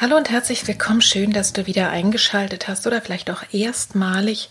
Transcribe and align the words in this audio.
Hallo 0.00 0.16
und 0.16 0.30
herzlich 0.30 0.66
willkommen. 0.66 1.02
Schön, 1.02 1.30
dass 1.30 1.52
du 1.52 1.66
wieder 1.66 1.90
eingeschaltet 1.90 2.68
hast 2.68 2.86
oder 2.86 3.02
vielleicht 3.02 3.30
auch 3.30 3.42
erstmalig. 3.52 4.48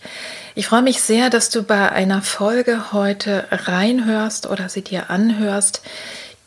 Ich 0.54 0.68
freue 0.68 0.82
mich 0.82 1.02
sehr, 1.02 1.28
dass 1.28 1.50
du 1.50 1.64
bei 1.64 1.90
einer 1.90 2.22
Folge 2.22 2.92
heute 2.92 3.48
reinhörst 3.50 4.46
oder 4.46 4.68
sie 4.68 4.82
dir 4.82 5.10
anhörst, 5.10 5.82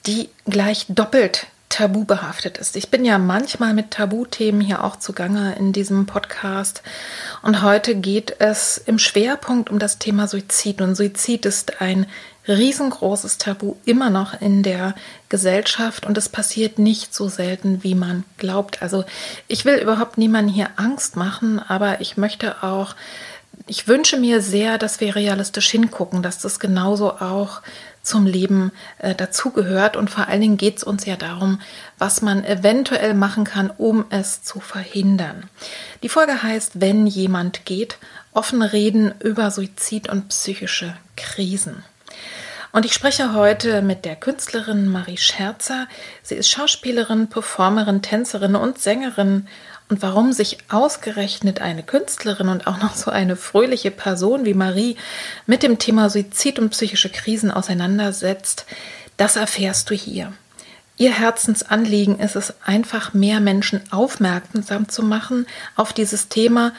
die 0.05 0.29
gleich 0.45 0.85
doppelt 0.87 1.47
tabu 1.67 2.05
behaftet 2.05 2.57
ist. 2.57 2.77
Ich 2.77 2.91
bin 2.91 3.03
ja 3.03 3.17
manchmal 3.17 3.73
mit 3.73 3.91
Tabuthemen 3.91 4.61
hier 4.61 4.85
auch 4.85 4.95
zugange 4.95 5.53
in 5.55 5.73
diesem 5.73 6.05
Podcast 6.05 6.81
und 7.41 7.61
heute 7.61 7.95
geht 7.95 8.35
es 8.39 8.77
im 8.77 8.99
Schwerpunkt 8.99 9.69
um 9.69 9.79
das 9.79 9.99
Thema 9.99 10.29
Suizid 10.29 10.79
und 10.81 10.95
Suizid 10.95 11.45
ist 11.45 11.81
ein 11.81 12.05
riesengroßes 12.47 13.37
Tabu 13.37 13.75
immer 13.85 14.09
noch 14.09 14.39
in 14.41 14.63
der 14.63 14.95
Gesellschaft 15.29 16.05
und 16.05 16.17
es 16.17 16.29
passiert 16.29 16.79
nicht 16.79 17.13
so 17.13 17.29
selten, 17.29 17.83
wie 17.83 17.95
man 17.95 18.23
glaubt. 18.37 18.81
Also 18.81 19.05
ich 19.47 19.65
will 19.65 19.75
überhaupt 19.75 20.17
niemanden 20.17 20.51
hier 20.51 20.69
Angst 20.75 21.15
machen, 21.15 21.59
aber 21.59 22.01
ich 22.01 22.17
möchte 22.17 22.63
auch 22.63 22.95
ich 23.67 23.87
wünsche 23.87 24.17
mir 24.17 24.41
sehr, 24.41 24.77
dass 24.77 24.99
wir 24.99 25.15
realistisch 25.15 25.69
hingucken, 25.69 26.21
dass 26.21 26.39
das 26.39 26.59
genauso 26.59 27.11
auch 27.11 27.61
zum 28.01 28.25
Leben 28.25 28.71
äh, 28.99 29.15
dazugehört. 29.15 29.95
Und 29.95 30.09
vor 30.09 30.27
allen 30.27 30.41
Dingen 30.41 30.57
geht 30.57 30.77
es 30.77 30.83
uns 30.83 31.05
ja 31.05 31.15
darum, 31.15 31.61
was 31.97 32.21
man 32.21 32.43
eventuell 32.43 33.13
machen 33.13 33.45
kann, 33.45 33.71
um 33.77 34.05
es 34.09 34.43
zu 34.43 34.59
verhindern. 34.59 35.49
Die 36.03 36.09
Folge 36.09 36.43
heißt, 36.43 36.81
wenn 36.81 37.07
jemand 37.07 37.65
geht, 37.65 37.97
offen 38.33 38.61
reden 38.61 39.13
über 39.19 39.49
Suizid 39.51 40.09
und 40.09 40.27
psychische 40.27 40.95
Krisen. 41.15 41.83
Und 42.71 42.85
ich 42.85 42.93
spreche 42.93 43.33
heute 43.33 43.83
mit 43.83 44.03
der 44.03 44.15
Künstlerin 44.15 44.87
Marie 44.87 45.17
Scherzer. 45.17 45.87
Sie 46.23 46.35
ist 46.35 46.49
Schauspielerin, 46.49 47.29
Performerin, 47.29 48.01
Tänzerin 48.01 48.55
und 48.55 48.79
Sängerin 48.79 49.47
und 49.89 50.01
warum 50.01 50.33
sich 50.33 50.57
ausgerechnet 50.69 51.61
eine 51.61 51.83
Künstlerin 51.83 52.49
und 52.49 52.65
auch 52.65 52.81
noch 52.81 52.95
so 52.95 53.11
eine 53.11 53.35
fröhliche 53.35 53.91
Person 53.91 54.43
wie 54.45 54.55
Marie 54.55 54.97
mit 55.45 55.61
dem 55.61 55.77
Thema 55.77 56.09
Suizid 56.09 56.57
und 56.57 56.71
psychische 56.71 57.09
Krisen 57.09 57.51
auseinandersetzt, 57.51 58.65
das 59.17 59.35
erfährst 59.35 59.91
du 59.91 59.93
hier. 59.93 60.33
Ihr 60.95 61.11
Herzensanliegen 61.11 62.19
ist 62.19 62.35
es 62.35 62.53
einfach, 62.63 63.13
mehr 63.13 63.39
Menschen 63.39 63.81
aufmerksam 63.89 64.89
zu 64.89 65.01
machen 65.01 65.47
auf 65.75 65.91
dieses 65.91 66.29
Thema 66.29 66.71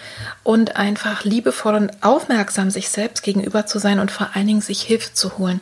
und 0.44 0.76
einfach 0.76 1.24
liebevoll 1.24 1.74
und 1.74 1.90
aufmerksam 2.02 2.70
sich 2.70 2.90
selbst 2.90 3.22
gegenüber 3.22 3.66
zu 3.66 3.80
sein 3.80 3.98
und 3.98 4.12
vor 4.12 4.30
allen 4.34 4.46
Dingen 4.46 4.60
sich 4.60 4.82
Hilfe 4.82 5.12
zu 5.14 5.36
holen. 5.36 5.60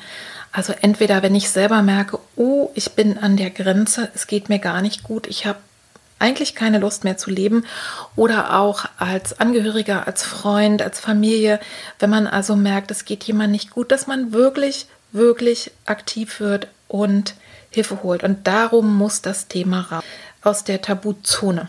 Also 0.53 0.75
entweder, 0.83 1.23
wenn 1.23 1.35
ich 1.35 1.49
selber 1.49 1.81
merke, 1.81 2.19
oh, 2.37 2.71
ich 2.75 2.93
bin 2.93 3.17
an 3.17 3.39
der 3.39 3.49
Grenze, 3.49 4.11
es 4.15 4.27
geht 4.27 4.51
mir 4.51 4.59
gar 4.59 4.83
nicht 4.83 5.03
gut, 5.03 5.27
ich 5.27 5.47
habe 5.47 5.59
eigentlich 6.19 6.55
keine 6.55 6.79
Lust 6.79 7.05
mehr 7.05 7.17
zu 7.17 7.31
leben 7.31 7.65
oder 8.17 8.59
auch 8.59 8.85
als 8.99 9.41
Angehöriger, 9.41 10.07
als 10.07 10.23
Freund, 10.23 10.83
als 10.83 11.01
Familie, 11.01 11.59
wenn 11.99 12.11
man 12.11 12.27
also 12.27 12.55
merkt, 12.55 12.91
es 12.91 13.07
geht 13.07 13.25
jemand 13.25 13.51
nicht 13.51 13.71
gut, 13.71 13.91
dass 13.91 14.07
man 14.07 14.33
wirklich, 14.33 14.87
wirklich 15.11 15.73
aktiv 15.87 16.39
wird 16.39 16.69
und 16.87 17.35
Hilfe 17.72 18.03
holt. 18.03 18.22
Und 18.22 18.47
darum 18.47 18.97
muss 18.97 19.22
das 19.22 19.49
Thema 19.49 19.81
raus 19.91 20.05
aus 20.43 20.65
der 20.65 20.83
Tabuzone. 20.83 21.69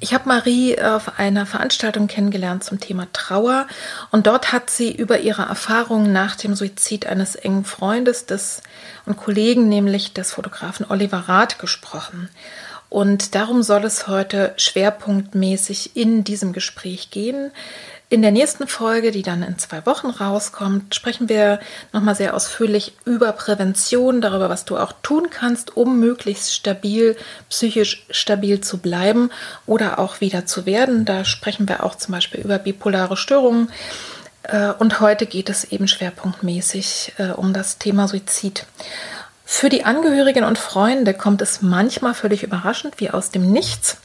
Ich 0.00 0.14
habe 0.14 0.28
Marie 0.28 0.80
auf 0.80 1.18
einer 1.18 1.46
Veranstaltung 1.46 2.08
kennengelernt 2.08 2.64
zum 2.64 2.80
Thema 2.80 3.06
Trauer 3.12 3.66
und 4.10 4.26
dort 4.26 4.52
hat 4.52 4.70
sie 4.70 4.90
über 4.90 5.20
ihre 5.20 5.42
Erfahrungen 5.42 6.12
nach 6.12 6.34
dem 6.34 6.54
Suizid 6.54 7.06
eines 7.06 7.36
engen 7.36 7.64
Freundes 7.64 8.26
des 8.26 8.62
und 9.06 9.16
Kollegen, 9.16 9.68
nämlich 9.68 10.12
des 10.12 10.32
Fotografen 10.32 10.86
Oliver 10.88 11.28
Rath, 11.28 11.58
gesprochen. 11.58 12.30
Und 12.88 13.36
darum 13.36 13.62
soll 13.62 13.84
es 13.84 14.08
heute 14.08 14.54
schwerpunktmäßig 14.56 15.96
in 15.96 16.24
diesem 16.24 16.52
Gespräch 16.52 17.10
gehen. 17.10 17.52
In 18.12 18.22
der 18.22 18.32
nächsten 18.32 18.66
Folge, 18.66 19.12
die 19.12 19.22
dann 19.22 19.44
in 19.44 19.56
zwei 19.56 19.86
Wochen 19.86 20.08
rauskommt, 20.08 20.96
sprechen 20.96 21.28
wir 21.28 21.60
nochmal 21.92 22.16
sehr 22.16 22.34
ausführlich 22.34 22.92
über 23.04 23.30
Prävention, 23.30 24.20
darüber, 24.20 24.50
was 24.50 24.64
du 24.64 24.76
auch 24.78 24.92
tun 25.00 25.28
kannst, 25.30 25.76
um 25.76 26.00
möglichst 26.00 26.52
stabil, 26.52 27.16
psychisch 27.48 28.04
stabil 28.10 28.60
zu 28.60 28.78
bleiben 28.78 29.30
oder 29.64 30.00
auch 30.00 30.20
wieder 30.20 30.44
zu 30.44 30.66
werden. 30.66 31.04
Da 31.04 31.24
sprechen 31.24 31.68
wir 31.68 31.84
auch 31.84 31.94
zum 31.94 32.10
Beispiel 32.10 32.40
über 32.40 32.58
bipolare 32.58 33.16
Störungen. 33.16 33.70
Äh, 34.42 34.72
und 34.72 34.98
heute 34.98 35.26
geht 35.26 35.48
es 35.48 35.62
eben 35.62 35.86
schwerpunktmäßig 35.86 37.12
äh, 37.18 37.28
um 37.28 37.52
das 37.52 37.78
Thema 37.78 38.08
Suizid. 38.08 38.66
Für 39.44 39.68
die 39.68 39.84
Angehörigen 39.84 40.42
und 40.42 40.58
Freunde 40.58 41.14
kommt 41.14 41.42
es 41.42 41.62
manchmal 41.62 42.14
völlig 42.14 42.42
überraschend 42.42 42.98
wie 42.98 43.10
aus 43.10 43.30
dem 43.30 43.52
Nichts. 43.52 43.98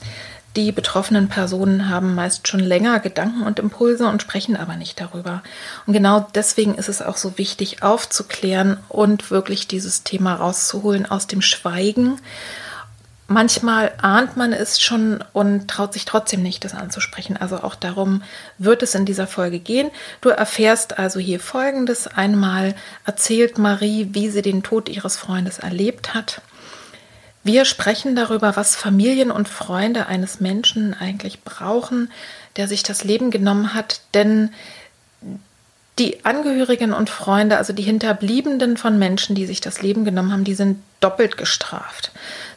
Die 0.55 0.71
betroffenen 0.71 1.27
Personen 1.27 1.89
haben 1.89 2.15
meist 2.15 2.47
schon 2.47 2.61
länger 2.61 2.99
Gedanken 2.99 3.43
und 3.43 3.59
Impulse 3.59 4.07
und 4.07 4.21
sprechen 4.21 4.55
aber 4.55 4.75
nicht 4.75 5.01
darüber. 5.01 5.43
Und 5.85 5.93
genau 5.93 6.27
deswegen 6.33 6.75
ist 6.75 6.89
es 6.89 7.01
auch 7.01 7.17
so 7.17 7.37
wichtig, 7.37 7.83
aufzuklären 7.83 8.77
und 8.87 9.31
wirklich 9.31 9.67
dieses 9.67 10.03
Thema 10.03 10.35
rauszuholen 10.35 11.05
aus 11.05 11.27
dem 11.27 11.41
Schweigen 11.41 12.19
manchmal 13.27 13.93
ahnt 14.01 14.37
man 14.37 14.53
es 14.53 14.79
schon 14.81 15.23
und 15.33 15.67
traut 15.67 15.93
sich 15.93 16.05
trotzdem 16.05 16.41
nicht, 16.41 16.63
das 16.63 16.73
anzusprechen. 16.73 17.37
Also 17.37 17.57
auch 17.57 17.75
darum 17.75 18.23
wird 18.57 18.83
es 18.83 18.95
in 18.95 19.05
dieser 19.05 19.27
Folge 19.27 19.59
gehen. 19.59 19.91
Du 20.21 20.29
erfährst 20.29 20.99
also 20.99 21.19
hier 21.19 21.39
Folgendes. 21.39 22.07
Einmal 22.07 22.75
erzählt 23.05 23.57
Marie, 23.57 24.09
wie 24.11 24.29
sie 24.29 24.41
den 24.41 24.63
Tod 24.63 24.89
ihres 24.89 25.17
Freundes 25.17 25.59
erlebt 25.59 26.13
hat. 26.13 26.41
Wir 27.45 27.63
sprechen 27.63 28.15
darüber, 28.15 28.55
was 28.55 28.75
Familien 28.75 29.29
und 29.29 29.47
Freunde 29.47 30.07
eines 30.07 30.39
Menschen 30.39 30.95
eigentlich 30.95 31.43
brauchen, 31.43 32.11
der 32.55 32.67
sich 32.67 32.81
das 32.81 33.03
Leben 33.03 33.29
genommen 33.29 33.75
hat, 33.75 34.01
denn 34.15 34.49
die 35.99 36.25
Angehörigen 36.25 36.91
und 36.91 37.11
Freunde, 37.11 37.57
also 37.57 37.71
die 37.71 37.83
Hinterbliebenen 37.83 38.77
von 38.77 38.97
Menschen, 38.97 39.35
die 39.35 39.45
sich 39.45 39.61
das 39.61 39.83
Leben 39.83 40.05
genommen 40.05 40.31
haben, 40.31 40.43
die 40.43 40.55
sind 40.55 40.81
doppelt 41.01 41.37
gestraft. 41.37 42.11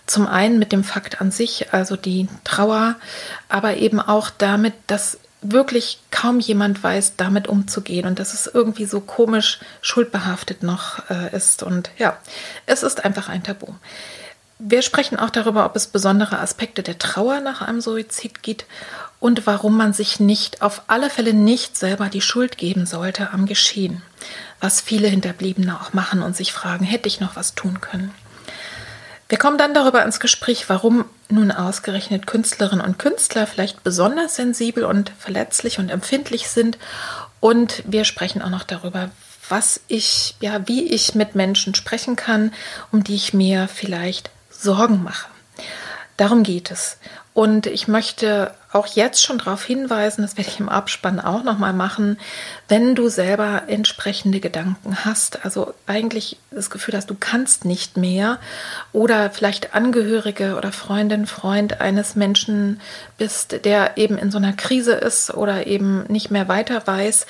Zum 0.07 0.27
einen 0.27 0.59
mit 0.59 0.73
dem 0.73 0.85
Fakt 0.85 1.21
an 1.21 1.33
sich, 1.33 1.71
also 1.75 1.95
die 1.97 2.27
Trauer, 2.45 2.97
aber 3.51 3.77
eben 3.77 4.01
auch 4.01 4.31
damit, 4.31 4.73
dass 4.87 5.19
wirklich 5.43 5.99
kaum 6.11 6.41
jemand 6.41 6.83
weiß, 6.83 7.17
damit 7.19 7.47
umzugehen 7.47 8.07
und 8.07 8.19
dass 8.19 8.33
es 8.33 8.47
irgendwie 8.47 8.87
so 8.87 9.01
komisch 9.01 9.61
schuldbehaftet 9.83 10.63
noch 10.63 11.11
äh, 11.11 11.37
ist. 11.37 11.63
Und 11.63 11.91
ja, 11.99 12.17
es 12.65 12.83
ist 12.83 13.05
einfach 13.05 13.29
ein 13.29 13.43
Tabu. 13.43 13.75
Wir 14.61 14.83
sprechen 14.83 15.19
auch 15.19 15.31
darüber, 15.31 15.65
ob 15.65 15.77
es 15.77 15.87
besondere 15.87 16.41
Aspekte 16.41 16.83
der 16.83 16.99
Trauer 16.99 17.41
nach 17.41 17.63
einem 17.63 17.81
Suizid 17.81 18.43
gibt 18.43 18.67
und 19.21 19.47
warum 19.47 19.77
man 19.77 19.93
sich 19.93 20.19
nicht, 20.19 20.63
auf 20.63 20.83
alle 20.89 21.11
Fälle 21.11 21.33
nicht 21.33 21.77
selber 21.77 22.09
die 22.09 22.21
Schuld 22.21 22.59
geben 22.59 22.85
sollte 22.85 23.31
am 23.33 23.47
Geschehen. 23.47 24.03
Was 24.61 24.81
viele 24.81 25.07
Hinterbliebene 25.07 25.81
auch 25.81 25.93
machen 25.93 26.23
und 26.23 26.37
sich 26.37 26.53
fragen, 26.53 26.85
hätte 26.85 27.07
ich 27.07 27.21
noch 27.21 27.37
was 27.37 27.55
tun 27.55 27.81
können. 27.81 28.13
Wir 29.29 29.39
kommen 29.39 29.59
dann 29.59 29.75
darüber 29.75 30.03
ins 30.03 30.21
Gespräch, 30.21 30.69
warum 30.69 31.05
nun 31.29 31.53
ausgerechnet 31.53 32.27
Künstlerinnen 32.27 32.85
und 32.85 32.99
Künstler 32.99 33.47
vielleicht 33.47 33.85
besonders 33.85 34.37
sensibel 34.37 34.85
und 34.85 35.13
verletzlich 35.19 35.79
und 35.79 35.91
empfindlich 35.91 36.49
sind. 36.49 36.79
Und 37.39 37.85
wir 37.87 38.05
sprechen 38.05 38.43
auch 38.43 38.51
noch 38.51 38.65
darüber, 38.65 39.11
was 39.49 39.81
ich, 39.87 40.35
ja, 40.41 40.67
wie 40.67 40.89
ich 40.93 41.15
mit 41.15 41.35
Menschen 41.35 41.75
sprechen 41.75 42.17
kann, 42.17 42.53
um 42.91 43.05
die 43.05 43.15
ich 43.15 43.35
mir 43.35 43.69
vielleicht 43.69 44.31
Sorgen 44.59 45.03
mache. 45.03 45.29
Darum 46.17 46.43
geht 46.43 46.71
es. 46.71 46.99
Und 47.33 47.67
ich 47.67 47.87
möchte 47.87 48.53
auch 48.73 48.89
jetzt 48.89 49.23
schon 49.23 49.39
darauf 49.39 49.65
hinweisen, 49.65 50.23
das 50.23 50.37
werde 50.37 50.51
ich 50.51 50.59
im 50.59 50.69
Abspann 50.69 51.21
auch 51.21 51.45
nochmal 51.45 51.73
machen, 51.73 52.19
wenn 52.67 52.97
du 52.97 53.09
selber 53.09 53.63
entsprechende 53.69 54.41
Gedanken 54.41 55.05
hast, 55.05 55.45
also 55.45 55.73
eigentlich 55.87 56.39
das 56.51 56.69
Gefühl 56.69 56.97
hast, 56.97 57.09
du 57.09 57.17
kannst 57.19 57.65
nicht 57.65 57.97
mehr 57.97 58.41
oder 58.93 59.31
vielleicht 59.31 59.73
Angehörige 59.73 60.57
oder 60.57 60.73
Freundin, 60.73 61.27
Freund 61.27 61.81
eines 61.81 62.17
Menschen 62.17 62.81
bist, 63.17 63.65
der 63.65 63.97
eben 63.97 64.19
in 64.19 64.33
so 64.33 64.39
einer 64.39 64.53
Krise 64.55 64.95
ist 64.95 65.33
oder 65.33 65.69
eben 65.69 66.03
nicht 66.09 66.33
mehr 66.33 66.49
weiter 66.49 66.85
weiß, 66.85 67.27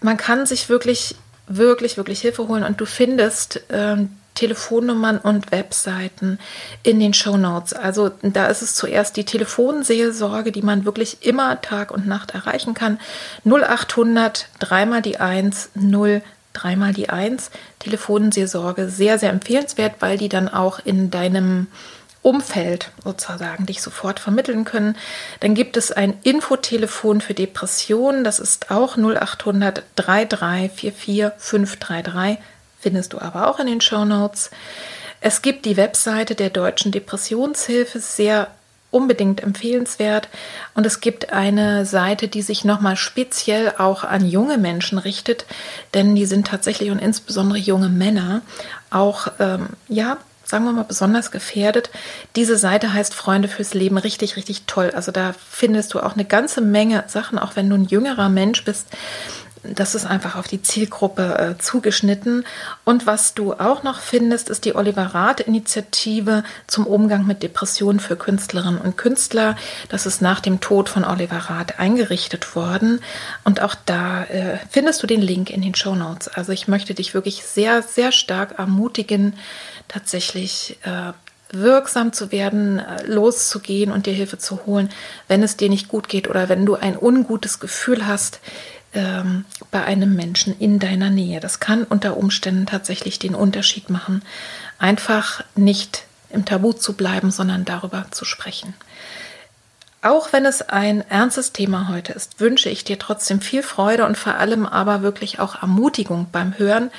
man 0.00 0.16
kann 0.16 0.46
sich 0.46 0.70
wirklich, 0.70 1.14
wirklich, 1.46 1.98
wirklich 1.98 2.22
Hilfe 2.22 2.48
holen 2.48 2.64
und 2.64 2.80
du 2.80 2.86
findest 2.86 3.60
ähm, 3.68 4.16
Telefonnummern 4.36 5.18
und 5.18 5.50
Webseiten 5.50 6.38
in 6.84 7.00
den 7.00 7.12
Show 7.12 7.36
Notes. 7.36 7.72
Also 7.72 8.12
da 8.22 8.46
ist 8.46 8.62
es 8.62 8.76
zuerst 8.76 9.16
die 9.16 9.24
Telefonseelsorge, 9.24 10.52
die 10.52 10.62
man 10.62 10.84
wirklich 10.84 11.26
immer 11.26 11.60
Tag 11.60 11.90
und 11.90 12.06
Nacht 12.06 12.32
erreichen 12.32 12.74
kann. 12.74 13.00
0800 13.44 14.48
dreimal 14.60 15.02
die 15.02 15.18
1 15.18 15.70
0 15.74 16.22
dreimal 16.52 16.92
die 16.92 17.10
1. 17.10 17.50
Telefonseelsorge 17.80 18.88
sehr, 18.88 19.18
sehr 19.18 19.30
empfehlenswert, 19.30 19.96
weil 20.00 20.16
die 20.16 20.28
dann 20.28 20.48
auch 20.48 20.78
in 20.84 21.10
deinem 21.10 21.66
Umfeld 22.22 22.90
sozusagen 23.04 23.66
dich 23.66 23.80
sofort 23.80 24.18
vermitteln 24.18 24.64
können. 24.64 24.96
Dann 25.40 25.54
gibt 25.54 25.76
es 25.76 25.92
ein 25.92 26.14
Infotelefon 26.24 27.20
für 27.20 27.34
Depressionen. 27.34 28.24
Das 28.24 28.40
ist 28.40 28.70
auch 28.72 28.96
0800 28.96 29.84
3344 29.94 31.30
533 31.36 32.38
findest 32.86 33.14
du 33.14 33.18
aber 33.18 33.48
auch 33.48 33.58
in 33.58 33.66
den 33.66 33.80
Show 33.80 34.04
Notes. 34.04 34.52
Es 35.20 35.42
gibt 35.42 35.64
die 35.64 35.76
Webseite 35.76 36.36
der 36.36 36.50
Deutschen 36.50 36.92
Depressionshilfe, 36.92 37.98
sehr 37.98 38.46
unbedingt 38.92 39.42
empfehlenswert. 39.42 40.28
Und 40.74 40.86
es 40.86 41.00
gibt 41.00 41.32
eine 41.32 41.84
Seite, 41.84 42.28
die 42.28 42.42
sich 42.42 42.64
nochmal 42.64 42.96
speziell 42.96 43.72
auch 43.78 44.04
an 44.04 44.24
junge 44.24 44.56
Menschen 44.56 44.98
richtet, 44.98 45.46
denn 45.94 46.14
die 46.14 46.26
sind 46.26 46.46
tatsächlich 46.46 46.92
und 46.92 47.00
insbesondere 47.00 47.58
junge 47.58 47.88
Männer 47.88 48.42
auch, 48.90 49.32
ähm, 49.40 49.70
ja, 49.88 50.18
sagen 50.44 50.64
wir 50.64 50.70
mal, 50.70 50.84
besonders 50.84 51.32
gefährdet. 51.32 51.90
Diese 52.36 52.56
Seite 52.56 52.92
heißt 52.92 53.14
Freunde 53.14 53.48
fürs 53.48 53.74
Leben 53.74 53.98
richtig, 53.98 54.36
richtig 54.36 54.62
toll. 54.68 54.92
Also 54.94 55.10
da 55.10 55.34
findest 55.50 55.92
du 55.92 55.98
auch 55.98 56.14
eine 56.14 56.24
ganze 56.24 56.60
Menge 56.60 57.02
Sachen, 57.08 57.36
auch 57.36 57.56
wenn 57.56 57.68
du 57.68 57.74
ein 57.74 57.86
jüngerer 57.86 58.28
Mensch 58.28 58.64
bist 58.64 58.86
das 59.74 59.94
ist 59.94 60.06
einfach 60.06 60.36
auf 60.36 60.48
die 60.48 60.62
Zielgruppe 60.62 61.38
äh, 61.38 61.62
zugeschnitten. 61.62 62.44
Und 62.84 63.06
was 63.06 63.34
du 63.34 63.54
auch 63.54 63.82
noch 63.82 64.00
findest, 64.00 64.50
ist 64.50 64.64
die 64.64 64.74
Oliver 64.74 65.14
Rath-Initiative 65.14 66.44
zum 66.66 66.86
Umgang 66.86 67.26
mit 67.26 67.42
Depressionen 67.42 68.00
für 68.00 68.16
Künstlerinnen 68.16 68.80
und 68.80 68.96
Künstler. 68.96 69.56
Das 69.88 70.06
ist 70.06 70.22
nach 70.22 70.40
dem 70.40 70.60
Tod 70.60 70.88
von 70.88 71.04
Oliver 71.04 71.38
Rath 71.50 71.78
eingerichtet 71.78 72.54
worden. 72.54 73.00
Und 73.44 73.60
auch 73.60 73.74
da 73.86 74.24
äh, 74.24 74.58
findest 74.70 75.02
du 75.02 75.06
den 75.06 75.22
Link 75.22 75.50
in 75.50 75.62
den 75.62 75.74
Show 75.74 75.94
Notes. 75.94 76.28
Also 76.28 76.52
ich 76.52 76.68
möchte 76.68 76.94
dich 76.94 77.14
wirklich 77.14 77.44
sehr, 77.44 77.82
sehr 77.82 78.12
stark 78.12 78.58
ermutigen, 78.58 79.34
tatsächlich 79.88 80.78
äh, 80.82 81.12
wirksam 81.50 82.12
zu 82.12 82.32
werden, 82.32 82.78
äh, 82.78 83.04
loszugehen 83.06 83.92
und 83.92 84.06
dir 84.06 84.12
Hilfe 84.12 84.38
zu 84.38 84.66
holen, 84.66 84.90
wenn 85.28 85.42
es 85.42 85.56
dir 85.56 85.68
nicht 85.68 85.88
gut 85.88 86.08
geht 86.08 86.28
oder 86.28 86.48
wenn 86.48 86.66
du 86.66 86.74
ein 86.74 86.96
ungutes 86.98 87.60
Gefühl 87.60 88.06
hast, 88.06 88.40
ähm, 88.96 89.44
bei 89.70 89.84
einem 89.84 90.16
Menschen 90.16 90.58
in 90.58 90.78
deiner 90.78 91.10
Nähe. 91.10 91.38
Das 91.38 91.60
kann 91.60 91.84
unter 91.84 92.16
Umständen 92.16 92.66
tatsächlich 92.66 93.18
den 93.18 93.34
Unterschied 93.34 93.90
machen, 93.90 94.22
einfach 94.78 95.44
nicht 95.54 96.04
im 96.30 96.44
Tabu 96.44 96.72
zu 96.72 96.94
bleiben, 96.94 97.30
sondern 97.30 97.64
darüber 97.64 98.06
zu 98.10 98.24
sprechen. 98.24 98.74
Auch 100.02 100.32
wenn 100.32 100.46
es 100.46 100.62
ein 100.62 101.00
ernstes 101.10 101.52
Thema 101.52 101.88
heute 101.88 102.12
ist, 102.12 102.40
wünsche 102.40 102.68
ich 102.68 102.84
dir 102.84 102.98
trotzdem 102.98 103.40
viel 103.40 103.62
Freude 103.62 104.06
und 104.06 104.16
vor 104.16 104.34
allem 104.34 104.66
aber 104.66 105.02
wirklich 105.02 105.40
auch 105.40 105.62
Ermutigung 105.62 106.28
beim 106.30 106.58
Hören 106.58 106.90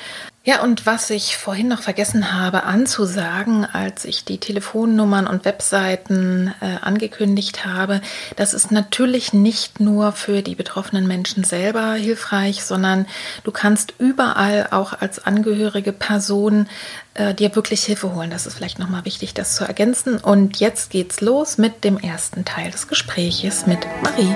ja, 0.44 0.62
und 0.62 0.86
was 0.86 1.10
ich 1.10 1.36
vorhin 1.36 1.68
noch 1.68 1.82
vergessen 1.82 2.32
habe 2.32 2.62
anzusagen, 2.62 3.66
als 3.66 4.06
ich 4.06 4.24
die 4.24 4.38
Telefonnummern 4.38 5.26
und 5.26 5.44
Webseiten 5.44 6.54
äh, 6.60 6.76
angekündigt 6.80 7.66
habe, 7.66 8.00
das 8.36 8.54
ist 8.54 8.70
natürlich 8.70 9.34
nicht 9.34 9.78
nur 9.78 10.12
für 10.12 10.40
die 10.40 10.54
betroffenen 10.54 11.06
Menschen 11.06 11.44
selber 11.44 11.92
hilfreich, 11.92 12.64
sondern 12.64 13.06
du 13.44 13.50
kannst 13.50 13.92
überall 13.98 14.68
auch 14.70 14.94
als 14.94 15.26
angehörige 15.26 15.92
Person 15.92 16.66
äh, 17.12 17.34
dir 17.34 17.54
wirklich 17.54 17.84
Hilfe 17.84 18.14
holen. 18.14 18.30
Das 18.30 18.46
ist 18.46 18.54
vielleicht 18.54 18.78
nochmal 18.78 19.04
wichtig, 19.04 19.34
das 19.34 19.54
zu 19.54 19.64
ergänzen. 19.64 20.16
Und 20.16 20.60
jetzt 20.60 20.90
geht's 20.90 21.20
los 21.20 21.58
mit 21.58 21.84
dem 21.84 21.98
ersten 21.98 22.46
Teil 22.46 22.70
des 22.70 22.88
Gespräches 22.88 23.66
mit 23.66 23.80
Marie. 24.02 24.34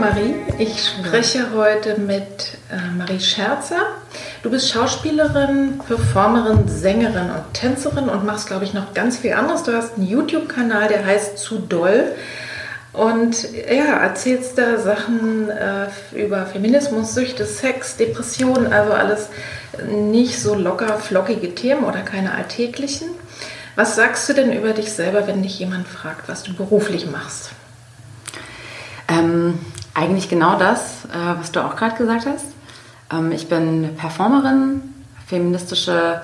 Marie, 0.00 0.34
ich 0.56 0.82
spreche 0.82 1.52
heute 1.54 2.00
mit 2.00 2.56
äh, 2.72 2.96
Marie 2.96 3.20
Scherzer. 3.20 3.82
Du 4.42 4.50
bist 4.50 4.70
Schauspielerin, 4.72 5.78
Performerin, 5.86 6.66
Sängerin 6.68 7.28
und 7.30 7.52
Tänzerin 7.52 8.08
und 8.08 8.24
machst, 8.24 8.46
glaube 8.46 8.64
ich, 8.64 8.72
noch 8.72 8.94
ganz 8.94 9.18
viel 9.18 9.34
anderes. 9.34 9.62
Du 9.62 9.76
hast 9.76 9.98
einen 9.98 10.08
YouTube-Kanal, 10.08 10.88
der 10.88 11.04
heißt 11.04 11.36
Zu 11.36 11.58
Doll. 11.58 12.12
Und 12.94 13.52
ja, 13.52 13.98
erzählst 13.98 14.56
da 14.56 14.78
Sachen 14.78 15.50
äh, 15.50 15.88
über 16.14 16.46
Feminismus, 16.46 17.14
Süchte, 17.14 17.44
Sex, 17.44 17.98
Depressionen, 17.98 18.72
also 18.72 18.94
alles 18.94 19.28
nicht 19.86 20.40
so 20.40 20.54
locker 20.54 20.98
flockige 20.98 21.54
Themen 21.54 21.84
oder 21.84 22.00
keine 22.00 22.32
alltäglichen. 22.32 23.08
Was 23.76 23.96
sagst 23.96 24.26
du 24.30 24.32
denn 24.32 24.50
über 24.54 24.70
dich 24.70 24.92
selber, 24.92 25.26
wenn 25.26 25.42
dich 25.42 25.58
jemand 25.58 25.86
fragt, 25.86 26.26
was 26.26 26.42
du 26.42 26.54
beruflich 26.54 27.10
machst? 27.10 27.50
Ähm, 29.08 29.58
eigentlich 29.94 30.28
genau 30.28 30.58
das, 30.58 31.04
äh, 31.06 31.38
was 31.38 31.52
du 31.52 31.64
auch 31.64 31.76
gerade 31.76 31.96
gesagt 31.96 32.26
hast. 32.26 32.46
Ähm, 33.12 33.32
ich 33.32 33.48
bin 33.48 33.96
Performerin, 33.96 34.82
feministische 35.26 36.22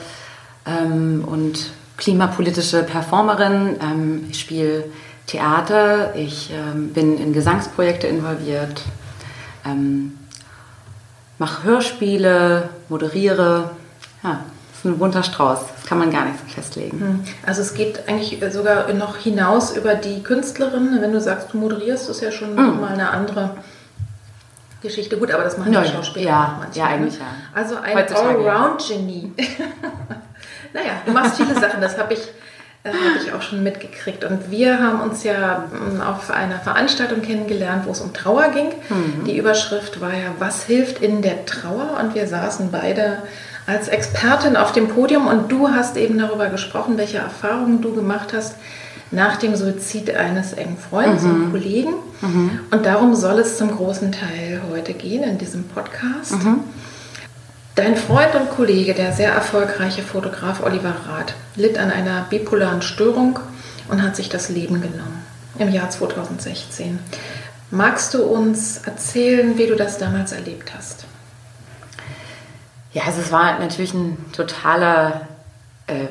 ähm, 0.66 1.24
und 1.26 1.70
klimapolitische 1.96 2.82
Performerin. 2.82 3.76
Ähm, 3.80 4.26
ich 4.30 4.40
spiele 4.40 4.84
Theater, 5.26 6.14
ich 6.14 6.52
bin 6.94 7.18
in 7.18 7.32
Gesangsprojekte 7.32 8.06
involviert, 8.06 8.80
mache 11.36 11.64
Hörspiele, 11.64 12.68
moderiere. 12.88 13.72
Ja, 14.22 14.44
ein 14.88 14.98
bunter 14.98 15.22
Strauß. 15.22 15.58
Das 15.76 15.86
kann 15.86 15.98
man 15.98 16.10
gar 16.10 16.24
nicht 16.24 16.38
so 16.38 16.46
festlegen. 16.46 17.00
Hm. 17.00 17.24
Also 17.44 17.62
es 17.62 17.74
geht 17.74 18.08
eigentlich 18.08 18.40
sogar 18.52 18.92
noch 18.92 19.16
hinaus 19.16 19.76
über 19.76 19.94
die 19.94 20.22
Künstlerin. 20.22 20.98
Wenn 21.00 21.12
du 21.12 21.20
sagst, 21.20 21.52
du 21.52 21.58
moderierst, 21.58 22.08
ist 22.08 22.20
ja 22.20 22.30
schon 22.30 22.54
mhm. 22.54 22.80
mal 22.80 22.92
eine 22.92 23.10
andere 23.10 23.50
Geschichte. 24.82 25.16
Gut, 25.16 25.30
aber 25.30 25.44
das 25.44 25.58
machen 25.58 25.72
ja, 25.72 25.82
die 25.82 25.88
Schauspieler 25.88 26.26
ja, 26.26 26.56
manchmal. 26.58 26.88
Ja, 26.88 26.94
eigentlich 26.94 27.18
ja. 27.18 27.26
Also 27.54 27.76
ein 27.76 27.96
Allround-Genie. 27.96 29.32
naja, 30.72 30.92
du 31.04 31.12
machst 31.12 31.36
viele 31.36 31.54
Sachen, 31.54 31.80
das 31.80 31.98
habe 31.98 32.14
ich, 32.14 32.20
äh, 32.86 32.92
hab 32.92 33.22
ich 33.22 33.32
auch 33.32 33.42
schon 33.42 33.62
mitgekriegt. 33.62 34.24
Und 34.24 34.50
wir 34.50 34.80
haben 34.80 35.00
uns 35.00 35.24
ja 35.24 35.64
hm, 35.70 36.00
auf 36.00 36.30
einer 36.30 36.58
Veranstaltung 36.58 37.22
kennengelernt, 37.22 37.86
wo 37.86 37.92
es 37.92 38.00
um 38.00 38.12
Trauer 38.12 38.48
ging. 38.48 38.68
Mhm. 38.88 39.24
Die 39.24 39.36
Überschrift 39.36 40.00
war 40.00 40.12
ja, 40.12 40.34
was 40.38 40.64
hilft 40.64 41.02
in 41.02 41.22
der 41.22 41.44
Trauer? 41.46 41.98
Und 42.00 42.14
wir 42.14 42.26
saßen 42.26 42.70
beide 42.70 43.18
als 43.66 43.88
Expertin 43.88 44.56
auf 44.56 44.72
dem 44.72 44.88
Podium 44.88 45.26
und 45.26 45.50
du 45.50 45.70
hast 45.70 45.96
eben 45.96 46.18
darüber 46.18 46.46
gesprochen, 46.46 46.96
welche 46.98 47.18
Erfahrungen 47.18 47.82
du 47.82 47.94
gemacht 47.94 48.32
hast 48.32 48.54
nach 49.10 49.36
dem 49.36 49.54
Suizid 49.56 50.14
eines 50.14 50.52
engen 50.52 50.76
Freundes 50.78 51.22
mhm. 51.22 51.30
und 51.30 51.50
Kollegen. 51.52 51.94
Mhm. 52.20 52.60
Und 52.70 52.86
darum 52.86 53.14
soll 53.14 53.38
es 53.40 53.56
zum 53.56 53.70
großen 53.70 54.12
Teil 54.12 54.62
heute 54.70 54.94
gehen 54.94 55.22
in 55.22 55.38
diesem 55.38 55.64
Podcast. 55.64 56.32
Mhm. 56.32 56.60
Dein 57.76 57.94
Freund 57.94 58.34
und 58.34 58.48
Kollege, 58.48 58.94
der 58.94 59.12
sehr 59.12 59.32
erfolgreiche 59.32 60.02
Fotograf 60.02 60.62
Oliver 60.62 60.94
Rath, 61.06 61.34
litt 61.56 61.76
an 61.76 61.90
einer 61.90 62.22
bipolaren 62.22 62.80
Störung 62.80 63.38
und 63.88 64.02
hat 64.02 64.16
sich 64.16 64.30
das 64.30 64.48
Leben 64.48 64.80
genommen 64.80 65.22
im 65.58 65.68
Jahr 65.68 65.90
2016. 65.90 66.98
Magst 67.70 68.14
du 68.14 68.22
uns 68.22 68.78
erzählen, 68.78 69.58
wie 69.58 69.66
du 69.66 69.76
das 69.76 69.98
damals 69.98 70.32
erlebt 70.32 70.72
hast? 70.74 71.04
Ja, 72.94 73.02
also 73.04 73.20
es 73.20 73.30
war 73.30 73.58
natürlich 73.58 73.92
ein 73.92 74.24
totaler, 74.32 75.28
äh, 75.86 76.06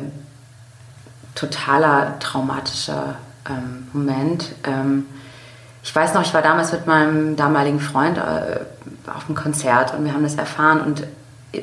totaler 1.33 2.19
traumatischer 2.19 3.15
ähm, 3.49 3.87
Moment. 3.91 4.53
Ähm, 4.65 5.07
ich 5.81 5.95
weiß 5.95 6.13
noch, 6.13 6.21
ich 6.21 6.33
war 6.35 6.43
damals 6.43 6.71
mit 6.73 6.85
meinem 6.85 7.35
damaligen 7.35 7.79
Freund 7.79 8.19
äh, 8.19 8.59
auf 9.09 9.25
einem 9.25 9.35
Konzert 9.35 9.95
und 9.95 10.05
wir 10.05 10.13
haben 10.13 10.21
das 10.21 10.35
erfahren 10.35 10.81
und 10.81 11.07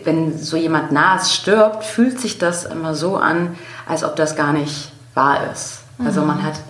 wenn 0.04 0.38
so 0.38 0.56
jemand 0.56 0.92
nahes 0.92 1.34
stirbt, 1.34 1.84
fühlt 1.84 2.20
sich 2.20 2.38
das 2.38 2.64
immer 2.64 2.94
so 2.94 3.16
an, 3.16 3.56
als 3.86 4.04
ob 4.04 4.16
das 4.16 4.36
gar 4.36 4.52
nicht 4.52 4.92
wahr 5.14 5.50
ist. 5.52 5.80
Also 5.98 6.02
mhm. 6.02 6.06
Also 6.06 6.20
man 6.22 6.42
hat 6.42 6.60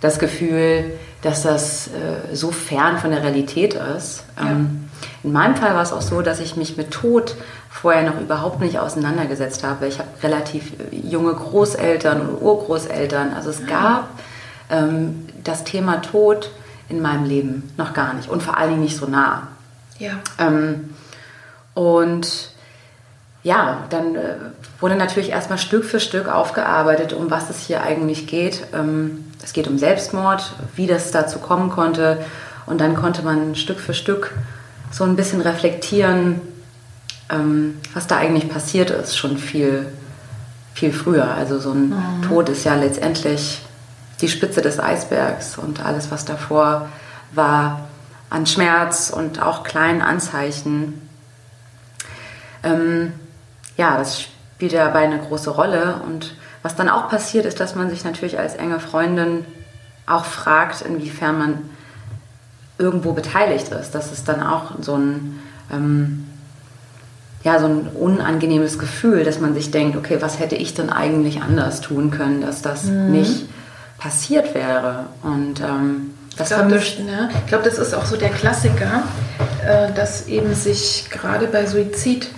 das 0.00 0.18
Gefühl, 0.18 0.92
dass 1.22 1.42
das 1.42 1.88
äh, 1.88 2.34
so 2.34 2.50
fern 2.50 2.98
von 2.98 3.10
der 3.10 3.22
Realität 3.22 3.74
ist. 3.74 4.24
Ja. 4.38 4.50
Ähm, 4.50 4.88
in 5.22 5.32
meinem 5.32 5.56
Fall 5.56 5.74
war 5.74 5.82
es 5.82 5.92
auch 5.92 6.02
so, 6.02 6.20
dass 6.20 6.38
ich 6.40 6.56
mich 6.56 6.76
mit 6.76 6.90
Tod 6.90 7.34
vorher 7.70 8.02
noch 8.02 8.20
überhaupt 8.20 8.60
nicht 8.60 8.78
auseinandergesetzt 8.78 9.64
habe. 9.64 9.86
Ich 9.86 9.98
habe 9.98 10.08
relativ 10.22 10.72
junge 10.90 11.32
Großeltern 11.32 12.20
und 12.20 12.42
Urgroßeltern. 12.42 13.32
Also 13.34 13.50
es 13.50 13.66
gab 13.66 14.08
ähm, 14.70 15.26
das 15.42 15.64
Thema 15.64 16.02
Tod 16.02 16.50
in 16.88 17.00
meinem 17.00 17.24
Leben 17.24 17.72
noch 17.76 17.94
gar 17.94 18.12
nicht 18.14 18.28
und 18.28 18.42
vor 18.42 18.58
allen 18.58 18.70
Dingen 18.70 18.82
nicht 18.82 18.96
so 18.96 19.06
nah. 19.06 19.48
Ja. 19.98 20.12
Ähm, 20.38 20.90
und 21.74 22.50
ja, 23.44 23.84
dann 23.90 24.16
äh, 24.16 24.36
wurde 24.80 24.96
natürlich 24.96 25.28
erstmal 25.28 25.58
Stück 25.58 25.84
für 25.84 26.00
Stück 26.00 26.28
aufgearbeitet, 26.28 27.12
um 27.12 27.30
was 27.30 27.50
es 27.50 27.60
hier 27.60 27.82
eigentlich 27.82 28.26
geht. 28.26 28.66
Ähm, 28.72 29.26
es 29.44 29.52
geht 29.52 29.68
um 29.68 29.76
Selbstmord, 29.78 30.54
wie 30.74 30.86
das 30.86 31.10
dazu 31.10 31.38
kommen 31.38 31.68
konnte. 31.68 32.24
Und 32.64 32.80
dann 32.80 32.96
konnte 32.96 33.22
man 33.22 33.54
Stück 33.54 33.78
für 33.78 33.92
Stück 33.92 34.32
so 34.90 35.04
ein 35.04 35.14
bisschen 35.14 35.42
reflektieren, 35.42 36.40
ähm, 37.28 37.78
was 37.92 38.06
da 38.06 38.16
eigentlich 38.16 38.48
passiert 38.48 38.90
ist, 38.90 39.14
schon 39.14 39.36
viel, 39.36 39.86
viel 40.72 40.94
früher. 40.94 41.30
Also 41.30 41.58
so 41.58 41.72
ein 41.72 41.90
mhm. 41.90 42.22
Tod 42.26 42.48
ist 42.48 42.64
ja 42.64 42.74
letztendlich 42.76 43.60
die 44.22 44.28
Spitze 44.28 44.62
des 44.62 44.80
Eisbergs 44.80 45.58
und 45.58 45.84
alles, 45.84 46.10
was 46.10 46.24
davor 46.24 46.88
war 47.32 47.88
an 48.30 48.46
Schmerz 48.46 49.10
und 49.10 49.42
auch 49.42 49.64
kleinen 49.64 50.00
Anzeichen. 50.00 51.06
Ähm, 52.62 53.12
ja, 53.76 53.96
das 53.96 54.20
spielt 54.20 54.72
ja 54.72 54.84
dabei 54.84 55.00
eine 55.00 55.18
große 55.18 55.50
Rolle. 55.50 56.00
Und 56.06 56.34
was 56.62 56.76
dann 56.76 56.88
auch 56.88 57.08
passiert, 57.08 57.44
ist, 57.44 57.60
dass 57.60 57.74
man 57.74 57.90
sich 57.90 58.04
natürlich 58.04 58.38
als 58.38 58.54
enge 58.54 58.80
Freundin 58.80 59.44
auch 60.06 60.24
fragt, 60.24 60.82
inwiefern 60.82 61.38
man 61.38 61.58
irgendwo 62.78 63.12
beteiligt 63.12 63.68
ist. 63.68 63.94
Das 63.94 64.12
ist 64.12 64.28
dann 64.28 64.42
auch 64.42 64.72
so 64.80 64.96
ein, 64.96 65.40
ähm, 65.72 66.24
ja, 67.42 67.58
so 67.58 67.66
ein 67.66 67.88
unangenehmes 67.88 68.78
Gefühl, 68.78 69.24
dass 69.24 69.40
man 69.40 69.54
sich 69.54 69.70
denkt, 69.70 69.96
okay, 69.96 70.18
was 70.20 70.38
hätte 70.40 70.56
ich 70.56 70.74
denn 70.74 70.90
eigentlich 70.90 71.42
anders 71.42 71.80
tun 71.80 72.10
können, 72.10 72.40
dass 72.40 72.62
das 72.62 72.84
mhm. 72.84 73.12
nicht 73.12 73.48
passiert 73.98 74.54
wäre. 74.54 75.06
Und 75.22 75.60
ähm, 75.60 76.14
das 76.36 76.50
ich 76.50 76.56
vermischt. 76.56 76.98
Das, 76.98 77.06
ne? 77.06 77.30
Ich 77.32 77.46
glaube, 77.46 77.64
das 77.64 77.78
ist 77.78 77.94
auch 77.94 78.04
so 78.04 78.16
der 78.16 78.30
Klassiker, 78.30 79.04
äh, 79.66 79.92
dass 79.92 80.26
eben 80.26 80.54
sich 80.54 81.06
gerade 81.10 81.46
bei 81.46 81.66
Suizid 81.66 82.28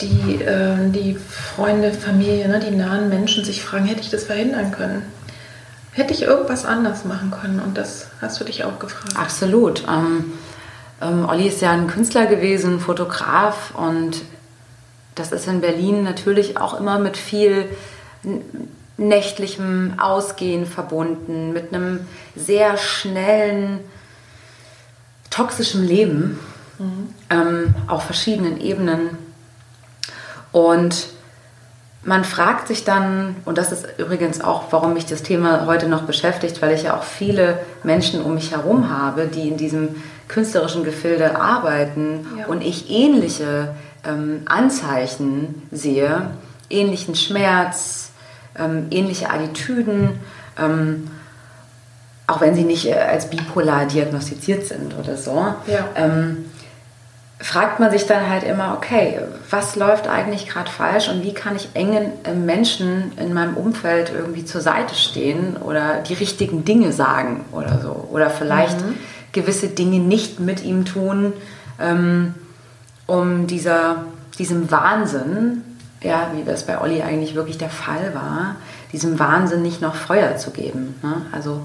die, 0.00 0.42
äh, 0.42 0.90
die 0.90 1.14
Freunde, 1.16 1.92
Familie, 1.92 2.48
ne, 2.48 2.60
die 2.60 2.74
nahen 2.74 3.08
Menschen 3.08 3.44
sich 3.44 3.62
fragen, 3.62 3.86
hätte 3.86 4.00
ich 4.00 4.10
das 4.10 4.24
verhindern 4.24 4.72
können? 4.72 5.02
Hätte 5.92 6.12
ich 6.12 6.22
irgendwas 6.22 6.64
anders 6.64 7.04
machen 7.04 7.30
können? 7.30 7.60
Und 7.60 7.78
das 7.78 8.08
hast 8.20 8.40
du 8.40 8.44
dich 8.44 8.64
auch 8.64 8.78
gefragt. 8.78 9.16
Absolut. 9.16 9.84
Ähm, 9.88 10.32
ähm, 11.00 11.28
Olli 11.28 11.46
ist 11.46 11.60
ja 11.60 11.70
ein 11.70 11.86
Künstler 11.86 12.26
gewesen, 12.26 12.80
Fotograf 12.80 13.74
und 13.76 14.22
das 15.14 15.30
ist 15.30 15.46
in 15.46 15.60
Berlin 15.60 16.02
natürlich 16.02 16.56
auch 16.56 16.78
immer 16.80 16.98
mit 16.98 17.16
viel 17.16 17.68
nächtlichem 18.96 19.94
Ausgehen 19.98 20.66
verbunden, 20.66 21.52
mit 21.52 21.72
einem 21.72 22.06
sehr 22.34 22.76
schnellen, 22.76 23.80
toxischen 25.30 25.84
Leben 25.86 26.38
mhm. 26.78 27.08
ähm, 27.30 27.74
auf 27.88 28.04
verschiedenen 28.04 28.60
Ebenen. 28.60 29.18
Und 30.54 31.08
man 32.04 32.22
fragt 32.22 32.68
sich 32.68 32.84
dann, 32.84 33.34
und 33.44 33.58
das 33.58 33.72
ist 33.72 33.88
übrigens 33.98 34.40
auch, 34.40 34.66
warum 34.70 34.94
mich 34.94 35.04
das 35.04 35.24
Thema 35.24 35.66
heute 35.66 35.88
noch 35.88 36.02
beschäftigt, 36.02 36.62
weil 36.62 36.76
ich 36.76 36.84
ja 36.84 36.96
auch 36.96 37.02
viele 37.02 37.58
Menschen 37.82 38.22
um 38.22 38.34
mich 38.34 38.52
herum 38.52 38.88
habe, 38.88 39.26
die 39.26 39.48
in 39.48 39.56
diesem 39.56 39.96
künstlerischen 40.28 40.84
Gefilde 40.84 41.40
arbeiten 41.40 42.24
ja. 42.38 42.46
und 42.46 42.62
ich 42.62 42.88
ähnliche 42.88 43.74
ähm, 44.06 44.42
Anzeichen 44.44 45.62
sehe, 45.72 46.30
ähnlichen 46.70 47.16
Schmerz, 47.16 48.12
ähm, 48.56 48.86
ähnliche 48.92 49.30
Attitüden, 49.30 50.20
ähm, 50.56 51.10
auch 52.28 52.40
wenn 52.40 52.54
sie 52.54 52.62
nicht 52.62 52.86
äh, 52.86 52.94
als 52.94 53.28
bipolar 53.28 53.86
diagnostiziert 53.86 54.66
sind 54.68 54.94
oder 54.96 55.16
so. 55.16 55.48
Ja. 55.66 55.88
Ähm, 55.96 56.43
fragt 57.44 57.78
man 57.78 57.90
sich 57.90 58.06
dann 58.06 58.30
halt 58.30 58.42
immer, 58.42 58.72
okay, 58.74 59.18
was 59.50 59.76
läuft 59.76 60.08
eigentlich 60.08 60.48
gerade 60.48 60.70
falsch 60.70 61.10
und 61.10 61.22
wie 61.22 61.34
kann 61.34 61.54
ich 61.54 61.68
engen 61.74 62.12
äh, 62.24 62.32
Menschen 62.32 63.12
in 63.18 63.34
meinem 63.34 63.58
Umfeld 63.58 64.10
irgendwie 64.10 64.46
zur 64.46 64.62
Seite 64.62 64.94
stehen 64.94 65.58
oder 65.58 65.98
die 65.98 66.14
richtigen 66.14 66.64
Dinge 66.64 66.90
sagen 66.94 67.44
oder 67.52 67.80
so. 67.82 68.08
Oder 68.10 68.30
vielleicht 68.30 68.80
mhm. 68.80 68.94
gewisse 69.32 69.68
Dinge 69.68 69.98
nicht 69.98 70.40
mit 70.40 70.64
ihm 70.64 70.86
tun, 70.86 71.34
ähm, 71.78 72.32
um 73.06 73.46
dieser, 73.46 74.06
diesem 74.38 74.70
Wahnsinn, 74.70 75.64
ja, 76.00 76.30
wie 76.34 76.44
das 76.44 76.64
bei 76.64 76.80
Olli 76.80 77.02
eigentlich 77.02 77.34
wirklich 77.34 77.58
der 77.58 77.68
Fall 77.68 78.14
war, 78.14 78.56
diesem 78.90 79.18
Wahnsinn 79.18 79.60
nicht 79.60 79.82
noch 79.82 79.96
Feuer 79.96 80.38
zu 80.38 80.50
geben. 80.50 80.94
Ne? 81.02 81.16
Also 81.30 81.60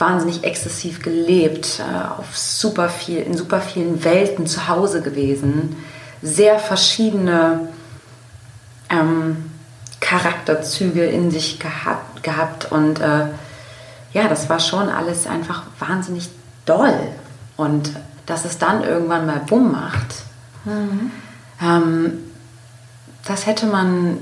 wahnsinnig 0.00 0.44
exzessiv 0.44 1.02
gelebt, 1.02 1.80
äh, 1.80 2.18
auf 2.18 2.36
super 2.36 2.88
viel, 2.88 3.18
in 3.18 3.36
super 3.36 3.60
vielen 3.60 4.02
Welten 4.04 4.46
zu 4.46 4.68
Hause 4.68 5.02
gewesen, 5.02 5.76
sehr 6.22 6.58
verschiedene 6.58 7.68
ähm, 8.88 9.50
Charakterzüge 10.00 11.04
in 11.04 11.30
sich 11.30 11.58
gehabt, 11.58 12.22
gehabt 12.22 12.72
und 12.72 13.00
äh, 13.00 13.26
ja, 14.12 14.28
das 14.28 14.48
war 14.48 14.58
schon 14.58 14.88
alles 14.88 15.26
einfach 15.26 15.64
wahnsinnig 15.78 16.30
doll. 16.66 16.98
Und 17.56 17.92
dass 18.26 18.44
es 18.44 18.58
dann 18.58 18.82
irgendwann 18.82 19.26
mal 19.26 19.40
bumm 19.46 19.72
macht, 19.72 20.24
mhm. 20.64 21.10
ähm, 21.62 22.18
das 23.26 23.46
hätte 23.46 23.66
man 23.66 24.18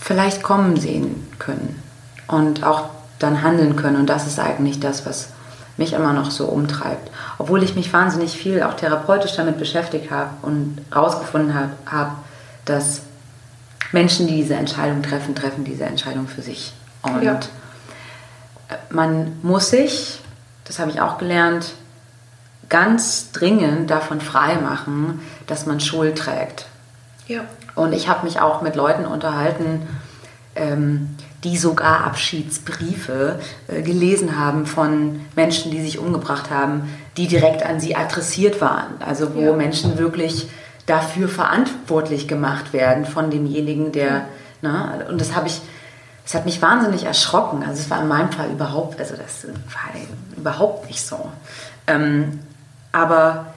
vielleicht 0.00 0.42
kommen 0.42 0.78
sehen 0.78 1.28
können. 1.38 1.80
Und 2.26 2.64
auch 2.64 2.90
dann 3.24 3.42
handeln 3.42 3.76
können. 3.76 3.96
Und 3.96 4.06
das 4.06 4.26
ist 4.26 4.38
eigentlich 4.38 4.80
das, 4.80 5.06
was 5.06 5.30
mich 5.76 5.92
immer 5.92 6.12
noch 6.12 6.30
so 6.30 6.46
umtreibt. 6.46 7.10
Obwohl 7.38 7.62
ich 7.62 7.74
mich 7.74 7.92
wahnsinnig 7.92 8.36
viel 8.36 8.62
auch 8.62 8.74
therapeutisch 8.74 9.34
damit 9.34 9.58
beschäftigt 9.58 10.10
habe 10.10 10.30
und 10.42 10.78
herausgefunden 10.92 11.54
habe, 11.54 11.70
hab, 11.90 12.18
dass 12.64 13.02
Menschen, 13.92 14.26
die 14.26 14.36
diese 14.36 14.54
Entscheidung 14.54 15.02
treffen, 15.02 15.34
treffen 15.34 15.64
diese 15.64 15.84
Entscheidung 15.84 16.28
für 16.28 16.42
sich. 16.42 16.72
Und 17.02 17.22
ja. 17.22 17.40
man 18.90 19.38
muss 19.42 19.70
sich, 19.70 20.20
das 20.64 20.78
habe 20.78 20.90
ich 20.90 21.00
auch 21.00 21.18
gelernt, 21.18 21.72
ganz 22.68 23.30
dringend 23.32 23.90
davon 23.90 24.20
freimachen, 24.20 25.20
dass 25.46 25.66
man 25.66 25.80
Schuld 25.80 26.18
trägt. 26.18 26.66
Ja. 27.26 27.42
Und 27.74 27.92
ich 27.92 28.08
habe 28.08 28.24
mich 28.24 28.40
auch 28.40 28.62
mit 28.62 28.76
Leuten 28.76 29.04
unterhalten, 29.04 29.88
ähm, 30.54 31.16
die 31.44 31.58
sogar 31.58 32.04
Abschiedsbriefe 32.04 33.38
äh, 33.68 33.82
gelesen 33.82 34.38
haben 34.38 34.66
von 34.66 35.20
Menschen, 35.36 35.70
die 35.70 35.82
sich 35.82 35.98
umgebracht 35.98 36.50
haben, 36.50 36.88
die 37.16 37.28
direkt 37.28 37.62
an 37.64 37.80
sie 37.80 37.94
adressiert 37.94 38.60
waren. 38.60 38.94
Also 39.00 39.34
wo 39.34 39.40
ja. 39.40 39.52
Menschen 39.52 39.98
wirklich 39.98 40.48
dafür 40.86 41.28
verantwortlich 41.28 42.26
gemacht 42.26 42.72
werden 42.72 43.04
von 43.04 43.30
demjenigen, 43.30 43.92
der. 43.92 44.26
Ne, 44.62 45.06
und 45.10 45.20
das 45.20 45.34
habe 45.34 45.46
ich, 45.46 45.60
das 46.24 46.34
hat 46.34 46.46
mich 46.46 46.62
wahnsinnig 46.62 47.04
erschrocken. 47.04 47.62
Also 47.62 47.82
es 47.82 47.90
war 47.90 48.00
in 48.00 48.08
meinem 48.08 48.32
Fall 48.32 48.50
überhaupt, 48.50 48.98
also 48.98 49.14
das 49.14 49.44
war 49.46 50.00
überhaupt 50.36 50.88
nicht 50.88 51.04
so. 51.04 51.30
Ähm, 51.86 52.40
aber 52.92 53.54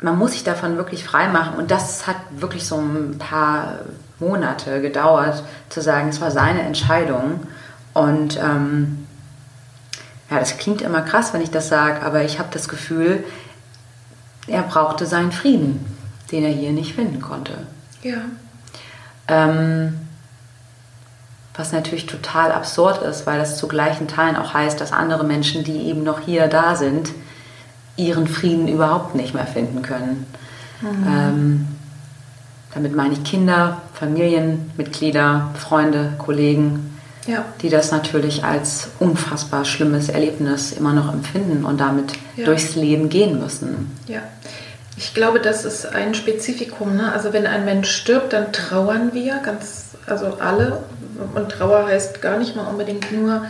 man 0.00 0.16
muss 0.16 0.32
sich 0.32 0.44
davon 0.44 0.76
wirklich 0.76 1.04
frei 1.04 1.28
machen 1.28 1.58
und 1.58 1.70
das 1.70 2.06
hat 2.06 2.16
wirklich 2.30 2.64
so 2.64 2.76
ein 2.76 3.18
paar 3.18 3.80
Monate 4.20 4.80
gedauert, 4.80 5.42
zu 5.68 5.80
sagen, 5.80 6.08
es 6.08 6.20
war 6.20 6.30
seine 6.30 6.62
Entscheidung. 6.62 7.40
Und 7.94 8.38
ähm, 8.38 9.06
ja, 10.30 10.38
das 10.38 10.58
klingt 10.58 10.82
immer 10.82 11.02
krass, 11.02 11.32
wenn 11.32 11.40
ich 11.40 11.50
das 11.50 11.68
sage, 11.68 12.02
aber 12.02 12.22
ich 12.22 12.38
habe 12.38 12.50
das 12.52 12.68
Gefühl, 12.68 13.24
er 14.46 14.62
brauchte 14.62 15.06
seinen 15.06 15.32
Frieden, 15.32 15.84
den 16.30 16.44
er 16.44 16.50
hier 16.50 16.72
nicht 16.72 16.94
finden 16.94 17.20
konnte. 17.20 17.66
Ja. 18.02 18.18
Ähm, 19.28 19.98
was 21.54 21.72
natürlich 21.72 22.06
total 22.06 22.52
absurd 22.52 23.02
ist, 23.02 23.26
weil 23.26 23.38
das 23.38 23.58
zu 23.58 23.68
gleichen 23.68 24.08
Teilen 24.08 24.36
auch 24.36 24.54
heißt, 24.54 24.80
dass 24.80 24.92
andere 24.92 25.24
Menschen, 25.24 25.64
die 25.64 25.88
eben 25.88 26.04
noch 26.04 26.20
hier 26.20 26.46
da 26.46 26.76
sind, 26.76 27.10
ihren 27.96 28.26
Frieden 28.28 28.68
überhaupt 28.68 29.14
nicht 29.14 29.34
mehr 29.34 29.46
finden 29.46 29.82
können. 29.82 30.26
Mhm. 30.80 31.06
Ähm, 31.06 31.68
damit 32.74 32.94
meine 32.94 33.14
ich 33.14 33.24
Kinder, 33.24 33.82
Familienmitglieder, 33.94 35.50
Freunde, 35.58 36.12
Kollegen, 36.18 36.98
ja. 37.26 37.44
die 37.62 37.68
das 37.68 37.90
natürlich 37.90 38.44
als 38.44 38.90
unfassbar 38.98 39.64
schlimmes 39.64 40.08
Erlebnis 40.08 40.72
immer 40.72 40.92
noch 40.92 41.12
empfinden 41.12 41.64
und 41.64 41.80
damit 41.80 42.12
ja. 42.36 42.44
durchs 42.44 42.76
Leben 42.76 43.08
gehen 43.08 43.40
müssen. 43.40 43.96
Ja. 44.06 44.20
Ich 44.96 45.14
glaube, 45.14 45.40
das 45.40 45.64
ist 45.64 45.86
ein 45.86 46.14
Spezifikum. 46.14 46.96
Ne? 46.96 47.12
Also 47.12 47.32
wenn 47.32 47.46
ein 47.46 47.64
Mensch 47.64 47.90
stirbt, 47.90 48.32
dann 48.32 48.52
trauern 48.52 49.14
wir 49.14 49.38
ganz 49.38 49.90
also 50.06 50.36
alle. 50.38 50.82
Und 51.34 51.50
Trauer 51.50 51.86
heißt 51.86 52.20
gar 52.20 52.38
nicht 52.38 52.56
mal 52.56 52.66
unbedingt 52.66 53.12
nur, 53.12 53.44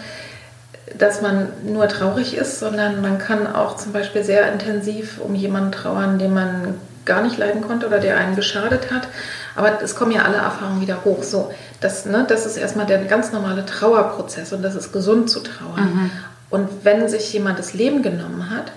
dass 0.99 1.23
man 1.23 1.49
nur 1.65 1.89
traurig 1.89 2.37
ist, 2.37 2.59
sondern 2.59 3.01
man 3.01 3.19
kann 3.19 3.47
auch 3.47 3.77
zum 3.77 3.93
Beispiel 3.93 4.25
sehr 4.25 4.53
intensiv 4.53 5.21
um 5.21 5.35
jemanden 5.35 5.73
trauern, 5.73 6.19
den 6.19 6.35
man 6.35 6.75
gar 7.05 7.23
nicht 7.23 7.39
leiden 7.39 7.63
konnte 7.63 7.87
oder 7.87 7.99
der 7.99 8.17
einen 8.19 8.37
geschadet 8.37 8.91
hat. 8.91 9.09
Aber 9.57 9.83
es 9.83 9.95
kommen 9.95 10.13
ja 10.13 10.23
alle 10.23 10.37
Erfahrungen 10.37 10.81
wieder 10.81 11.05
hoch. 11.05 11.23
So, 11.23 11.53
das, 11.81 12.07
ne, 12.07 12.25
das 12.29 12.47
ist 12.47 12.57
erstmal 12.57 12.87
der 12.87 13.05
ganz 13.05 13.33
normale 13.33 13.65
Trauerprozess 13.67 14.53
und 14.53 14.63
das 14.63 14.75
ist 14.75 14.93
gesund 14.93 15.31
zu 15.31 15.41
trauern. 15.41 15.95
Mhm. 15.95 16.11
Und 16.51 16.69
wenn 16.83 17.09
sich 17.09 17.33
jemand 17.33 17.59
das 17.59 17.75
Leben 17.75 18.03
genommen 18.03 18.51
hat, 18.51 18.73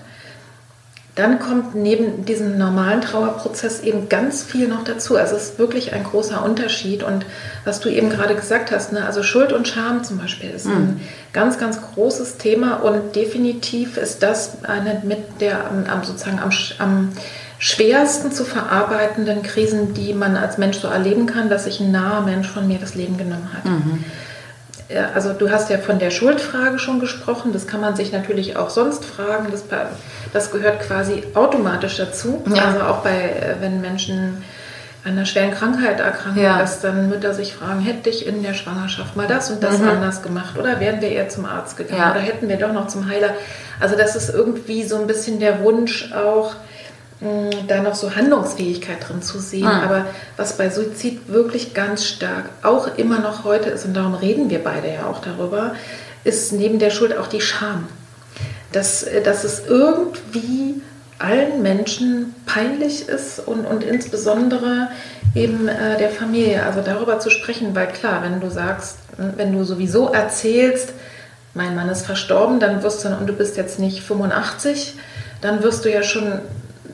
dann 1.14 1.38
kommt 1.38 1.76
neben 1.76 2.24
diesem 2.24 2.58
normalen 2.58 3.00
Trauerprozess 3.00 3.80
eben 3.82 4.08
ganz 4.08 4.42
viel 4.42 4.66
noch 4.66 4.82
dazu. 4.82 5.16
Also 5.16 5.36
es 5.36 5.50
ist 5.50 5.58
wirklich 5.60 5.92
ein 5.92 6.02
großer 6.02 6.44
Unterschied. 6.44 7.04
Und 7.04 7.24
was 7.64 7.78
du 7.78 7.88
eben 7.88 8.10
gerade 8.10 8.34
gesagt 8.34 8.72
hast, 8.72 8.92
ne, 8.92 9.06
also 9.06 9.22
Schuld 9.22 9.52
und 9.52 9.68
Scham 9.68 10.02
zum 10.02 10.18
Beispiel 10.18 10.50
ist 10.50 10.66
mhm. 10.66 10.72
ein 10.72 11.00
ganz, 11.32 11.58
ganz 11.58 11.80
großes 11.80 12.38
Thema 12.38 12.82
und 12.82 13.14
definitiv 13.14 13.96
ist 13.96 14.24
das 14.24 14.64
eine 14.64 15.02
mit 15.04 15.40
der 15.40 15.70
am, 15.70 16.02
sozusagen 16.02 16.40
am, 16.40 16.50
am 16.78 17.12
schwersten 17.58 18.32
zu 18.32 18.44
verarbeitenden 18.44 19.44
Krisen, 19.44 19.94
die 19.94 20.14
man 20.14 20.36
als 20.36 20.58
Mensch 20.58 20.78
so 20.78 20.88
erleben 20.88 21.26
kann, 21.26 21.48
dass 21.48 21.64
sich 21.64 21.78
ein 21.78 21.92
naher 21.92 22.22
Mensch 22.22 22.48
von 22.48 22.66
mir 22.66 22.78
das 22.78 22.96
Leben 22.96 23.16
genommen 23.16 23.50
hat. 23.54 23.64
Mhm. 23.64 24.04
Also 25.14 25.32
du 25.32 25.50
hast 25.50 25.70
ja 25.70 25.78
von 25.78 25.98
der 25.98 26.10
Schuldfrage 26.10 26.78
schon 26.78 27.00
gesprochen, 27.00 27.52
das 27.52 27.66
kann 27.66 27.80
man 27.80 27.96
sich 27.96 28.12
natürlich 28.12 28.56
auch 28.56 28.68
sonst 28.68 29.04
fragen, 29.04 29.48
das, 29.50 29.64
das 30.32 30.50
gehört 30.50 30.80
quasi 30.80 31.22
automatisch 31.34 31.96
dazu. 31.96 32.42
Ja. 32.54 32.66
Also 32.66 32.80
auch 32.82 32.98
bei, 32.98 33.10
äh, 33.10 33.54
wenn 33.60 33.80
Menschen 33.80 34.44
an 35.04 35.12
einer 35.12 35.26
schweren 35.26 35.50
Krankheit 35.50 36.00
erkranken, 36.00 36.42
ja. 36.42 36.58
dass 36.58 36.80
dann 36.80 37.08
Mütter 37.10 37.34
sich 37.34 37.54
fragen, 37.54 37.80
hätte 37.80 38.08
ich 38.08 38.26
in 38.26 38.42
der 38.42 38.54
Schwangerschaft 38.54 39.16
mal 39.16 39.26
das 39.26 39.50
und 39.50 39.62
das 39.62 39.78
mhm. 39.78 39.88
anders 39.88 40.22
gemacht 40.22 40.58
oder 40.58 40.80
wären 40.80 41.02
wir 41.02 41.10
eher 41.10 41.28
zum 41.28 41.44
Arzt 41.44 41.76
gegangen 41.76 42.00
ja. 42.00 42.10
oder 42.10 42.20
hätten 42.20 42.48
wir 42.48 42.56
doch 42.56 42.72
noch 42.72 42.88
zum 42.88 43.08
Heiler. 43.08 43.30
Also 43.80 43.96
das 43.96 44.16
ist 44.16 44.30
irgendwie 44.30 44.82
so 44.82 44.96
ein 44.96 45.06
bisschen 45.06 45.40
der 45.40 45.60
Wunsch 45.62 46.10
auch, 46.12 46.54
da 47.20 47.80
noch 47.82 47.94
so 47.94 48.14
Handlungsfähigkeit 48.14 49.08
drin 49.08 49.22
zu 49.22 49.38
sehen. 49.38 49.66
Ah. 49.66 49.82
Aber 49.84 50.06
was 50.36 50.56
bei 50.56 50.68
Suizid 50.68 51.28
wirklich 51.28 51.74
ganz 51.74 52.04
stark 52.04 52.50
auch 52.62 52.96
immer 52.98 53.20
noch 53.20 53.44
heute 53.44 53.70
ist, 53.70 53.84
und 53.84 53.94
darum 53.94 54.14
reden 54.14 54.50
wir 54.50 54.62
beide 54.62 54.92
ja 54.92 55.06
auch 55.06 55.20
darüber, 55.20 55.74
ist 56.24 56.52
neben 56.52 56.78
der 56.78 56.90
Schuld 56.90 57.16
auch 57.16 57.26
die 57.26 57.40
Scham. 57.40 57.88
Dass, 58.72 59.04
äh, 59.04 59.22
dass 59.22 59.44
es 59.44 59.66
irgendwie 59.66 60.82
allen 61.18 61.62
Menschen 61.62 62.34
peinlich 62.44 63.08
ist 63.08 63.38
und, 63.38 63.64
und 63.64 63.84
insbesondere 63.84 64.88
eben 65.34 65.68
äh, 65.68 65.96
der 65.98 66.10
Familie. 66.10 66.64
Also 66.64 66.80
darüber 66.82 67.20
zu 67.20 67.30
sprechen, 67.30 67.74
weil 67.74 67.86
klar, 67.88 68.22
wenn 68.22 68.40
du 68.40 68.50
sagst, 68.50 68.98
wenn 69.16 69.52
du 69.52 69.64
sowieso 69.64 70.08
erzählst, 70.08 70.92
mein 71.54 71.76
Mann 71.76 71.88
ist 71.88 72.04
verstorben, 72.04 72.58
dann 72.58 72.82
wirst 72.82 73.04
du, 73.04 73.08
und 73.08 73.28
du 73.28 73.32
bist 73.32 73.56
jetzt 73.56 73.78
nicht 73.78 74.02
85, 74.02 74.94
dann 75.40 75.62
wirst 75.62 75.84
du 75.84 75.90
ja 75.90 76.02
schon 76.02 76.40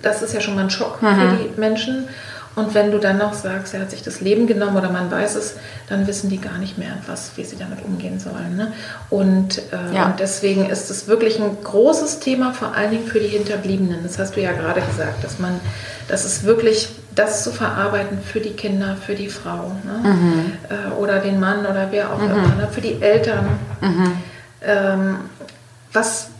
das 0.02 0.22
ist 0.22 0.34
ja 0.34 0.40
schon 0.40 0.54
mal 0.54 0.64
ein 0.64 0.70
Schock 0.70 1.02
mhm. 1.02 1.14
für 1.14 1.36
die 1.36 1.60
Menschen. 1.60 2.08
Und 2.56 2.74
wenn 2.74 2.90
du 2.90 2.98
dann 2.98 3.18
noch 3.18 3.32
sagst, 3.32 3.74
er 3.74 3.80
hat 3.80 3.90
sich 3.92 4.02
das 4.02 4.20
Leben 4.20 4.48
genommen 4.48 4.76
oder 4.76 4.90
man 4.90 5.08
weiß 5.10 5.36
es, 5.36 5.54
dann 5.88 6.06
wissen 6.08 6.28
die 6.30 6.40
gar 6.40 6.58
nicht 6.58 6.78
mehr, 6.78 6.94
was, 7.06 7.30
wie 7.36 7.44
sie 7.44 7.56
damit 7.56 7.84
umgehen 7.84 8.18
sollen. 8.18 8.56
Ne? 8.56 8.72
Und, 9.08 9.58
äh, 9.72 9.94
ja. 9.94 10.06
und 10.06 10.18
deswegen 10.18 10.68
ist 10.68 10.90
es 10.90 11.06
wirklich 11.06 11.40
ein 11.40 11.58
großes 11.62 12.18
Thema, 12.18 12.52
vor 12.52 12.74
allen 12.74 12.90
Dingen 12.90 13.06
für 13.06 13.20
die 13.20 13.28
Hinterbliebenen. 13.28 14.00
Das 14.02 14.18
hast 14.18 14.34
du 14.34 14.40
ja 14.40 14.50
gerade 14.50 14.80
gesagt, 14.80 15.22
dass 15.22 15.38
man, 15.38 15.60
das 16.08 16.24
ist 16.24 16.42
wirklich 16.44 16.88
das 17.14 17.44
zu 17.44 17.52
verarbeiten 17.52 18.18
für 18.20 18.40
die 18.40 18.52
Kinder, 18.52 18.96
für 18.96 19.14
die 19.14 19.28
Frau 19.28 19.72
ne? 19.84 20.10
mhm. 20.10 20.52
äh, 20.68 20.94
oder 20.98 21.20
den 21.20 21.38
Mann 21.38 21.60
oder 21.60 21.88
wer 21.90 22.12
auch 22.12 22.18
mhm. 22.18 22.30
immer, 22.30 22.54
ne? 22.56 22.68
für 22.70 22.80
die 22.80 23.00
Eltern. 23.00 23.48
Mhm. 23.80 24.12
Ähm, 24.62 25.16
was, 25.92 26.30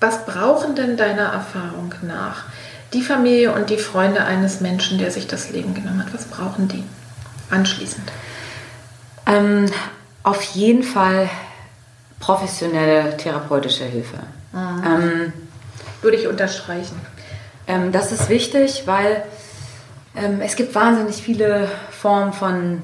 was 0.00 0.26
brauchen 0.26 0.74
denn 0.74 0.96
deiner 0.96 1.32
Erfahrung 1.32 1.94
nach 2.02 2.44
die 2.94 3.02
Familie 3.02 3.52
und 3.52 3.70
die 3.70 3.76
Freunde 3.76 4.24
eines 4.24 4.60
Menschen, 4.60 4.98
der 4.98 5.10
sich 5.10 5.26
das 5.26 5.50
Leben 5.50 5.74
genommen 5.74 6.04
hat? 6.04 6.14
Was 6.14 6.24
brauchen 6.24 6.68
die 6.68 6.84
anschließend? 7.50 8.10
Ähm, 9.26 9.66
auf 10.22 10.42
jeden 10.42 10.82
Fall 10.82 11.28
professionelle 12.20 13.16
therapeutische 13.16 13.84
Hilfe. 13.84 14.18
Mhm. 14.52 14.84
Ähm, 14.86 15.32
Würde 16.00 16.16
ich 16.16 16.26
unterstreichen. 16.26 17.00
Ähm, 17.66 17.92
das 17.92 18.12
ist 18.12 18.28
wichtig, 18.28 18.84
weil 18.86 19.24
ähm, 20.16 20.40
es 20.40 20.56
gibt 20.56 20.74
wahnsinnig 20.74 21.16
viele 21.16 21.68
Formen 21.90 22.32
von 22.32 22.82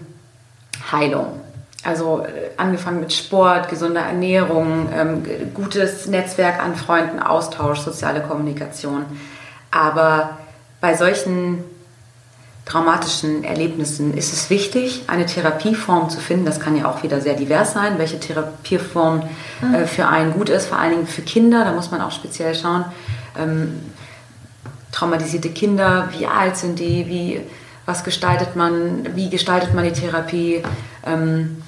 Heilung. 0.90 1.40
Also 1.82 2.24
äh, 2.24 2.50
angefangen 2.56 3.00
mit 3.00 3.12
Sport, 3.12 3.68
gesunder 3.68 4.02
Ernährung, 4.02 4.88
ähm, 4.92 5.22
gutes 5.54 6.06
Netzwerk 6.06 6.62
an 6.62 6.76
Freunden, 6.76 7.20
Austausch, 7.20 7.80
soziale 7.80 8.20
Kommunikation. 8.20 9.04
Aber 9.70 10.38
bei 10.80 10.94
solchen 10.94 11.64
traumatischen 12.70 13.42
Erlebnissen 13.42 14.16
ist 14.16 14.32
es 14.32 14.48
wichtig, 14.48 15.02
eine 15.08 15.26
Therapieform 15.26 16.08
zu 16.08 16.20
finden. 16.20 16.44
Das 16.44 16.60
kann 16.60 16.76
ja 16.76 16.88
auch 16.88 17.02
wieder 17.02 17.20
sehr 17.20 17.34
divers 17.34 17.72
sein, 17.72 17.98
welche 17.98 18.20
Therapieform 18.20 19.22
äh, 19.62 19.64
mhm. 19.64 19.86
für 19.86 20.06
einen 20.06 20.32
gut 20.32 20.48
ist, 20.48 20.66
vor 20.66 20.78
allen 20.78 20.92
Dingen 20.92 21.06
für 21.06 21.22
Kinder. 21.22 21.64
Da 21.64 21.72
muss 21.72 21.90
man 21.90 22.00
auch 22.00 22.12
speziell 22.12 22.54
schauen. 22.54 22.84
Ähm, 23.38 23.80
traumatisierte 24.92 25.50
Kinder, 25.50 26.08
wie 26.16 26.26
alt 26.26 26.56
sind 26.56 26.78
die, 26.78 27.06
wie, 27.08 27.40
was 27.86 28.04
gestaltet 28.04 28.54
man, 28.54 29.16
wie 29.16 29.30
gestaltet 29.30 29.74
man 29.74 29.84
die 29.84 29.92
Therapie. 29.92 30.62
Ähm, 31.04 31.62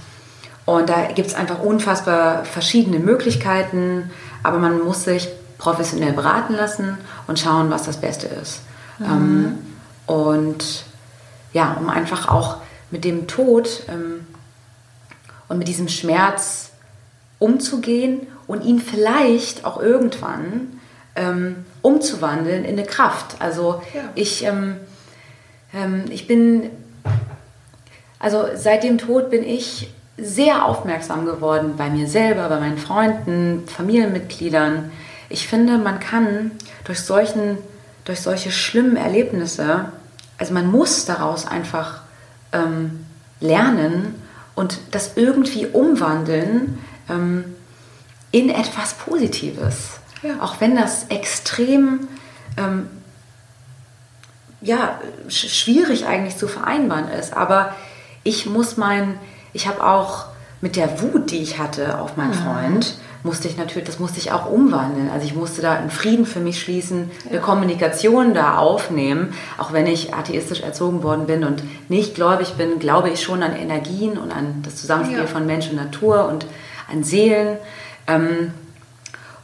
und 0.64 0.88
da 0.88 1.06
gibt 1.14 1.28
es 1.28 1.34
einfach 1.34 1.60
unfassbar 1.60 2.44
verschiedene 2.44 3.00
Möglichkeiten, 3.00 4.10
aber 4.44 4.58
man 4.58 4.84
muss 4.84 5.04
sich 5.04 5.28
professionell 5.58 6.12
beraten 6.12 6.54
lassen 6.54 6.98
und 7.26 7.38
schauen, 7.38 7.70
was 7.70 7.84
das 7.84 8.00
Beste 8.00 8.26
ist. 8.26 8.62
Mhm. 8.98 9.06
Ähm, 9.06 9.58
und 10.06 10.84
ja, 11.52 11.76
um 11.78 11.88
einfach 11.88 12.28
auch 12.28 12.58
mit 12.90 13.04
dem 13.04 13.26
Tod 13.26 13.84
ähm, 13.88 14.26
und 15.48 15.58
mit 15.58 15.68
diesem 15.68 15.88
Schmerz 15.88 16.70
umzugehen 17.38 18.26
und 18.46 18.64
ihn 18.64 18.80
vielleicht 18.80 19.64
auch 19.64 19.80
irgendwann 19.80 20.80
ähm, 21.16 21.64
umzuwandeln 21.82 22.64
in 22.64 22.78
eine 22.78 22.86
Kraft. 22.86 23.36
Also 23.40 23.82
ja. 23.94 24.02
ich, 24.14 24.44
ähm, 24.44 24.76
ähm, 25.74 26.04
ich 26.10 26.26
bin, 26.26 26.70
also 28.18 28.44
seit 28.54 28.84
dem 28.84 28.98
Tod 28.98 29.30
bin 29.30 29.42
ich 29.42 29.92
sehr 30.16 30.64
aufmerksam 30.64 31.26
geworden 31.26 31.74
bei 31.76 31.90
mir 31.90 32.06
selber, 32.06 32.48
bei 32.48 32.60
meinen 32.60 32.78
Freunden, 32.78 33.64
Familienmitgliedern. 33.66 34.92
Ich 35.32 35.48
finde, 35.48 35.78
man 35.78 35.98
kann 35.98 36.50
durch, 36.84 37.00
solchen, 37.00 37.56
durch 38.04 38.20
solche 38.20 38.50
schlimmen 38.50 38.96
Erlebnisse, 38.96 39.86
also 40.36 40.52
man 40.52 40.70
muss 40.70 41.06
daraus 41.06 41.46
einfach 41.46 42.02
ähm, 42.52 43.06
lernen 43.40 44.14
und 44.54 44.78
das 44.90 45.12
irgendwie 45.16 45.66
umwandeln 45.66 46.78
ähm, 47.08 47.44
in 48.30 48.50
etwas 48.50 48.92
Positives. 48.92 50.00
Ja. 50.22 50.40
Auch 50.40 50.60
wenn 50.60 50.76
das 50.76 51.06
extrem 51.08 52.08
ähm, 52.58 52.90
ja, 54.60 55.00
schwierig 55.28 56.06
eigentlich 56.06 56.36
zu 56.36 56.46
vereinbaren 56.46 57.08
ist. 57.08 57.34
Aber 57.34 57.74
ich 58.22 58.44
muss 58.44 58.76
mein, 58.76 59.18
ich 59.54 59.66
habe 59.66 59.82
auch 59.82 60.26
mit 60.60 60.76
der 60.76 61.00
Wut, 61.00 61.30
die 61.30 61.38
ich 61.38 61.58
hatte 61.58 61.98
auf 61.98 62.18
meinen 62.18 62.30
mhm. 62.30 62.44
Freund, 62.44 62.94
musste 63.22 63.46
ich 63.48 63.56
natürlich, 63.56 63.86
das 63.86 63.98
musste 63.98 64.18
ich 64.18 64.32
auch 64.32 64.50
umwandeln. 64.50 65.10
Also 65.10 65.26
ich 65.26 65.34
musste 65.34 65.62
da 65.62 65.74
einen 65.74 65.90
Frieden 65.90 66.26
für 66.26 66.40
mich 66.40 66.60
schließen, 66.60 67.10
eine 67.28 67.40
Kommunikation 67.40 68.34
da 68.34 68.58
aufnehmen. 68.58 69.32
Auch 69.58 69.72
wenn 69.72 69.86
ich 69.86 70.14
atheistisch 70.14 70.60
erzogen 70.62 71.02
worden 71.02 71.26
bin 71.26 71.44
und 71.44 71.62
nicht 71.88 72.14
gläubig 72.14 72.54
bin, 72.54 72.78
glaube 72.78 73.10
ich 73.10 73.22
schon 73.22 73.42
an 73.42 73.54
Energien 73.54 74.18
und 74.18 74.32
an 74.32 74.62
das 74.64 74.76
Zusammenspiel 74.76 75.18
ja. 75.18 75.26
von 75.26 75.46
Mensch 75.46 75.68
und 75.70 75.76
Natur 75.76 76.26
und 76.28 76.46
an 76.90 77.04
Seelen. 77.04 77.58
Ähm, 78.08 78.52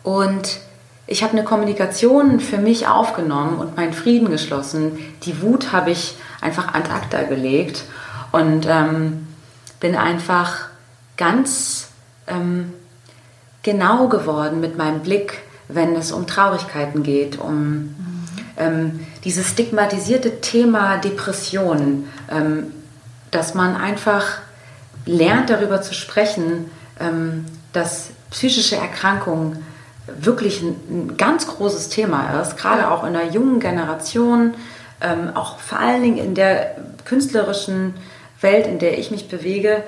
und 0.02 0.60
ich 1.06 1.22
habe 1.22 1.32
eine 1.32 1.44
Kommunikation 1.44 2.40
für 2.40 2.58
mich 2.58 2.88
aufgenommen 2.88 3.58
und 3.58 3.76
meinen 3.76 3.92
Frieden 3.92 4.30
geschlossen. 4.30 4.98
Die 5.22 5.40
Wut 5.40 5.72
habe 5.72 5.90
ich 5.90 6.16
einfach 6.40 6.74
ad 6.74 6.90
acta 6.90 7.22
gelegt 7.22 7.84
und 8.32 8.66
ähm, 8.68 9.26
bin 9.80 9.94
einfach 9.94 10.68
ganz 11.16 11.88
ähm, 12.26 12.74
genau 13.62 14.08
geworden 14.08 14.60
mit 14.60 14.76
meinem 14.76 15.00
Blick, 15.00 15.40
wenn 15.68 15.94
es 15.96 16.12
um 16.12 16.26
Traurigkeiten 16.26 17.02
geht, 17.02 17.38
um 17.38 17.54
mhm. 17.54 17.94
ähm, 18.56 19.06
dieses 19.24 19.48
stigmatisierte 19.48 20.40
Thema 20.40 20.98
Depression, 20.98 22.08
ähm, 22.30 22.72
dass 23.30 23.54
man 23.54 23.76
einfach 23.76 24.38
lernt 25.04 25.50
darüber 25.50 25.82
zu 25.82 25.94
sprechen, 25.94 26.70
ähm, 27.00 27.44
dass 27.72 28.10
psychische 28.30 28.76
Erkrankungen 28.76 29.64
wirklich 30.06 30.62
ein, 30.62 30.76
ein, 30.88 31.16
ganz 31.16 31.46
großes 31.46 31.88
Thema 31.88 32.40
ist, 32.40 32.56
gerade 32.56 32.90
auch 32.90 33.04
in 33.04 33.12
der 33.12 33.26
jungen 33.26 33.60
Generation, 33.60 34.54
ähm, 35.00 35.30
auch 35.34 35.58
vor 35.58 35.78
allen 35.78 36.02
Dingen 36.02 36.18
in 36.18 36.34
der 36.34 36.76
künstlerischen 37.04 37.94
Welt, 38.40 38.66
in 38.66 38.78
der 38.78 38.98
ich 38.98 39.10
mich 39.10 39.28
bewege, 39.28 39.82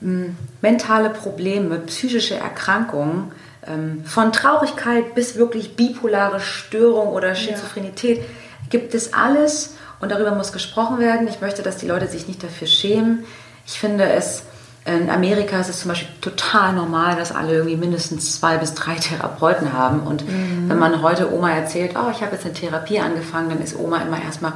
mentale 0.00 1.10
Probleme, 1.10 1.78
psychische 1.80 2.34
Erkrankungen, 2.34 3.32
ähm, 3.66 4.02
von 4.04 4.32
Traurigkeit 4.32 5.14
bis 5.14 5.36
wirklich 5.36 5.76
bipolare 5.76 6.40
Störung 6.40 7.08
oder 7.08 7.34
Schizophrenität, 7.34 8.18
ja. 8.18 8.24
gibt 8.70 8.94
es 8.94 9.12
alles 9.12 9.76
und 10.00 10.10
darüber 10.10 10.34
muss 10.34 10.52
gesprochen 10.52 10.98
werden. 10.98 11.28
Ich 11.28 11.40
möchte, 11.40 11.62
dass 11.62 11.76
die 11.76 11.86
Leute 11.86 12.06
sich 12.06 12.26
nicht 12.26 12.42
dafür 12.42 12.66
schämen. 12.66 13.24
Ich 13.66 13.78
finde 13.78 14.04
es, 14.04 14.44
in 14.86 15.10
Amerika 15.10 15.60
ist 15.60 15.68
es 15.68 15.80
zum 15.80 15.90
Beispiel 15.90 16.08
total 16.22 16.72
normal, 16.72 17.14
dass 17.16 17.32
alle 17.32 17.52
irgendwie 17.52 17.76
mindestens 17.76 18.40
zwei 18.40 18.56
bis 18.56 18.72
drei 18.72 18.94
Therapeuten 18.94 19.74
haben. 19.74 20.00
Und 20.00 20.26
mhm. 20.26 20.70
wenn 20.70 20.78
man 20.78 21.02
heute 21.02 21.32
Oma 21.32 21.50
erzählt, 21.50 21.92
oh, 21.96 22.10
ich 22.10 22.22
habe 22.22 22.32
jetzt 22.32 22.46
eine 22.46 22.54
Therapie 22.54 22.98
angefangen, 22.98 23.50
dann 23.50 23.62
ist 23.62 23.78
Oma 23.78 23.98
immer 23.98 24.22
erstmal, 24.22 24.54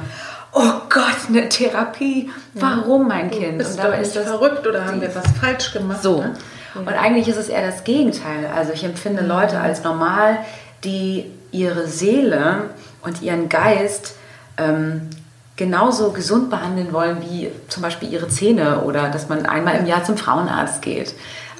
oh 0.55 0.81
Gott, 0.89 1.29
eine 1.29 1.47
Therapie. 1.49 2.31
Warum, 2.53 3.07
mein 3.07 3.29
Kind? 3.29 3.59
Bist 3.59 3.71
und 3.71 3.83
dabei 3.83 3.99
ist 3.99 4.15
das 4.15 4.25
verrückt 4.25 4.65
oder 4.65 4.85
haben 4.85 5.01
wir 5.01 5.13
was 5.13 5.25
falsch 5.39 5.71
gemacht? 5.73 6.01
So. 6.01 6.21
Ne? 6.21 6.33
Und 6.73 6.89
eigentlich 6.89 7.27
ist 7.27 7.37
es 7.37 7.49
eher 7.49 7.65
das 7.65 7.83
Gegenteil. 7.83 8.49
Also 8.53 8.73
ich 8.73 8.83
empfinde 8.83 9.21
mhm. 9.21 9.29
Leute 9.29 9.59
als 9.59 9.83
normal, 9.83 10.39
die 10.83 11.31
ihre 11.51 11.87
Seele 11.87 12.69
und 13.01 13.21
ihren 13.21 13.49
Geist 13.49 14.15
ähm, 14.57 15.09
genauso 15.55 16.11
gesund 16.11 16.49
behandeln 16.49 16.91
wollen 16.91 17.21
wie 17.21 17.49
zum 17.69 17.81
Beispiel 17.81 18.11
ihre 18.11 18.27
Zähne 18.27 18.81
oder 18.81 19.09
dass 19.09 19.29
man 19.29 19.45
einmal 19.45 19.77
im 19.77 19.85
Jahr 19.85 20.03
zum 20.03 20.17
Frauenarzt 20.17 20.81
geht. 20.81 21.13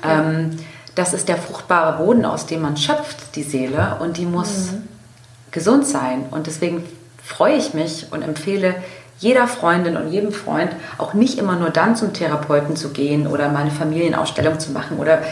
Ähm, 0.03 0.57
das 0.95 1.13
ist 1.13 1.27
der 1.27 1.37
fruchtbare 1.37 1.97
Boden, 1.97 2.25
aus 2.25 2.45
dem 2.45 2.61
man 2.61 2.77
schöpft, 2.77 3.35
die 3.35 3.43
Seele, 3.43 3.97
und 3.99 4.17
die 4.17 4.25
muss 4.25 4.71
mhm. 4.71 4.87
gesund 5.51 5.85
sein. 5.85 6.25
Und 6.31 6.47
deswegen 6.47 6.83
freue 7.25 7.55
ich 7.55 7.73
mich 7.73 8.07
und 8.11 8.21
empfehle 8.21 8.75
jeder 9.17 9.47
Freundin 9.47 9.97
und 9.97 10.11
jedem 10.11 10.31
Freund 10.31 10.71
auch 10.97 11.13
nicht 11.13 11.39
immer 11.39 11.55
nur 11.55 11.69
dann 11.69 11.95
zum 11.95 12.13
Therapeuten 12.13 12.75
zu 12.75 12.89
gehen 12.89 13.27
oder 13.27 13.49
mal 13.49 13.61
eine 13.61 13.71
Familienausstellung 13.71 14.59
zu 14.59 14.71
machen 14.71 14.97
oder 14.97 15.23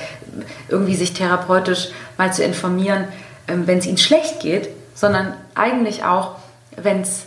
irgendwie 0.69 0.95
sich 0.95 1.13
therapeutisch 1.13 1.89
mal 2.17 2.33
zu 2.33 2.43
informieren, 2.43 3.05
ähm, 3.47 3.67
wenn 3.67 3.77
es 3.77 3.85
ihnen 3.85 3.97
schlecht 3.97 4.39
geht, 4.39 4.69
sondern 4.95 5.33
eigentlich 5.53 6.03
auch, 6.05 6.35
wenn 6.77 7.01
es 7.01 7.25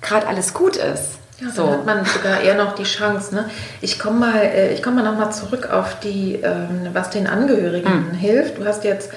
gerade 0.00 0.26
alles 0.26 0.54
gut 0.54 0.76
ist. 0.76 1.18
Ja, 1.40 1.50
so. 1.50 1.70
hat 1.70 1.86
man 1.86 2.04
sogar 2.04 2.40
eher 2.40 2.56
noch 2.56 2.74
die 2.74 2.84
Chance. 2.84 3.34
Ne? 3.34 3.48
Ich 3.80 4.00
komme 4.00 4.18
mal, 4.18 4.40
äh, 4.40 4.72
ich 4.72 4.82
komme 4.82 5.02
mal 5.02 5.12
noch 5.12 5.18
mal 5.18 5.30
zurück 5.30 5.70
auf 5.70 6.00
die, 6.00 6.34
ähm, 6.42 6.88
was 6.92 7.10
den 7.10 7.28
Angehörigen 7.28 8.08
mhm. 8.08 8.14
hilft. 8.14 8.58
Du 8.58 8.64
hast 8.64 8.82
jetzt 8.82 9.10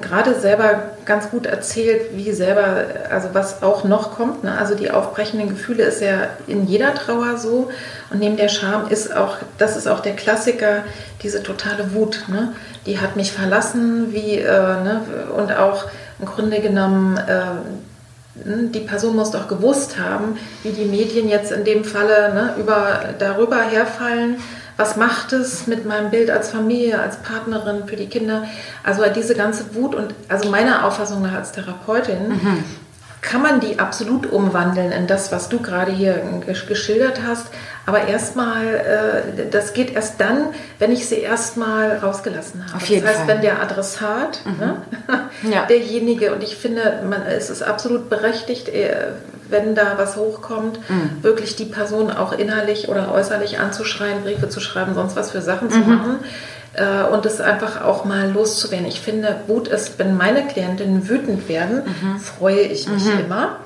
gerade 0.00 0.38
selber 0.38 0.92
ganz 1.04 1.30
gut 1.30 1.46
erzählt, 1.46 2.10
wie 2.14 2.32
selber, 2.32 2.84
also 3.10 3.30
was 3.32 3.62
auch 3.62 3.84
noch 3.84 4.16
kommt. 4.16 4.44
Ne? 4.44 4.56
Also 4.56 4.74
die 4.74 4.90
aufbrechenden 4.90 5.48
Gefühle 5.48 5.84
ist 5.84 6.02
ja 6.02 6.28
in 6.46 6.66
jeder 6.66 6.94
Trauer 6.94 7.38
so. 7.38 7.70
Und 8.10 8.20
neben 8.20 8.36
der 8.36 8.48
Scham 8.48 8.88
ist 8.88 9.14
auch, 9.16 9.36
das 9.56 9.76
ist 9.76 9.86
auch 9.86 10.00
der 10.00 10.14
Klassiker, 10.14 10.84
diese 11.22 11.42
totale 11.42 11.94
Wut. 11.94 12.24
Ne? 12.28 12.52
Die 12.86 13.00
hat 13.00 13.16
mich 13.16 13.32
verlassen, 13.32 14.12
wie, 14.12 14.36
äh, 14.38 14.46
ne? 14.46 15.00
und 15.34 15.52
auch 15.52 15.84
im 16.18 16.26
Grunde 16.26 16.60
genommen, 16.60 17.16
äh, 17.16 18.44
hm, 18.44 18.72
die 18.72 18.80
Person 18.80 19.16
muss 19.16 19.30
doch 19.30 19.48
gewusst 19.48 19.98
haben, 19.98 20.36
wie 20.62 20.70
die 20.70 20.84
Medien 20.84 21.28
jetzt 21.28 21.50
in 21.50 21.64
dem 21.64 21.84
Falle 21.84 22.34
ne, 22.34 22.54
über, 22.58 23.14
darüber 23.18 23.62
herfallen 23.62 24.36
was 24.78 24.96
macht 24.96 25.32
es 25.32 25.66
mit 25.66 25.84
meinem 25.84 26.10
Bild 26.10 26.30
als 26.30 26.50
Familie, 26.50 27.00
als 27.00 27.16
Partnerin 27.16 27.86
für 27.86 27.96
die 27.96 28.06
Kinder? 28.06 28.44
Also 28.84 29.02
diese 29.14 29.34
ganze 29.34 29.74
Wut 29.74 29.94
und 29.94 30.14
also 30.28 30.48
meiner 30.50 30.86
Auffassung 30.86 31.20
nach 31.20 31.32
als 31.34 31.50
Therapeutin 31.50 32.28
mhm. 32.28 32.64
Kann 33.20 33.42
man 33.42 33.60
die 33.60 33.78
absolut 33.78 34.30
umwandeln 34.30 34.92
in 34.92 35.06
das, 35.06 35.32
was 35.32 35.48
du 35.48 35.60
gerade 35.60 35.90
hier 35.92 36.22
geschildert 36.66 37.20
hast. 37.26 37.46
Aber 37.86 38.06
erstmal, 38.06 38.66
äh, 38.66 39.50
das 39.50 39.72
geht 39.72 39.94
erst 39.94 40.20
dann, 40.20 40.48
wenn 40.78 40.92
ich 40.92 41.08
sie 41.08 41.16
erstmal 41.16 41.98
rausgelassen 41.98 42.66
habe. 42.66 42.76
Auf 42.76 42.86
jeden 42.86 43.02
das 43.02 43.12
heißt, 43.12 43.20
Fall. 43.20 43.28
wenn 43.28 43.42
der 43.42 43.62
Adressat, 43.62 44.40
mhm. 44.44 44.58
ne, 44.58 44.82
ja. 45.50 45.64
derjenige, 45.66 46.34
und 46.34 46.42
ich 46.42 46.56
finde, 46.56 47.02
man, 47.08 47.22
es 47.22 47.50
ist 47.50 47.62
absolut 47.62 48.10
berechtigt, 48.10 48.68
äh, 48.68 49.12
wenn 49.48 49.74
da 49.74 49.94
was 49.96 50.16
hochkommt, 50.16 50.78
mhm. 50.90 51.22
wirklich 51.22 51.56
die 51.56 51.64
Person 51.64 52.10
auch 52.10 52.32
innerlich 52.32 52.88
oder 52.88 53.10
äußerlich 53.12 53.58
anzuschreien, 53.58 54.22
Briefe 54.22 54.50
zu 54.50 54.60
schreiben, 54.60 54.94
sonst 54.94 55.16
was 55.16 55.30
für 55.30 55.40
Sachen 55.40 55.70
zu 55.70 55.78
mhm. 55.78 55.88
machen 55.88 56.18
äh, 56.20 56.57
und 57.12 57.26
es 57.26 57.40
einfach 57.40 57.82
auch 57.82 58.04
mal 58.04 58.30
loszuwerden. 58.30 58.86
Ich 58.86 59.00
finde, 59.00 59.40
Wut 59.46 59.68
ist, 59.68 59.98
wenn 59.98 60.16
meine 60.16 60.46
Klientinnen 60.46 61.08
wütend 61.08 61.48
werden, 61.48 61.82
mhm. 61.84 62.20
freue 62.20 62.60
ich 62.60 62.88
mich 62.88 63.04
mhm. 63.04 63.20
immer. 63.20 63.56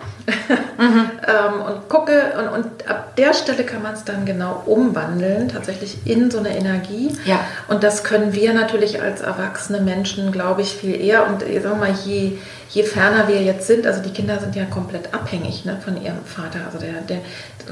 Mhm. 0.79 1.11
ähm, 1.27 1.63
und 1.63 1.89
gucke, 1.89 2.33
und, 2.39 2.49
und, 2.49 2.89
ab 2.89 3.17
der 3.17 3.35
Stelle 3.35 3.65
kann 3.65 3.83
man 3.83 3.95
es 3.95 4.05
dann 4.05 4.25
genau 4.25 4.63
umwandeln, 4.67 5.49
tatsächlich 5.49 5.99
in 6.07 6.31
so 6.31 6.39
eine 6.39 6.57
Energie. 6.57 7.17
Ja. 7.25 7.41
Und 7.69 7.83
das 7.83 8.05
können 8.05 8.33
wir 8.33 8.55
natürlich 8.55 9.03
als 9.03 9.21
erwachsene 9.21 9.81
Menschen, 9.81 10.33
glaube 10.33 10.63
ich, 10.63 10.73
viel 10.73 11.01
eher. 11.01 11.27
Und 11.27 11.43
ich 11.43 11.63
sag 11.63 11.79
mal, 11.79 11.93
je, 12.05 12.39
je 12.71 12.83
ferner 12.85 13.29
wir 13.29 13.43
jetzt 13.43 13.67
sind, 13.67 13.87
also 13.87 14.01
die 14.01 14.13
Kinder 14.13 14.39
sind 14.39 14.55
ja 14.55 14.65
komplett 14.65 15.13
abhängig 15.13 15.65
ne, 15.65 15.79
von 15.85 16.01
ihrem 16.01 16.25
Vater. 16.25 16.61
Also 16.67 16.79
der, 16.79 17.01
der, 17.09 17.19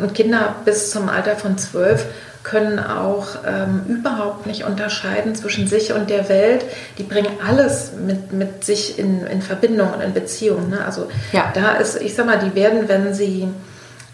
und 0.03 0.15
Kinder 0.15 0.57
bis 0.65 0.91
zum 0.91 1.09
Alter 1.09 1.37
von 1.37 1.57
zwölf 1.57 2.07
können 2.43 2.79
auch 2.79 3.27
ähm, 3.47 3.83
überhaupt 3.87 4.47
nicht 4.47 4.65
unterscheiden 4.65 5.35
zwischen 5.35 5.67
sich 5.67 5.93
und 5.93 6.09
der 6.09 6.29
Welt. 6.29 6.65
Die 6.99 7.03
bringen 7.03 7.33
alles 7.47 7.93
mit, 7.93 8.33
mit 8.33 8.65
sich 8.65 8.99
in, 8.99 9.27
in 9.27 9.43
Verbindung 9.43 9.93
und 9.93 10.01
in 10.01 10.15
Beziehung. 10.15 10.71
Ne? 10.71 10.83
Also 10.85 11.09
ja. 11.33 11.51
da 11.55 11.73
ist, 11.73 12.01
ich 12.01 12.15
sag 12.15 12.27
mal, 12.27 12.39
die 12.39 12.55
werden, 12.55 12.89
wenn 12.89 13.13
sie 13.13 13.49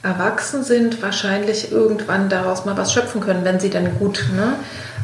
erwachsen 0.03 0.65
sind, 0.65 1.03
wahrscheinlich 1.03 1.71
irgendwann 1.71 2.29
daraus 2.29 2.65
mal 2.65 2.77
was 2.77 2.93
schöpfen 2.93 3.21
können, 3.21 3.45
wenn 3.45 3.61
sie 3.61 3.71
dann 3.71 3.99
gut 3.99 4.25
ne, 4.35 4.55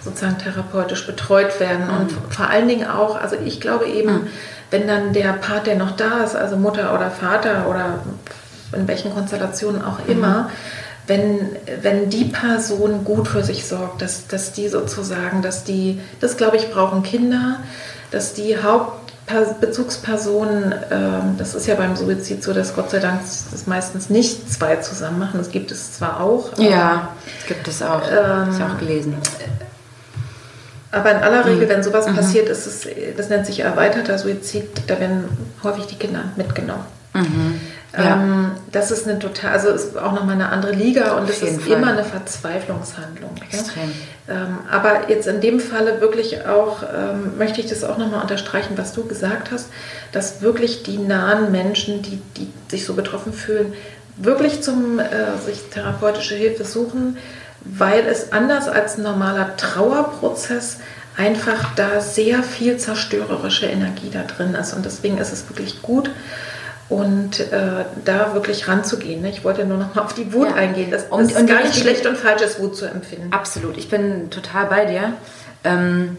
sozusagen 0.04 0.38
therapeutisch 0.38 1.06
betreut 1.06 1.60
werden. 1.60 1.86
Mhm. 1.86 2.00
Und 2.00 2.12
vor 2.30 2.48
allen 2.48 2.66
Dingen 2.68 2.88
auch, 2.88 3.20
also 3.20 3.36
ich 3.44 3.60
glaube 3.60 3.86
eben, 3.86 4.12
mhm. 4.12 4.26
wenn 4.70 4.88
dann 4.88 5.12
der 5.12 5.32
Part, 5.34 5.66
der 5.66 5.76
noch 5.76 5.92
da 5.92 6.24
ist, 6.24 6.34
also 6.34 6.56
Mutter 6.56 6.94
oder 6.94 7.10
Vater 7.10 7.66
oder 7.68 8.00
in 8.76 8.88
welchen 8.88 9.12
Konstellationen 9.12 9.84
auch 9.84 9.98
immer, 10.08 10.44
mhm 10.44 10.81
wenn, 11.06 11.56
wenn 11.80 12.10
die 12.10 12.26
Person 12.26 13.04
gut 13.04 13.28
für 13.28 13.42
sich 13.42 13.64
sorgt, 13.66 14.02
dass, 14.02 14.28
dass 14.28 14.52
die 14.52 14.68
sozusagen, 14.68 15.42
dass 15.42 15.64
die, 15.64 16.00
das 16.20 16.36
glaube 16.36 16.56
ich, 16.56 16.70
brauchen 16.70 17.02
Kinder, 17.02 17.58
dass 18.12 18.34
die 18.34 18.62
Hauptbezugspersonen, 18.62 20.70
äh, 20.72 21.20
das 21.38 21.54
ist 21.54 21.66
ja 21.66 21.74
beim 21.74 21.96
Suizid 21.96 22.44
so, 22.44 22.52
dass 22.52 22.74
Gott 22.74 22.90
sei 22.90 22.98
Dank 23.00 23.22
das 23.22 23.66
meistens 23.66 24.10
nicht 24.10 24.52
zwei 24.52 24.76
zusammen 24.76 25.18
machen, 25.18 25.38
das 25.38 25.50
gibt 25.50 25.72
es 25.72 25.94
zwar 25.94 26.20
auch. 26.20 26.56
Ja, 26.58 27.08
gibt 27.48 27.66
es 27.66 27.82
auch, 27.82 28.02
ähm, 28.08 28.54
ich 28.56 28.62
auch 28.62 28.78
gelesen. 28.78 29.16
Aber 30.92 31.10
in 31.10 31.16
aller 31.16 31.44
Regel, 31.46 31.64
mhm. 31.64 31.70
wenn 31.70 31.82
sowas 31.82 32.06
mhm. 32.06 32.14
passiert, 32.14 32.48
ist 32.48 32.66
es, 32.66 32.86
das 33.16 33.30
nennt 33.30 33.46
sich 33.46 33.60
erweiterter 33.60 34.18
Suizid, 34.18 34.68
da 34.86 35.00
werden 35.00 35.24
häufig 35.64 35.86
die 35.86 35.96
Kinder 35.96 36.24
mitgenommen. 36.36 36.84
Mhm. 37.14 37.60
Ja. 37.96 38.14
Ähm, 38.14 38.52
das 38.70 38.90
ist 38.90 39.06
eine 39.06 39.18
total, 39.18 39.52
also 39.52 39.68
ist 39.68 39.96
auch 39.98 40.12
nochmal 40.12 40.36
eine 40.36 40.48
andere 40.48 40.72
Liga 40.72 41.16
und 41.18 41.28
es 41.28 41.42
ist 41.42 41.62
Fall. 41.62 41.72
immer 41.72 41.88
eine 41.88 42.04
Verzweiflungshandlung. 42.04 43.30
Extrem. 43.50 43.92
Ähm, 44.28 44.58
aber 44.70 45.10
jetzt 45.10 45.26
in 45.26 45.40
dem 45.42 45.60
Falle 45.60 46.00
wirklich 46.00 46.46
auch, 46.46 46.82
ähm, 46.82 47.36
möchte 47.36 47.60
ich 47.60 47.66
das 47.66 47.84
auch 47.84 47.98
nochmal 47.98 48.22
unterstreichen, 48.22 48.78
was 48.78 48.94
du 48.94 49.04
gesagt 49.04 49.50
hast, 49.50 49.68
dass 50.10 50.40
wirklich 50.40 50.82
die 50.84 50.96
nahen 50.96 51.52
Menschen, 51.52 52.00
die, 52.00 52.20
die 52.36 52.50
sich 52.70 52.86
so 52.86 52.94
betroffen 52.94 53.34
fühlen, 53.34 53.74
wirklich 54.16 54.62
zum 54.62 54.98
äh, 54.98 55.04
sich 55.44 55.60
therapeutische 55.70 56.34
Hilfe 56.34 56.64
suchen, 56.64 57.18
weil 57.64 58.06
es 58.06 58.32
anders 58.32 58.68
als 58.68 58.96
ein 58.96 59.02
normaler 59.02 59.56
Trauerprozess 59.56 60.78
einfach 61.16 61.74
da 61.74 62.00
sehr 62.00 62.42
viel 62.42 62.78
zerstörerische 62.78 63.66
Energie 63.66 64.10
da 64.10 64.22
drin 64.22 64.54
ist. 64.54 64.72
Und 64.72 64.84
deswegen 64.84 65.18
ist 65.18 65.32
es 65.32 65.48
wirklich 65.48 65.82
gut, 65.82 66.10
und 66.92 67.40
äh, 67.40 67.84
da 68.04 68.34
wirklich 68.34 68.68
ranzugehen. 68.68 69.22
Ne? 69.22 69.30
Ich 69.30 69.44
wollte 69.44 69.64
nur 69.64 69.78
noch 69.78 69.94
mal 69.94 70.02
auf 70.02 70.12
die 70.12 70.32
Wut 70.32 70.48
ja. 70.48 70.54
eingehen. 70.54 70.90
Das, 70.90 71.08
das 71.08 71.10
und, 71.10 71.30
ist 71.30 71.40
und 71.40 71.46
gar 71.46 71.62
nicht 71.62 71.74
schlecht 71.74 72.06
und 72.06 72.18
falsch 72.18 72.42
ist, 72.42 72.60
Wut 72.60 72.76
zu 72.76 72.84
empfinden. 72.84 73.32
Absolut, 73.32 73.78
ich 73.78 73.88
bin 73.88 74.30
total 74.30 74.66
bei 74.66 74.84
dir. 74.84 75.14
Ähm, 75.64 76.18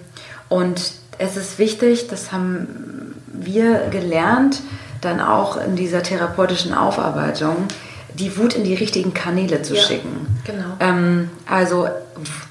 und 0.49 0.81
es 1.19 1.37
ist 1.37 1.59
wichtig, 1.59 2.07
das 2.07 2.31
haben 2.31 3.15
wir 3.27 3.87
gelernt, 3.91 4.61
dann 5.01 5.21
auch 5.21 5.57
in 5.57 5.75
dieser 5.75 6.01
therapeutischen 6.01 6.73
Aufarbeitung, 6.73 7.67
die 8.15 8.35
Wut 8.37 8.55
in 8.55 8.63
die 8.63 8.73
richtigen 8.73 9.13
Kanäle 9.13 9.61
zu 9.61 9.75
ja, 9.75 9.81
schicken. 9.81 10.39
Genau. 10.45 10.75
Ähm, 10.79 11.29
also 11.47 11.87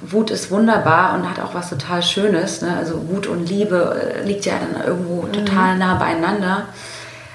Wut 0.01 0.31
ist 0.31 0.51
wunderbar 0.51 1.15
und 1.15 1.29
hat 1.29 1.41
auch 1.41 1.55
was 1.55 1.71
total 1.71 2.03
Schönes. 2.03 2.63
Ne? 2.63 2.77
Also 2.77 3.09
Wut 3.09 3.27
und 3.27 3.49
Liebe 3.49 4.15
äh, 4.17 4.27
liegt 4.27 4.45
ja 4.45 4.55
dann 4.59 4.85
irgendwo 4.87 5.23
mhm. 5.23 5.33
total 5.33 5.77
nah 5.79 5.95
beieinander. 5.97 6.67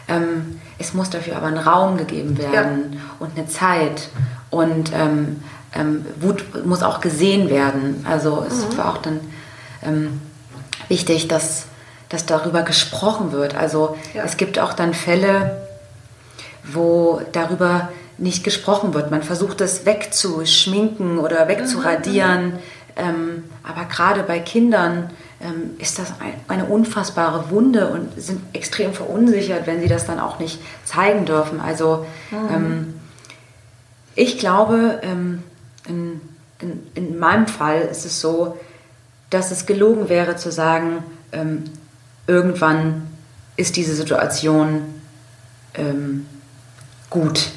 Ähm, 0.08 0.60
es 0.80 0.94
muss 0.94 1.10
dafür 1.10 1.38
aber 1.38 1.48
ein 1.48 1.58
Raum 1.58 1.98
gegeben 1.98 2.38
werden 2.38 2.94
ja. 2.94 3.00
und 3.20 3.38
eine 3.38 3.48
Zeit. 3.48 4.10
Und 4.50 4.92
ähm, 4.94 5.42
ähm, 5.74 6.06
Wut 6.20 6.66
muss 6.66 6.84
auch 6.84 7.02
gesehen 7.02 7.50
werden. 7.50 8.06
Also 8.08 8.46
es 8.48 8.66
mhm. 8.66 8.78
war 8.78 8.90
auch 8.94 8.98
dann 8.98 9.20
ähm, 9.84 10.22
wichtig, 10.88 11.28
dass, 11.28 11.66
dass 12.10 12.26
darüber 12.26 12.64
gesprochen 12.64 13.32
wird. 13.32 13.56
Also 13.56 13.98
ja. 14.14 14.24
es 14.24 14.38
gibt 14.38 14.60
auch 14.60 14.74
dann 14.74 14.94
Fälle, 14.94 15.62
wo 16.64 17.22
darüber 17.32 17.90
nicht 18.18 18.44
gesprochen 18.44 18.94
wird. 18.94 19.12
Man 19.12 19.24
versucht 19.24 19.62
es 19.62 19.86
wegzuschminken 19.86 21.20
oder 21.20 21.48
wegzuradieren. 21.48 22.54
Ähm, 22.96 23.44
aber 23.64 23.86
gerade 23.86 24.24
bei 24.24 24.40
Kindern 24.40 25.12
ist 25.78 26.00
das 26.00 26.14
ein, 26.20 26.34
eine 26.48 26.66
unfassbare 26.66 27.52
Wunde 27.52 27.90
und 27.90 28.20
sind 28.20 28.42
extrem 28.54 28.94
verunsichert, 28.94 29.68
wenn 29.68 29.82
sie 29.82 29.88
das 29.88 30.06
dann 30.06 30.20
auch 30.20 30.40
nicht 30.40 30.60
zeigen 30.84 31.26
dürfen. 31.26 31.60
Also 31.62 32.06
mhm. 32.32 32.56
ähm, 32.56 32.94
ich 34.16 34.40
glaube, 34.40 35.00
ähm, 35.04 35.44
in, 35.88 36.22
in, 36.60 36.88
in, 36.96 37.20
meinem 37.20 37.48
Fall 37.48 37.82
ist 37.82 38.04
es 38.06 38.20
so, 38.20 38.58
dass 39.30 39.52
es 39.52 39.68
gelogen 39.68 40.10
wäre 40.10 40.38
zu 40.38 40.52
sagen, 40.52 41.04
ähm, 41.32 41.66
irgendwann 42.26 43.04
ist 43.58 43.76
diese 43.76 43.94
Situation 43.94 44.82
ähm, 45.76 46.26
gut. 47.12 47.52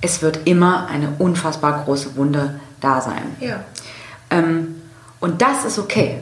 Es 0.00 0.22
wird 0.22 0.40
immer 0.46 0.88
eine 0.88 1.12
unfassbar 1.18 1.84
große 1.84 2.16
Wunde 2.16 2.60
da 2.80 3.02
sein. 3.02 3.36
Ja. 3.40 3.62
Ähm, 4.30 4.76
und 5.20 5.42
das 5.42 5.64
ist 5.66 5.78
okay. 5.78 6.20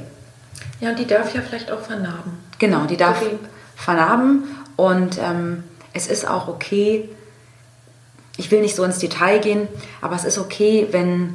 Ja, 0.81 0.91
und 0.91 0.99
die 0.99 1.07
darf 1.07 1.35
ja 1.35 1.41
vielleicht 1.41 1.71
auch 1.71 1.81
vernarben. 1.81 2.33
Genau, 2.59 2.85
die 2.85 2.97
darf 2.97 3.23
okay. 3.23 3.39
vernarben 3.77 4.45
und 4.77 5.19
ähm, 5.19 5.65
es 5.93 6.09
ist 6.09 6.29
auch 6.29 6.49
okay, 6.49 7.09
ich 8.37 8.51
will 8.51 8.61
nicht 8.61 8.75
so 8.75 8.85
ins 8.85 8.99
Detail 8.99 9.39
gehen, 9.39 9.69
aber 10.01 10.17
es 10.17 10.25
ist 10.25 10.39
okay, 10.39 10.89
wenn, 10.91 11.35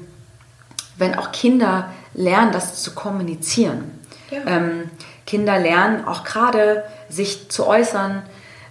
wenn 0.97 1.15
auch 1.15 1.31
Kinder 1.31 1.91
lernen, 2.13 2.51
das 2.51 2.81
zu 2.81 2.93
kommunizieren. 2.93 3.99
Ja. 4.31 4.39
Ähm, 4.45 4.89
Kinder 5.25 5.57
lernen 5.57 6.05
auch 6.05 6.23
gerade 6.23 6.83
sich 7.07 7.49
zu 7.49 7.65
äußern, 7.65 8.23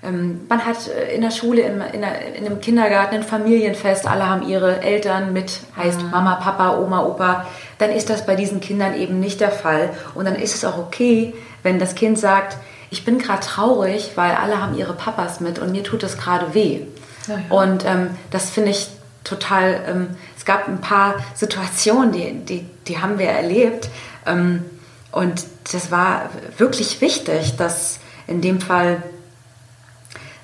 man 0.03 0.65
hat 0.65 0.89
äh, 0.89 1.15
in 1.15 1.23
der 1.23 1.31
Schule, 1.31 1.63
in, 1.63 1.81
in, 1.81 2.03
in, 2.03 2.47
einem 2.47 2.61
Kindergarten 2.61 3.17
ein 3.17 3.23
Familienfest, 3.23 4.07
alle 4.07 4.29
haben 4.29 4.49
ihre 4.49 4.81
Eltern 4.81 5.33
mit, 5.33 5.61
heißt 5.77 6.03
mhm. 6.03 6.11
Mama, 6.11 6.37
Papa, 6.37 6.79
Oma, 6.79 7.05
Opa. 7.05 7.47
Dann 7.79 7.91
ist 7.91 8.09
das 8.09 8.25
bei 8.25 8.37
diesen 8.37 8.61
Kindern 8.61 8.95
eben 8.95 9.19
nicht 9.19 9.41
der 9.41 9.51
Fall. 9.51 9.91
Und 10.15 10.25
dann 10.25 10.37
ist 10.37 10.55
es 10.55 10.65
auch 10.65 10.79
okay, 10.79 11.35
wenn 11.63 11.79
das 11.79 11.95
Kind 11.95 12.19
sagt, 12.19 12.57
ich 12.91 13.05
bin 13.05 13.19
gerade 13.19 13.41
traurig, 13.41 14.13
weil 14.15 14.33
alle 14.33 14.63
haben 14.63 14.77
ihre 14.77 14.95
Papas 14.95 15.41
mit 15.41 15.59
und 15.59 15.73
mir 15.73 15.83
tut 15.83 16.03
das 16.03 16.17
gerade 16.17 16.55
weh. 16.55 16.81
Ja, 17.27 17.35
ja. 17.35 17.41
Und 17.51 17.85
ähm, 17.85 18.11
das 18.31 18.51
finde 18.51 18.71
ich 18.71 18.89
total, 19.25 19.81
ähm, 19.87 20.09
es 20.37 20.45
gab 20.45 20.69
ein 20.69 20.81
paar 20.81 21.17
Situationen, 21.35 22.13
die, 22.13 22.33
die, 22.33 22.67
die 22.87 22.99
haben 22.99 23.19
wir 23.19 23.29
erlebt. 23.29 23.91
Ähm, 24.27 24.65
und 25.13 25.45
das 25.73 25.91
war 25.91 26.31
wirklich 26.57 27.01
wichtig, 27.01 27.57
dass 27.57 27.99
in 28.27 28.41
dem 28.41 28.61
Fall 28.61 29.03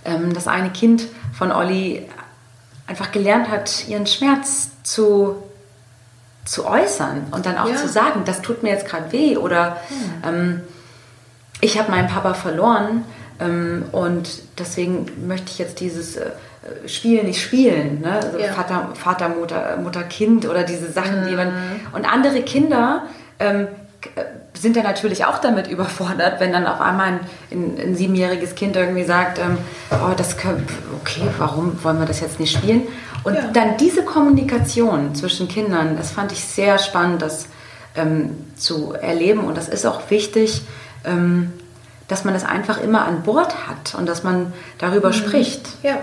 ähm, 0.05 0.33
das 0.35 0.49
eine 0.49 0.71
Kind 0.71 1.07
von 1.37 1.53
Olli 1.53 2.07
einfach 2.87 3.13
gelernt 3.13 3.49
hat, 3.49 3.89
ihren 3.89 4.07
Schmerz 4.07 4.71
zu, 4.83 5.43
zu 6.45 6.67
äußern 6.67 7.27
und 7.31 7.47
dann 7.47 7.57
auch 7.57 7.69
ja. 7.69 7.77
zu 7.77 7.89
sagen, 7.89 8.23
das 8.25 8.43
tut 8.43 8.63
mir 8.63 8.71
jetzt 8.71 8.87
gerade 8.87 9.11
weh 9.13 9.37
oder 9.37 9.77
hm. 9.89 10.35
ähm, 10.35 10.61
ich 11.61 11.79
habe 11.79 11.91
meinen 11.91 12.09
Papa 12.09 12.35
verloren 12.35 13.05
ähm, 13.41 13.85
und 13.93 14.43
deswegen 14.59 15.27
möchte 15.27 15.51
ich 15.51 15.59
jetzt 15.59 15.81
dieses 15.81 16.17
äh, 16.17 16.31
Spiel 16.87 17.25
nicht 17.25 17.43
spielen. 17.43 18.01
Ne? 18.01 18.13
Also 18.13 18.39
ja. 18.39 18.53
Vater, 18.53 18.91
Vater, 18.95 19.29
Mutter, 19.29 19.77
Mutter, 19.77 20.03
Kind 20.05 20.47
oder 20.47 20.63
diese 20.63 20.91
Sachen, 20.91 21.23
mhm. 21.23 21.27
die 21.29 21.35
man. 21.35 21.53
Und 21.93 22.11
andere 22.11 22.43
Kinder 22.43 23.05
ähm, 23.39 23.69
sind 24.57 24.77
dann 24.77 24.85
natürlich 24.85 25.25
auch 25.25 25.39
damit 25.39 25.67
überfordert, 25.67 26.41
wenn 26.41 26.53
dann 26.53 26.67
auf 26.67 26.81
einmal 26.81 27.07
ein, 27.09 27.21
ein, 27.51 27.79
ein 27.81 27.95
siebenjähriges 27.97 28.55
Kind 28.55 28.77
irgendwie 28.77 29.05
sagt, 29.05 29.39
ähm, 29.39 29.59
oh, 29.91 30.15
das 30.17 30.37
können, 30.37 30.67
okay, 31.01 31.29
warum 31.39 31.83
wollen 31.83 31.99
wir 31.99 32.07
das 32.07 32.21
jetzt 32.21 32.41
nicht 32.41 32.57
spielen? 32.57 32.83
Und 33.25 33.35
ja. 33.35 33.43
dann 33.53 33.77
diese 33.79 34.05
Kommunikation 34.05 35.15
zwischen 35.15 35.49
Kindern, 35.49 35.97
das 35.97 36.11
fand 36.11 36.31
ich 36.31 36.45
sehr 36.45 36.79
spannend, 36.79 37.23
das 37.23 37.47
ähm, 37.97 38.37
zu 38.57 38.93
erleben. 38.93 39.41
Und 39.41 39.57
das 39.57 39.69
ist 39.69 39.87
auch 39.87 40.11
wichtig, 40.11 40.63
ähm, 41.05 41.53
dass 42.09 42.25
man 42.25 42.35
das 42.35 42.45
einfach 42.45 42.81
immer 42.81 43.07
an 43.07 43.23
Bord 43.23 43.67
hat 43.67 43.95
und 43.99 44.07
dass 44.07 44.23
man 44.23 44.53
darüber 44.79 45.09
mhm. 45.09 45.15
spricht. 45.15 45.69
Ja, 45.83 45.99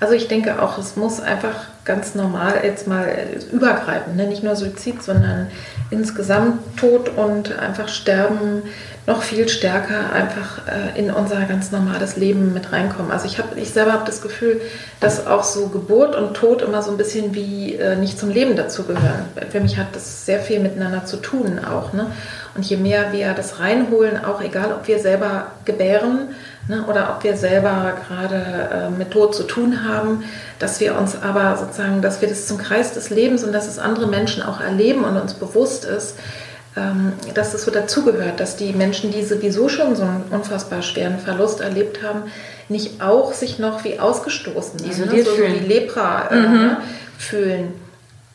also 0.00 0.14
ich 0.14 0.28
denke 0.28 0.60
auch, 0.62 0.78
es 0.78 0.96
muss 0.96 1.20
einfach 1.20 1.66
ganz 1.84 2.14
normal 2.14 2.60
jetzt 2.62 2.88
mal 2.88 3.06
übergreifen, 3.52 4.16
ne? 4.16 4.26
nicht 4.26 4.42
nur 4.42 4.56
Suizid, 4.56 5.02
sondern 5.02 5.48
insgesamt 5.90 6.78
Tod 6.78 7.10
und 7.10 7.58
einfach 7.58 7.88
Sterben 7.88 8.62
noch 9.06 9.22
viel 9.22 9.48
stärker 9.48 10.12
einfach 10.14 10.62
äh, 10.66 10.98
in 10.98 11.10
unser 11.10 11.42
ganz 11.42 11.70
normales 11.72 12.16
Leben 12.16 12.54
mit 12.54 12.72
reinkommen. 12.72 13.12
Also 13.12 13.26
ich, 13.26 13.38
hab, 13.38 13.54
ich 13.56 13.70
selber 13.70 13.92
habe 13.92 14.06
das 14.06 14.22
Gefühl, 14.22 14.62
dass 15.00 15.26
auch 15.26 15.44
so 15.44 15.68
Geburt 15.68 16.16
und 16.16 16.34
Tod 16.34 16.62
immer 16.62 16.80
so 16.80 16.90
ein 16.90 16.96
bisschen 16.96 17.34
wie 17.34 17.74
äh, 17.74 17.96
nicht 17.96 18.18
zum 18.18 18.30
Leben 18.30 18.56
dazugehören. 18.56 19.26
Für 19.50 19.60
mich 19.60 19.76
hat 19.76 19.94
das 19.94 20.24
sehr 20.24 20.40
viel 20.40 20.60
miteinander 20.60 21.04
zu 21.04 21.18
tun 21.18 21.60
auch. 21.62 21.92
Ne? 21.92 22.06
Und 22.54 22.64
je 22.64 22.78
mehr 22.78 23.12
wir 23.12 23.34
das 23.34 23.60
reinholen, 23.60 24.24
auch 24.24 24.40
egal 24.40 24.72
ob 24.72 24.88
wir 24.88 24.98
selber 24.98 25.48
gebären, 25.66 26.30
ne, 26.68 26.84
oder 26.88 27.14
ob 27.16 27.24
wir 27.24 27.36
selber 27.36 27.94
gerade 28.06 28.36
äh, 28.36 28.90
mit 28.90 29.10
Tod 29.10 29.34
zu 29.34 29.44
tun 29.44 29.84
haben, 29.88 30.24
dass 30.58 30.80
wir 30.80 30.96
uns 30.98 31.20
aber 31.20 31.56
sozusagen, 31.56 32.02
dass 32.02 32.20
wir 32.20 32.28
das 32.28 32.46
zum 32.46 32.58
Kreis 32.58 32.92
des 32.92 33.10
Lebens 33.10 33.44
und 33.44 33.52
dass 33.52 33.68
es 33.68 33.78
andere 33.78 34.06
Menschen 34.06 34.42
auch 34.42 34.60
erleben 34.60 35.04
und 35.04 35.16
uns 35.16 35.34
bewusst 35.34 35.84
ist, 35.84 36.16
ähm, 36.76 37.12
dass 37.34 37.52
das 37.52 37.62
so 37.62 37.70
dazugehört, 37.70 38.40
dass 38.40 38.56
die 38.56 38.72
Menschen, 38.72 39.12
die 39.12 39.22
sowieso 39.22 39.68
schon 39.68 39.94
so 39.94 40.02
einen 40.02 40.24
unfassbar 40.30 40.82
schweren 40.82 41.18
Verlust 41.18 41.60
erlebt 41.60 42.02
haben, 42.02 42.24
nicht 42.68 43.02
auch 43.02 43.32
sich 43.32 43.58
noch 43.58 43.84
wie 43.84 44.00
ausgestoßen, 44.00 44.80
ne, 44.80 44.90
isoliert 44.90 45.26
ne, 45.26 45.30
so 45.30 45.36
fühlen. 45.36 45.54
wie 45.54 45.66
Lepra 45.66 46.28
äh, 46.30 46.36
mhm. 46.36 46.52
Ne, 46.52 46.76
fühlen. 47.18 47.74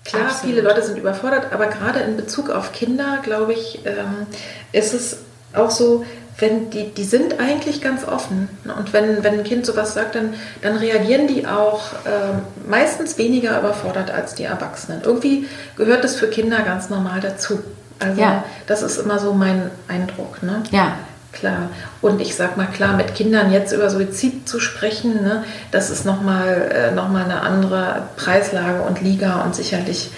Klar, 0.05 0.27
Absolut. 0.27 0.55
viele 0.55 0.61
Leute 0.67 0.81
sind 0.81 0.97
überfordert, 0.97 1.51
aber 1.51 1.67
gerade 1.67 1.99
in 1.99 2.15
Bezug 2.15 2.49
auf 2.49 2.71
Kinder, 2.71 3.19
glaube 3.21 3.53
ich, 3.53 3.81
ähm, 3.85 4.25
ist 4.71 4.93
es 4.93 5.17
auch 5.53 5.69
so, 5.69 6.05
wenn 6.39 6.69
die, 6.69 6.89
die 6.89 7.03
sind 7.03 7.39
eigentlich 7.39 7.81
ganz 7.81 8.07
offen. 8.07 8.49
Und 8.77 8.93
wenn, 8.93 9.23
wenn 9.23 9.39
ein 9.39 9.43
Kind 9.43 9.65
sowas 9.65 9.93
sagt, 9.93 10.15
dann, 10.15 10.33
dann 10.61 10.77
reagieren 10.77 11.27
die 11.27 11.45
auch 11.45 11.93
äh, 12.05 12.69
meistens 12.69 13.17
weniger 13.17 13.59
überfordert 13.59 14.11
als 14.11 14.35
die 14.35 14.43
Erwachsenen. 14.43 15.01
Irgendwie 15.03 15.47
gehört 15.75 16.03
das 16.03 16.15
für 16.15 16.27
Kinder 16.27 16.59
ganz 16.61 16.89
normal 16.89 17.19
dazu. 17.19 17.59
Also 17.99 18.21
ja. 18.21 18.43
das 18.67 18.81
ist 18.81 18.97
immer 18.97 19.19
so 19.19 19.33
mein 19.33 19.69
Eindruck. 19.87 20.41
Ne? 20.41 20.63
Ja. 20.71 20.97
Klar. 21.31 21.69
Und 22.01 22.21
ich 22.21 22.35
sag 22.35 22.57
mal 22.57 22.65
klar, 22.65 22.97
mit 22.97 23.13
Kindern 23.13 23.51
jetzt 23.51 23.71
über 23.71 23.89
Suizid 23.91 24.49
zu 24.49 24.59
sprechen, 24.59 25.21
ne, 25.21 25.43
das 25.71 25.91
ist 25.91 26.03
nochmal 26.03 26.71
äh, 26.73 26.91
noch 26.91 27.13
eine 27.13 27.41
andere 27.41 28.07
Preislage 28.15 28.81
und 28.81 29.01
Liga 29.01 29.43
und 29.43 29.53
sicherlich 29.53 30.09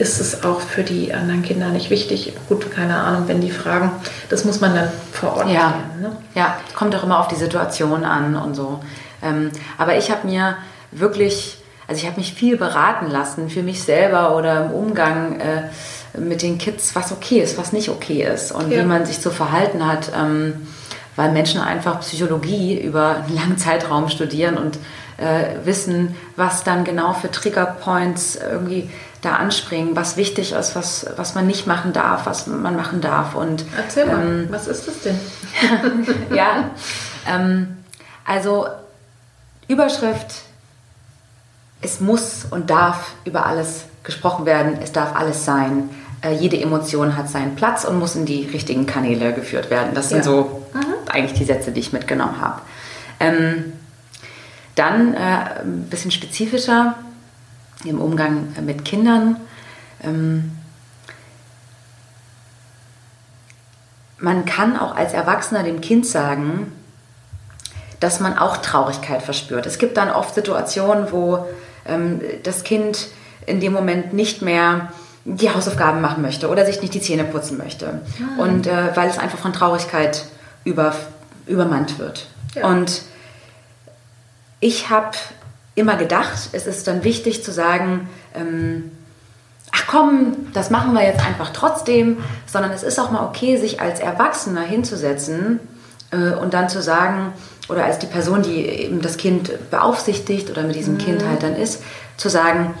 ist 0.00 0.18
es 0.18 0.44
auch 0.44 0.60
für 0.60 0.82
die 0.82 1.12
anderen 1.12 1.42
Kinder 1.42 1.68
nicht 1.68 1.90
wichtig. 1.90 2.32
Gut, 2.48 2.70
keine 2.70 2.96
Ahnung, 2.96 3.24
wenn 3.26 3.42
die 3.42 3.50
fragen, 3.50 3.92
das 4.30 4.46
muss 4.46 4.60
man 4.60 4.74
dann 4.74 4.88
vor 5.12 5.36
Ort 5.36 5.50
ja. 5.50 5.72
Klären, 5.72 6.00
ne? 6.00 6.16
Ja, 6.34 6.56
kommt 6.74 6.96
auch 6.96 7.04
immer 7.04 7.20
auf 7.20 7.28
die 7.28 7.36
Situation 7.36 8.04
an 8.04 8.34
und 8.34 8.54
so. 8.54 8.80
Ähm, 9.22 9.50
aber 9.76 9.98
ich 9.98 10.10
habe 10.10 10.26
mir 10.26 10.56
wirklich, 10.90 11.58
also 11.86 12.00
ich 12.00 12.06
habe 12.06 12.18
mich 12.18 12.32
viel 12.32 12.56
beraten 12.56 13.10
lassen 13.10 13.50
für 13.50 13.62
mich 13.62 13.82
selber 13.82 14.36
oder 14.36 14.64
im 14.64 14.72
Umgang 14.72 15.38
äh, 15.38 16.18
mit 16.18 16.40
den 16.40 16.56
Kids, 16.56 16.96
was 16.96 17.12
okay 17.12 17.40
ist, 17.40 17.58
was 17.58 17.72
nicht 17.72 17.90
okay 17.90 18.24
ist 18.24 18.52
und 18.52 18.70
ja. 18.70 18.80
wie 18.80 18.86
man 18.86 19.04
sich 19.04 19.20
zu 19.20 19.30
verhalten 19.30 19.86
hat. 19.86 20.12
Ähm, 20.18 20.66
weil 21.16 21.32
Menschen 21.32 21.60
einfach 21.60 22.00
Psychologie 22.00 22.80
über 22.80 23.16
einen 23.16 23.34
langen 23.34 23.58
Zeitraum 23.58 24.08
studieren 24.08 24.56
und 24.56 24.78
äh, 25.18 25.64
wissen, 25.66 26.16
was 26.36 26.64
dann 26.64 26.84
genau 26.84 27.12
für 27.12 27.30
Triggerpoints 27.30 28.36
irgendwie 28.36 28.88
da 29.22 29.36
anspringen, 29.36 29.96
was 29.96 30.16
wichtig 30.16 30.52
ist, 30.52 30.74
was, 30.74 31.06
was 31.16 31.34
man 31.34 31.46
nicht 31.46 31.66
machen 31.66 31.92
darf, 31.92 32.26
was 32.26 32.46
man 32.46 32.76
machen 32.76 33.00
darf. 33.00 33.34
Und, 33.34 33.64
Erzähl 33.76 34.06
mal, 34.06 34.22
ähm, 34.22 34.48
was 34.50 34.66
ist 34.66 34.88
das 34.88 35.00
denn? 35.00 35.20
ja, 36.34 36.70
ähm, 37.28 37.76
also 38.24 38.66
Überschrift, 39.68 40.42
es 41.82 42.00
muss 42.00 42.46
und 42.50 42.70
darf 42.70 43.12
über 43.24 43.46
alles 43.46 43.84
gesprochen 44.02 44.46
werden, 44.46 44.78
es 44.82 44.92
darf 44.92 45.14
alles 45.14 45.44
sein. 45.44 45.90
Äh, 46.22 46.34
jede 46.34 46.60
Emotion 46.60 47.16
hat 47.16 47.28
seinen 47.28 47.56
Platz 47.56 47.84
und 47.84 47.98
muss 47.98 48.16
in 48.16 48.26
die 48.26 48.44
richtigen 48.44 48.86
Kanäle 48.86 49.32
geführt 49.32 49.70
werden. 49.70 49.94
Das 49.94 50.08
sind 50.08 50.18
ja. 50.18 50.24
so 50.24 50.66
mhm. 50.74 51.10
eigentlich 51.10 51.38
die 51.38 51.44
Sätze, 51.44 51.72
die 51.72 51.80
ich 51.80 51.92
mitgenommen 51.92 52.40
habe. 52.40 52.62
Ähm, 53.18 53.72
dann 54.74 55.14
äh, 55.14 55.62
ein 55.62 55.86
bisschen 55.90 56.10
spezifischer 56.10 56.94
im 57.84 58.00
Umgang 58.00 58.48
mit 58.64 58.84
Kindern. 58.84 59.36
Ähm, 60.02 60.52
man 64.18 64.44
kann 64.44 64.78
auch 64.78 64.94
als 64.94 65.12
Erwachsener 65.12 65.62
dem 65.62 65.80
Kind 65.80 66.06
sagen, 66.06 66.72
dass 68.00 68.20
man 68.20 68.38
auch 68.38 68.58
Traurigkeit 68.58 69.22
verspürt. 69.22 69.66
Es 69.66 69.78
gibt 69.78 69.96
dann 69.96 70.10
oft 70.10 70.34
Situationen, 70.34 71.12
wo 71.12 71.46
ähm, 71.86 72.20
das 72.42 72.64
Kind 72.64 73.08
in 73.46 73.60
dem 73.60 73.72
Moment 73.72 74.12
nicht 74.12 74.42
mehr 74.42 74.92
die 75.24 75.50
Hausaufgaben 75.50 76.00
machen 76.00 76.22
möchte 76.22 76.48
oder 76.48 76.64
sich 76.64 76.80
nicht 76.80 76.94
die 76.94 77.00
Zähne 77.00 77.24
putzen 77.24 77.58
möchte. 77.58 78.00
Mhm. 78.18 78.38
Und 78.38 78.66
äh, 78.66 78.96
weil 78.96 79.08
es 79.08 79.18
einfach 79.18 79.38
von 79.38 79.52
Traurigkeit 79.52 80.24
über, 80.64 80.94
übermannt 81.46 81.98
wird. 81.98 82.26
Ja. 82.54 82.66
Und 82.66 83.02
ich 84.60 84.88
habe 84.90 85.16
immer 85.74 85.96
gedacht, 85.96 86.50
es 86.52 86.66
ist 86.66 86.86
dann 86.86 87.04
wichtig 87.04 87.42
zu 87.44 87.52
sagen, 87.52 88.08
ähm, 88.34 88.90
ach 89.72 89.84
komm, 89.86 90.36
das 90.52 90.70
machen 90.70 90.92
wir 90.92 91.02
jetzt 91.02 91.24
einfach 91.24 91.50
trotzdem, 91.52 92.18
sondern 92.46 92.72
es 92.72 92.82
ist 92.82 92.98
auch 92.98 93.10
mal 93.10 93.24
okay, 93.24 93.56
sich 93.56 93.80
als 93.80 94.00
Erwachsener 94.00 94.62
hinzusetzen 94.62 95.60
äh, 96.10 96.32
und 96.32 96.54
dann 96.54 96.68
zu 96.68 96.82
sagen, 96.82 97.32
oder 97.68 97.84
als 97.84 97.98
die 97.98 98.06
Person, 98.06 98.42
die 98.42 98.66
eben 98.66 99.00
das 99.00 99.16
Kind 99.16 99.70
beaufsichtigt 99.70 100.50
oder 100.50 100.62
mit 100.62 100.74
diesem 100.74 100.94
mhm. 100.94 100.98
Kind 100.98 101.24
halt 101.26 101.42
dann 101.42 101.54
ist, 101.54 101.82
zu 102.16 102.28
sagen, 102.28 102.74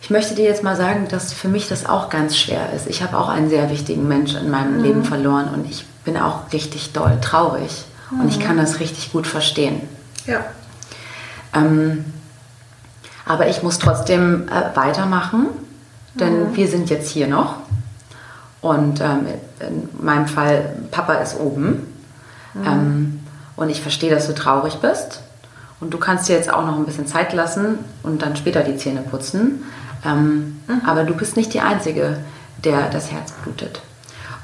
ich 0.00 0.10
möchte 0.10 0.34
dir 0.34 0.44
jetzt 0.44 0.62
mal 0.62 0.76
sagen, 0.76 1.08
dass 1.08 1.32
für 1.32 1.48
mich 1.48 1.68
das 1.68 1.86
auch 1.86 2.10
ganz 2.10 2.36
schwer 2.36 2.72
ist. 2.74 2.86
Ich 2.86 3.02
habe 3.02 3.18
auch 3.18 3.28
einen 3.28 3.50
sehr 3.50 3.70
wichtigen 3.70 4.08
Mensch 4.08 4.34
in 4.34 4.50
meinem 4.50 4.78
mhm. 4.78 4.84
Leben 4.84 5.04
verloren 5.04 5.48
und 5.52 5.68
ich 5.68 5.84
bin 6.04 6.16
auch 6.16 6.52
richtig 6.52 6.92
doll 6.92 7.18
traurig 7.20 7.84
mhm. 8.10 8.20
und 8.20 8.28
ich 8.28 8.40
kann 8.40 8.56
das 8.56 8.80
richtig 8.80 9.12
gut 9.12 9.26
verstehen. 9.26 9.80
Ja. 10.26 10.44
Ähm, 11.56 12.04
aber 13.24 13.48
ich 13.48 13.62
muss 13.62 13.78
trotzdem 13.78 14.48
äh, 14.48 14.76
weitermachen, 14.76 15.48
denn 16.14 16.50
mhm. 16.50 16.56
wir 16.56 16.68
sind 16.68 16.90
jetzt 16.90 17.10
hier 17.10 17.26
noch. 17.26 17.56
Und 18.60 19.00
ähm, 19.00 19.26
in 19.60 19.88
meinem 20.04 20.26
Fall, 20.26 20.76
Papa 20.90 21.14
ist 21.14 21.38
oben. 21.38 21.86
Mhm. 22.54 22.66
Ähm, 22.66 23.20
und 23.56 23.70
ich 23.70 23.80
verstehe, 23.80 24.10
dass 24.10 24.26
du 24.26 24.34
traurig 24.34 24.76
bist. 24.76 25.22
Und 25.80 25.92
du 25.92 25.98
kannst 25.98 26.28
dir 26.28 26.36
jetzt 26.36 26.52
auch 26.52 26.64
noch 26.64 26.76
ein 26.76 26.86
bisschen 26.86 27.06
Zeit 27.06 27.32
lassen 27.32 27.78
und 28.02 28.22
dann 28.22 28.36
später 28.36 28.62
die 28.62 28.76
Zähne 28.76 29.02
putzen. 29.02 29.64
Ähm, 30.04 30.60
mhm. 30.66 30.82
Aber 30.86 31.04
du 31.04 31.14
bist 31.14 31.36
nicht 31.36 31.52
die 31.52 31.60
Einzige, 31.60 32.18
der 32.64 32.88
das 32.90 33.10
Herz 33.10 33.32
blutet. 33.32 33.82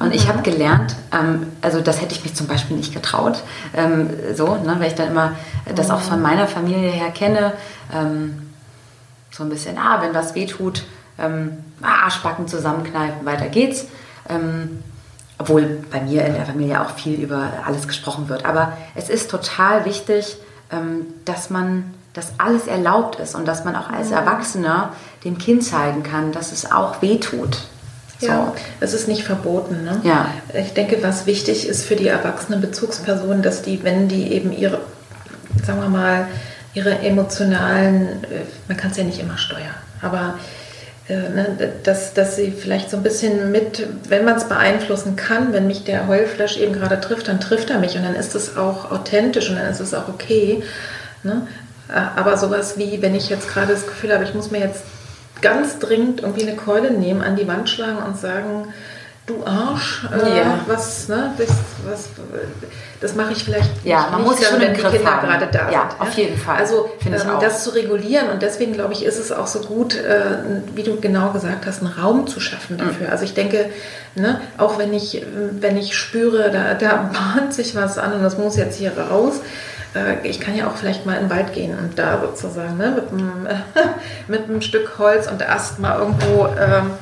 Und 0.03 0.15
ich 0.15 0.29
habe 0.29 0.39
mhm. 0.39 0.43
gelernt, 0.43 0.97
ähm, 1.13 1.47
also 1.61 1.81
das 1.81 2.01
hätte 2.01 2.15
ich 2.15 2.23
mich 2.23 2.35
zum 2.35 2.47
Beispiel 2.47 2.77
nicht 2.77 2.93
getraut, 2.93 3.43
ähm, 3.75 4.11
so, 4.35 4.57
ne, 4.57 4.77
weil 4.79 4.89
ich 4.89 4.95
dann 4.95 5.09
immer 5.09 5.33
das 5.75 5.91
auch 5.91 6.01
von 6.01 6.17
mhm. 6.17 6.23
meiner 6.23 6.49
Familie 6.49 6.91
her 6.91 7.11
kenne, 7.11 7.53
ähm, 7.93 8.51
so 9.31 9.45
ein 9.45 9.49
bisschen, 9.49 9.79
ah, 9.79 10.03
wenn 10.03 10.15
was 10.15 10.35
wehtut, 10.35 10.85
ähm, 11.19 11.59
Arschbacken 11.81 12.49
zusammenkneifen, 12.49 13.25
weiter 13.25 13.49
geht's. 13.49 13.87
Ähm, 14.29 14.83
obwohl 15.39 15.85
bei 15.91 16.01
mir 16.01 16.25
in 16.25 16.35
der 16.35 16.47
Familie 16.47 16.81
auch 16.81 16.91
viel 16.91 17.19
über 17.19 17.49
alles 17.67 17.89
gesprochen 17.89 18.29
wird. 18.29 18.45
Aber 18.45 18.77
es 18.95 19.09
ist 19.09 19.29
total 19.29 19.85
wichtig, 19.85 20.37
ähm, 20.71 21.07
dass 21.25 21.51
man 21.51 21.95
dass 22.13 22.39
alles 22.39 22.67
erlaubt 22.67 23.17
ist 23.17 23.35
und 23.35 23.49
dass 23.49 23.65
man 23.65 23.75
auch 23.75 23.89
als 23.89 24.11
Erwachsener 24.11 24.93
dem 25.25 25.39
Kind 25.39 25.65
zeigen 25.65 26.03
kann, 26.03 26.33
dass 26.33 26.53
es 26.53 26.71
auch 26.71 27.01
wehtut. 27.01 27.63
Ja, 28.29 28.55
es 28.81 28.95
ist 28.95 29.09
nicht 29.09 29.25
verboten. 29.25 29.85
Ne? 29.85 30.01
Ja. 30.05 30.29
Ich 30.55 30.75
denke, 30.75 30.99
was 31.03 31.27
wichtig 31.27 31.69
ist 31.69 31.85
für 31.85 31.97
die 31.97 32.09
erwachsenen 32.09 32.61
Bezugspersonen, 32.61 33.43
dass 33.43 33.63
die, 33.63 33.83
wenn 33.85 34.09
die 34.09 34.33
eben 34.33 34.53
ihre, 34.53 34.81
sagen 35.65 35.81
wir 35.81 35.89
mal, 35.89 36.27
ihre 36.75 36.99
emotionalen, 37.01 38.25
äh, 38.25 38.45
man 38.69 38.77
kann 38.77 38.91
es 38.91 38.97
ja 38.97 39.05
nicht 39.05 39.21
immer 39.21 39.39
steuern, 39.39 39.75
aber 40.01 40.39
äh, 41.09 41.15
ne, 41.15 41.73
dass, 41.83 42.15
dass 42.15 42.37
sie 42.37 42.53
vielleicht 42.53 42.91
so 42.91 42.97
ein 42.97 43.03
bisschen 43.03 43.51
mit, 43.51 43.87
wenn 44.09 44.25
man 44.25 44.37
es 44.37 44.45
beeinflussen 44.45 45.17
kann, 45.17 45.53
wenn 45.53 45.67
mich 45.67 45.85
der 45.85 46.07
Heulflash 46.07 46.57
eben 46.57 46.73
gerade 46.73 47.01
trifft, 47.01 47.29
dann 47.29 47.41
trifft 47.41 47.71
er 47.71 47.79
mich 47.79 47.97
und 47.97 48.05
dann 48.05 48.15
ist 48.15 48.35
es 48.35 48.57
auch 48.57 48.91
authentisch 48.91 49.51
und 49.51 49.57
dann 49.57 49.71
ist 49.71 49.81
es 49.81 49.95
auch 49.95 50.09
okay. 50.09 50.63
Ne? 51.23 51.47
Äh, 51.89 52.01
aber 52.17 52.37
sowas 52.37 52.79
wie, 52.79 53.03
wenn 53.03 53.15
ich 53.15 53.29
jetzt 53.29 53.49
gerade 53.49 53.73
das 53.73 53.87
Gefühl 53.87 54.15
habe, 54.15 54.25
ich 54.25 54.35
muss 54.35 54.51
mir 54.51 54.61
jetzt 54.61 54.85
ganz 55.43 55.79
dringend 55.79 56.23
irgendwie 56.23 56.47
eine 56.47 56.57
Keule 56.57 56.91
nehmen, 56.91 57.21
an 57.21 57.37
die 57.37 57.47
Wand 57.47 57.69
schlagen 57.69 57.99
und 57.99 58.17
sagen, 58.17 58.73
du 59.27 59.45
Arsch, 59.45 60.05
äh, 60.11 60.39
ja. 60.39 60.59
was, 60.67 61.09
ne, 61.09 61.33
das, 61.39 61.49
was, 61.85 62.09
das 63.01 63.15
mache 63.15 63.33
ich 63.33 63.45
vielleicht 63.45 63.71
ja, 63.85 64.09
man 64.11 64.23
muss 64.23 64.45
schon 64.45 64.61
wenn 64.61 64.75
die 64.75 64.81
Kinder 64.81 65.17
haben. 65.17 65.29
gerade 65.29 65.47
da 65.47 65.59
ja, 65.59 65.65
sind. 65.67 65.73
Ja, 65.73 65.89
auf 65.99 66.13
jeden 66.15 66.37
Fall. 66.37 66.57
Also 66.57 66.91
ähm, 67.07 67.21
das 67.41 67.63
zu 67.63 67.71
regulieren 67.71 68.31
und 68.31 68.43
deswegen 68.43 68.73
glaube 68.73 68.95
ich, 68.95 69.05
ist 69.05 69.19
es 69.19 69.31
auch 69.31 69.47
so 69.47 69.61
gut, 69.61 69.97
äh, 69.97 70.23
wie 70.75 70.83
du 70.83 71.01
genau 71.01 71.31
gesagt 71.31 71.67
hast, 71.67 71.83
einen 71.83 71.93
Raum 71.93 72.27
zu 72.27 72.41
schaffen 72.41 72.79
dafür. 72.79 73.07
Mhm. 73.07 73.13
Also 73.13 73.25
ich 73.25 73.35
denke, 73.35 73.67
ne, 74.17 74.41
auch 74.59 74.79
wenn 74.79 74.93
ich, 74.93 75.25
wenn 75.61 75.77
ich 75.77 75.97
spüre, 75.97 76.51
da, 76.51 76.75
da 76.75 77.11
bahnt 77.13 77.55
sich 77.55 77.77
was 77.77 77.99
an 77.99 78.15
und 78.15 78.23
das 78.25 78.39
muss 78.39 78.57
jetzt 78.57 78.77
hier 78.77 78.93
raus, 78.99 79.41
äh, 79.95 80.27
ich 80.27 80.41
kann 80.41 80.57
ja 80.57 80.69
auch 80.69 80.77
vielleicht 80.77 81.07
mal 81.07 81.15
in 81.15 81.29
den 81.29 81.31
Wald 81.31 81.53
gehen 81.53 81.77
und 81.79 81.99
da 81.99 82.21
sozusagen 82.21 82.77
ne, 82.77 82.93
mit, 82.95 83.11
einem, 83.11 83.49
mit 84.29 84.45
einem 84.45 84.63
Stück 84.63 84.99
Holz 84.99 85.31
und 85.31 85.49
Ast 85.49 85.79
mal 85.79 85.99
irgendwo 85.99 86.47
ähm, 86.47 86.93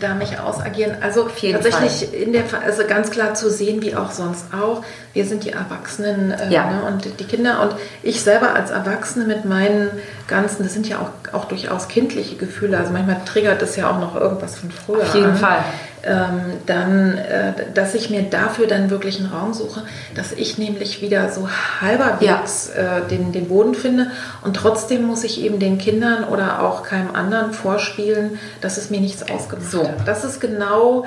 da 0.00 0.14
mich 0.14 0.38
ausagieren. 0.38 0.96
Also 1.02 1.24
tatsächlich 1.24 2.08
Fall. 2.08 2.14
in 2.14 2.32
der 2.32 2.44
also 2.64 2.84
ganz 2.86 3.10
klar 3.10 3.34
zu 3.34 3.50
sehen, 3.50 3.82
wie 3.82 3.94
auch 3.94 4.10
sonst 4.10 4.46
auch. 4.54 4.84
Wir 5.12 5.24
sind 5.24 5.44
die 5.44 5.52
Erwachsenen 5.52 6.30
äh, 6.30 6.50
ja. 6.50 6.70
ne, 6.70 6.82
und 6.86 7.20
die 7.20 7.24
Kinder 7.24 7.62
und 7.62 7.74
ich 8.02 8.20
selber 8.22 8.54
als 8.54 8.70
Erwachsene 8.70 9.24
mit 9.24 9.44
meinen 9.44 9.90
ganzen, 10.28 10.64
das 10.64 10.72
sind 10.72 10.88
ja 10.88 10.98
auch, 10.98 11.34
auch 11.34 11.44
durchaus 11.46 11.88
kindliche 11.88 12.36
Gefühle. 12.36 12.78
Also 12.78 12.92
manchmal 12.92 13.20
triggert 13.24 13.62
das 13.62 13.76
ja 13.76 13.90
auch 13.90 14.00
noch 14.00 14.14
irgendwas 14.14 14.58
von 14.58 14.70
früher. 14.70 15.02
Auf 15.02 15.14
jeden 15.14 15.30
an. 15.30 15.36
Fall 15.36 15.64
ähm, 16.06 16.40
dann, 16.66 17.18
äh, 17.18 17.52
dass 17.74 17.94
ich 17.94 18.10
mir 18.10 18.22
dafür 18.22 18.66
dann 18.66 18.90
wirklich 18.90 19.18
einen 19.18 19.30
Raum 19.30 19.52
suche, 19.52 19.82
dass 20.14 20.32
ich 20.32 20.56
nämlich 20.56 21.02
wieder 21.02 21.30
so 21.30 21.48
halberwegs 21.80 22.70
ja. 22.76 22.98
äh, 22.98 23.08
den, 23.08 23.32
den 23.32 23.48
Boden 23.48 23.74
finde 23.74 24.10
und 24.42 24.54
trotzdem 24.54 25.04
muss 25.04 25.24
ich 25.24 25.42
eben 25.42 25.58
den 25.58 25.78
Kindern 25.78 26.24
oder 26.24 26.62
auch 26.62 26.82
keinem 26.84 27.14
anderen 27.14 27.52
vorspielen, 27.52 28.38
dass 28.60 28.76
es 28.76 28.90
mir 28.90 29.00
nichts 29.00 29.22
ausgemacht 29.28 29.70
so. 29.70 29.82
hat. 29.82 30.06
Das 30.06 30.24
ist 30.24 30.40
genau 30.40 31.04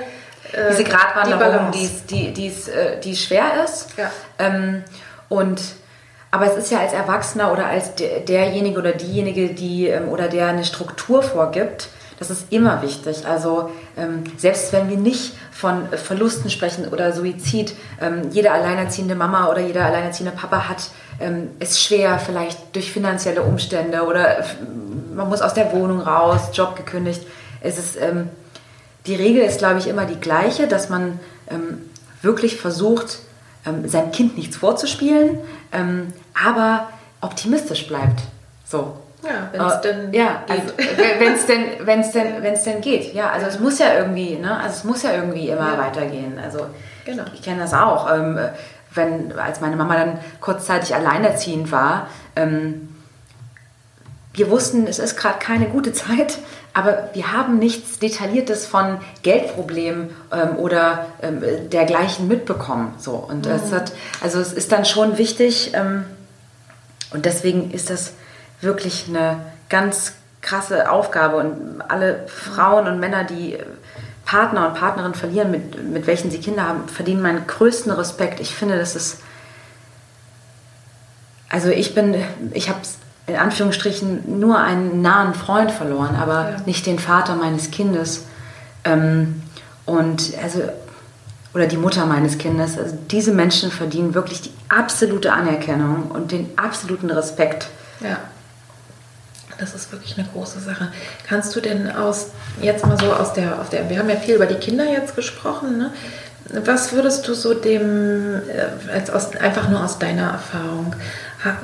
äh, 0.51 0.71
diese 0.71 0.83
Gratwanderung, 0.83 1.71
die, 1.71 1.89
die, 2.09 2.33
die, 2.33 2.47
äh, 2.47 2.99
die 3.01 3.15
schwer 3.15 3.63
ist. 3.63 3.87
Ja. 3.97 4.11
Ähm, 4.37 4.83
und 5.29 5.61
aber 6.31 6.45
es 6.45 6.57
ist 6.57 6.71
ja 6.71 6.79
als 6.79 6.93
Erwachsener 6.93 7.51
oder 7.51 7.65
als 7.65 7.95
derjenige 7.95 8.77
oder 8.77 8.91
diejenige, 8.91 9.49
die 9.49 9.87
ähm, 9.87 10.09
oder 10.09 10.27
der 10.27 10.47
eine 10.47 10.63
Struktur 10.63 11.23
vorgibt, 11.23 11.89
das 12.19 12.29
ist 12.29 12.51
immer 12.51 12.81
wichtig. 12.81 13.25
Also 13.25 13.71
ähm, 13.97 14.23
selbst 14.37 14.71
wenn 14.73 14.89
wir 14.89 14.97
nicht 14.97 15.33
von 15.51 15.87
Verlusten 15.89 16.49
sprechen 16.49 16.87
oder 16.89 17.13
Suizid, 17.13 17.73
ähm, 18.01 18.29
jede 18.31 18.51
alleinerziehende 18.51 19.15
Mama 19.15 19.49
oder 19.49 19.61
jeder 19.61 19.85
alleinerziehende 19.85 20.35
Papa 20.35 20.69
hat 20.69 20.89
es 21.59 21.83
schwer, 21.83 22.17
vielleicht 22.17 22.73
durch 22.77 22.93
finanzielle 22.93 23.41
Umstände 23.41 24.03
oder 24.03 24.37
man 25.13 25.27
muss 25.27 25.41
aus 25.41 25.53
der 25.53 25.73
Wohnung 25.73 25.99
raus, 25.99 26.43
Job 26.53 26.77
gekündigt. 26.77 27.23
Es 27.59 27.77
ist, 27.77 27.97
die 29.05 29.15
Regel 29.15 29.43
ist, 29.43 29.57
glaube 29.57 29.79
ich, 29.79 29.87
immer 29.89 30.05
die 30.05 30.17
gleiche, 30.17 30.65
dass 30.65 30.87
man 30.87 31.19
wirklich 32.21 32.55
versucht, 32.55 33.19
seinem 33.85 34.11
Kind 34.13 34.37
nichts 34.37 34.55
vorzuspielen, 34.55 35.39
aber 36.33 36.89
optimistisch 37.21 37.87
bleibt. 37.87 38.21
So. 38.65 38.97
Ja, 39.21 39.49
wenn 39.51 39.61
es 39.61 39.73
uh, 39.73 39.81
denn 39.83 40.13
ja, 40.13 40.43
geht. 40.47 40.61
Also, 40.61 40.73
wenn 41.19 41.33
es 41.33 41.45
denn, 41.45 41.65
wenn's 41.81 42.11
denn, 42.11 42.41
wenn's 42.41 42.63
denn 42.63 42.79
geht. 42.79 43.13
Ja, 43.13 43.29
also 43.31 43.47
es 43.47 43.59
muss 43.59 43.77
ja 43.79 43.93
irgendwie, 43.95 44.37
ne? 44.37 44.57
Also 44.57 44.77
es 44.77 44.83
muss 44.85 45.03
ja 45.03 45.11
irgendwie 45.11 45.49
immer 45.49 45.73
ja. 45.73 45.77
weitergehen. 45.77 46.39
Also 46.41 46.67
genau. 47.03 47.23
ich, 47.27 47.33
ich 47.33 47.41
kenne 47.41 47.59
das 47.59 47.73
auch. 47.73 48.09
Ähm, 48.13 48.39
wenn, 48.95 49.37
als 49.37 49.61
meine 49.61 49.75
Mama 49.75 49.95
dann 49.95 50.19
kurzzeitig 50.39 50.95
alleinerziehend 50.95 51.71
war, 51.71 52.07
ähm, 52.35 52.88
wir 54.39 54.49
wussten, 54.49 54.87
es 54.87 54.99
ist 54.99 55.17
gerade 55.17 55.37
keine 55.37 55.65
gute 55.65 55.91
Zeit, 55.91 56.39
aber 56.73 57.09
wir 57.13 57.33
haben 57.33 57.59
nichts 57.59 57.99
Detailliertes 57.99 58.65
von 58.65 58.99
Geldproblemen 59.21 60.11
ähm, 60.31 60.55
oder 60.55 61.07
ähm, 61.21 61.43
dergleichen 61.69 62.29
mitbekommen. 62.29 62.93
So. 62.97 63.15
Und 63.15 63.45
mhm. 63.45 63.51
es 63.51 63.73
hat, 63.73 63.91
also 64.21 64.39
es 64.39 64.53
ist 64.53 64.71
dann 64.71 64.85
schon 64.85 65.17
wichtig, 65.17 65.71
ähm, 65.73 66.05
und 67.11 67.25
deswegen 67.25 67.71
ist 67.71 67.89
das 67.89 68.13
wirklich 68.61 69.07
eine 69.09 69.41
ganz 69.67 70.13
krasse 70.41 70.89
Aufgabe 70.89 71.35
und 71.37 71.81
alle 71.81 72.25
Frauen 72.27 72.87
und 72.87 72.99
Männer, 72.99 73.25
die 73.25 73.57
Partner 74.25 74.69
und 74.69 74.75
Partnerinnen 74.75 75.15
verlieren, 75.15 75.51
mit, 75.51 75.83
mit 75.83 76.07
welchen 76.07 76.31
sie 76.31 76.39
Kinder 76.39 76.65
haben, 76.65 76.87
verdienen 76.87 77.21
meinen 77.21 77.45
größten 77.45 77.91
Respekt. 77.91 78.39
Ich 78.39 78.55
finde, 78.55 78.77
das 78.77 78.95
ist, 78.95 79.21
also 81.49 81.69
ich 81.69 81.93
bin, 81.93 82.15
ich 82.53 82.69
habe 82.69 82.79
in 83.29 83.35
Anführungsstrichen 83.35 84.39
nur 84.39 84.59
einen 84.59 85.01
nahen 85.01 85.33
Freund 85.33 85.71
verloren, 85.71 86.15
aber 86.15 86.51
ja. 86.51 86.55
nicht 86.65 86.85
den 86.85 86.99
Vater 86.99 87.35
meines 87.35 87.71
Kindes. 87.71 88.25
Ähm, 88.83 89.41
und 89.85 90.33
also, 90.41 90.61
oder 91.53 91.67
die 91.67 91.77
Mutter 91.77 92.05
meines 92.05 92.37
Kindes. 92.37 92.77
Also 92.77 92.97
diese 93.09 93.31
Menschen 93.31 93.71
verdienen 93.71 94.13
wirklich 94.13 94.41
die 94.41 94.51
absolute 94.69 95.33
Anerkennung 95.33 96.11
und 96.11 96.31
den 96.31 96.49
absoluten 96.57 97.09
Respekt. 97.09 97.67
Ja. 98.01 98.17
Das 99.57 99.75
ist 99.75 99.91
wirklich 99.91 100.17
eine 100.17 100.27
große 100.27 100.59
Sache. 100.59 100.89
Kannst 101.27 101.55
du 101.55 101.59
denn 101.59 101.91
aus, 101.91 102.27
jetzt 102.61 102.85
mal 102.85 102.97
so 102.97 103.11
aus 103.11 103.33
der, 103.33 103.59
aus 103.59 103.69
der 103.69 103.89
wir 103.89 103.99
haben 103.99 104.09
ja 104.09 104.15
viel 104.15 104.35
über 104.35 104.45
die 104.45 104.55
Kinder 104.55 104.89
jetzt 104.89 105.15
gesprochen, 105.15 105.77
ne? 105.77 105.91
was 106.51 106.93
würdest 106.93 107.27
du 107.27 107.33
so 107.33 107.53
dem, 107.53 108.35
äh, 108.35 108.91
als 108.91 109.09
aus, 109.09 109.35
einfach 109.35 109.69
nur 109.69 109.83
aus 109.83 109.99
deiner 109.99 110.31
Erfahrung, 110.31 110.95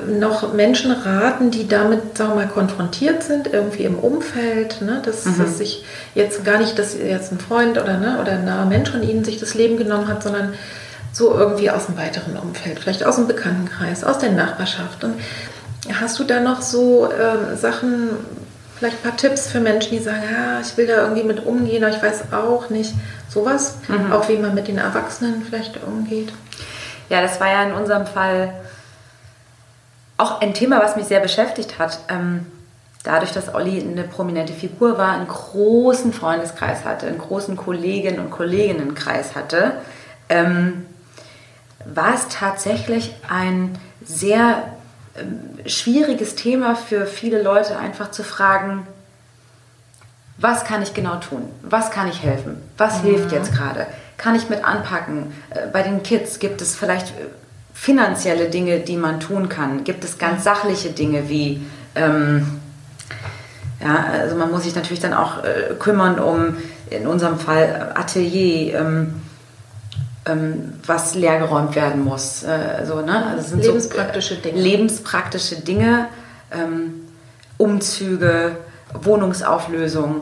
noch 0.08 0.54
Menschen 0.54 0.92
raten, 0.92 1.52
die 1.52 1.68
damit, 1.68 2.18
sagen 2.18 2.32
wir 2.32 2.36
mal, 2.36 2.48
konfrontiert 2.48 3.24
sind, 3.24 3.52
irgendwie 3.52 3.84
im 3.84 4.00
Umfeld, 4.00 4.82
ne? 4.82 5.02
dass, 5.04 5.26
mhm. 5.26 5.38
dass 5.38 5.58
sich 5.58 5.84
jetzt 6.14 6.46
gar 6.46 6.60
nicht, 6.60 6.80
dass 6.80 6.98
jetzt 6.98 7.34
ein 7.34 7.40
Freund 7.40 7.78
oder, 7.78 7.98
ne, 7.98 8.20
oder 8.22 8.34
ein 8.34 8.46
naher 8.46 8.66
Mensch 8.66 8.90
von 8.90 9.04
ihnen 9.04 9.26
sich 9.26 9.38
das 9.40 9.54
Leben 9.54 9.76
genommen 9.76 10.08
hat, 10.08 10.24
sondern 10.24 10.54
so 11.12 11.34
irgendwie 11.34 11.70
aus 11.70 11.88
dem 11.88 11.98
weiteren 11.98 12.38
Umfeld, 12.38 12.80
vielleicht 12.80 13.06
aus 13.06 13.18
dem 13.18 13.28
Bekanntenkreis, 13.28 14.04
aus 14.04 14.20
der 14.20 14.32
Nachbarschaft. 14.32 15.04
Und 15.04 15.16
Hast 15.94 16.20
du 16.20 16.24
da 16.24 16.40
noch 16.40 16.62
so 16.62 17.10
äh, 17.12 17.56
Sachen, 17.56 18.10
vielleicht 18.78 18.98
ein 18.98 19.10
paar 19.10 19.18
Tipps 19.18 19.48
für 19.48 19.60
Menschen, 19.60 19.92
die 19.92 20.00
sagen, 20.00 20.24
ja, 20.32 20.60
ich 20.60 20.76
will 20.78 20.88
da 20.88 21.04
irgendwie 21.04 21.24
mit 21.24 21.46
umgehen, 21.46 21.84
aber 21.84 21.96
ich 21.96 22.02
weiß 22.02 22.34
auch 22.34 22.70
nicht. 22.70 22.94
Sowas, 23.30 23.78
mhm. 23.88 24.12
auch 24.12 24.28
wie 24.30 24.38
man 24.38 24.56
mit 24.56 24.68
den 24.68 24.78
Erwachsenen 24.78 25.44
vielleicht 25.48 25.84
umgeht. 25.84 26.32
Ja, 27.10 27.22
das 27.22 27.40
war 27.40 27.48
ja 27.48 27.64
in 27.64 27.74
unserem 27.74 28.08
Fall 28.08 28.54
auch 30.18 30.42
ein 30.42 30.54
Thema, 30.54 30.82
was 30.82 30.96
mich 30.96 31.06
sehr 31.06 31.20
beschäftigt 31.20 31.80
hat. 31.80 32.00
Ähm, 32.10 32.46
dadurch, 33.04 33.32
dass 33.32 33.54
Olli 33.54 33.82
eine 33.82 34.04
prominente 34.04 34.54
Figur 34.54 34.98
war, 34.98 35.14
einen 35.14 35.28
großen 35.28 36.14
Freundeskreis 36.14 36.86
hatte, 36.86 37.08
einen 37.08 37.20
großen 37.20 37.56
Kolleginnen- 37.56 38.20
und 38.20 38.32
Kolleginnenkreis 38.32 39.36
hatte, 39.36 39.74
ähm, 40.30 40.86
war 41.86 42.16
es 42.16 42.28
tatsächlich 42.30 43.16
ein 43.30 43.78
sehr 44.04 44.64
ähm, 45.18 45.40
schwieriges 45.68 46.36
Thema 46.36 46.76
für 46.76 47.06
viele 47.06 47.42
Leute, 47.42 47.78
einfach 47.78 48.12
zu 48.12 48.24
fragen, 48.24 48.88
was 50.38 50.66
kann 50.66 50.82
ich 50.82 50.94
genau 50.94 51.16
tun? 51.18 51.48
Was 51.62 51.92
kann 51.92 52.10
ich 52.10 52.22
helfen? 52.22 52.62
Was 52.78 53.02
mhm. 53.02 53.08
hilft 53.08 53.32
jetzt 53.32 53.54
gerade? 53.54 53.88
Kann 54.18 54.36
ich 54.36 54.50
mit 54.50 54.66
anpacken? 54.66 55.34
Äh, 55.52 55.68
bei 55.72 55.82
den 55.84 56.04
Kids 56.04 56.40
gibt 56.40 56.62
es 56.62 56.76
vielleicht 56.76 57.10
äh, 57.12 57.28
finanzielle 57.76 58.50
Dinge, 58.50 58.80
die 58.80 58.98
man 58.98 59.20
tun 59.20 59.50
kann? 59.50 59.84
Gibt 59.84 60.04
es 60.04 60.18
ganz 60.18 60.44
sachliche 60.44 60.90
Dinge 60.90 61.30
wie, 61.30 61.62
ähm, 61.94 62.60
ja, 63.80 64.06
also 64.22 64.36
man 64.38 64.50
muss 64.50 64.64
sich 64.64 64.74
natürlich 64.74 65.02
dann 65.02 65.14
auch 65.14 65.44
äh, 65.44 65.76
kümmern 65.78 66.18
um, 66.18 66.56
in 66.90 67.06
unserem 67.06 67.38
Fall 67.38 67.92
Atelier, 67.94 68.80
ähm, 68.80 69.22
ähm, 70.26 70.74
was 70.86 71.14
leergeräumt 71.16 71.76
werden 71.76 72.04
muss. 72.04 72.44
Äh, 72.44 72.86
so, 72.86 73.02
ne? 73.02 73.26
also 73.28 73.50
sind 73.50 73.64
lebenspraktische 73.64 74.36
so, 74.36 74.42
Dinge. 74.42 74.60
Lebenspraktische 74.60 75.58
Dinge, 75.58 76.08
ähm, 76.52 77.06
Umzüge, 77.58 78.56
Wohnungsauflösung. 78.94 80.22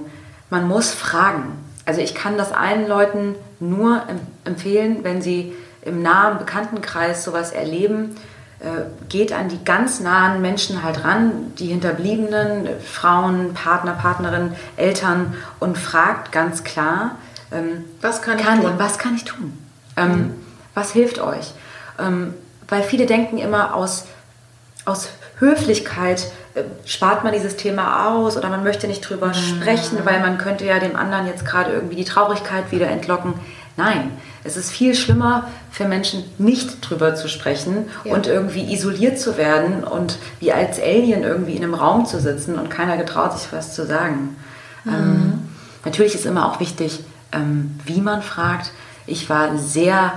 Man 0.49 0.67
muss 0.67 0.91
fragen. 0.91 1.59
Also 1.85 2.01
ich 2.01 2.15
kann 2.15 2.37
das 2.37 2.51
allen 2.51 2.87
Leuten 2.87 3.35
nur 3.59 4.01
empfehlen, 4.43 5.03
wenn 5.03 5.21
sie 5.21 5.53
im 5.85 6.01
nahen 6.01 6.37
Bekanntenkreis 6.37 7.23
sowas 7.23 7.51
erleben, 7.51 8.15
äh, 8.59 8.85
geht 9.09 9.33
an 9.33 9.49
die 9.49 9.63
ganz 9.63 9.99
nahen 9.99 10.41
Menschen 10.41 10.83
halt 10.83 11.03
ran, 11.03 11.53
die 11.59 11.67
Hinterbliebenen, 11.67 12.69
Frauen, 12.81 13.53
Partner, 13.53 13.93
Partnerinnen, 13.93 14.55
Eltern 14.77 15.35
und 15.59 15.77
fragt 15.77 16.31
ganz 16.31 16.63
klar, 16.63 17.17
ähm, 17.51 17.83
was, 18.01 18.21
kann 18.21 18.39
ich 18.39 18.45
kann, 18.45 18.61
tun? 18.61 18.73
was 18.77 18.97
kann 18.97 19.15
ich 19.15 19.25
tun? 19.25 19.57
Ähm, 19.97 20.11
mhm. 20.11 20.33
Was 20.73 20.91
hilft 20.91 21.19
euch? 21.19 21.53
Ähm, 21.99 22.33
weil 22.67 22.83
viele 22.83 23.05
denken 23.05 23.37
immer 23.37 23.75
aus, 23.75 24.05
aus 24.85 25.09
Höflichkeit 25.39 26.31
äh, 26.55 26.63
spart 26.85 27.23
man 27.23 27.33
dieses 27.33 27.57
Thema 27.57 28.07
aus 28.07 28.37
oder 28.37 28.49
man 28.49 28.63
möchte 28.63 28.87
nicht 28.87 29.01
drüber 29.01 29.27
mhm. 29.27 29.33
sprechen, 29.33 29.99
weil 30.05 30.21
man 30.21 30.37
könnte 30.37 30.65
ja 30.65 30.79
dem 30.79 30.95
anderen 30.95 31.27
jetzt 31.27 31.45
gerade 31.45 31.71
irgendwie 31.71 31.95
die 31.95 32.05
Traurigkeit 32.05 32.71
wieder 32.71 32.87
entlocken. 32.87 33.33
Nein, 33.75 34.11
es 34.43 34.55
ist 34.57 34.71
viel 34.71 34.95
schlimmer 34.95 35.49
für 35.73 35.85
Menschen, 35.85 36.23
nicht 36.37 36.87
drüber 36.87 37.15
zu 37.15 37.27
sprechen 37.27 37.87
ja. 38.03 38.13
und 38.13 38.27
irgendwie 38.27 38.71
isoliert 38.71 39.19
zu 39.19 39.37
werden 39.37 39.83
und 39.83 40.19
wie 40.39 40.53
als 40.53 40.79
Alien 40.79 41.23
irgendwie 41.23 41.55
in 41.55 41.63
einem 41.63 41.73
Raum 41.73 42.05
zu 42.05 42.21
sitzen 42.21 42.59
und 42.59 42.69
keiner 42.69 42.95
getraut 42.95 43.39
sich 43.39 43.51
was 43.51 43.73
zu 43.73 43.87
sagen. 43.87 44.35
Mhm. 44.83 44.93
Ähm, 44.93 45.41
natürlich 45.83 46.13
ist 46.13 46.27
immer 46.27 46.47
auch 46.47 46.59
wichtig, 46.59 46.99
ähm, 47.31 47.79
wie 47.85 48.01
man 48.01 48.21
fragt. 48.21 48.69
Ich 49.07 49.31
war 49.31 49.57
sehr 49.57 50.13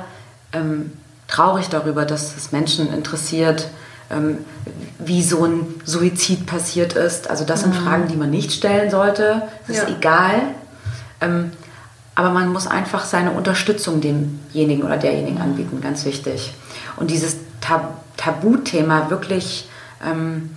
ähm, 0.53 0.93
traurig 1.27 1.71
darüber, 1.71 2.05
dass 2.05 2.37
es 2.37 2.53
Menschen 2.53 2.93
interessiert, 2.93 3.69
ähm, 4.11 4.41
wie 4.99 5.23
so 5.23 5.43
ein 5.47 5.67
Suizid 5.87 6.45
passiert 6.45 6.93
ist. 6.93 7.31
Also 7.31 7.47
das 7.47 7.63
sind 7.63 7.75
mhm. 7.75 7.83
Fragen, 7.83 8.09
die 8.09 8.17
man 8.17 8.29
nicht 8.29 8.53
stellen 8.53 8.91
sollte. 8.91 9.41
Das 9.67 9.79
ja. 9.79 9.83
ist 9.85 9.89
egal. 9.97 10.43
Aber 12.17 12.31
man 12.31 12.53
muss 12.53 12.67
einfach 12.67 13.05
seine 13.05 13.31
Unterstützung 13.31 14.01
demjenigen 14.01 14.83
oder 14.83 14.97
derjenigen 14.97 15.41
anbieten, 15.41 15.81
ganz 15.81 16.05
wichtig. 16.05 16.53
Und 16.97 17.11
dieses 17.11 17.37
Tab 17.61 18.03
Tabuthema 18.17 19.11
wirklich, 19.11 19.69
ähm, 20.05 20.57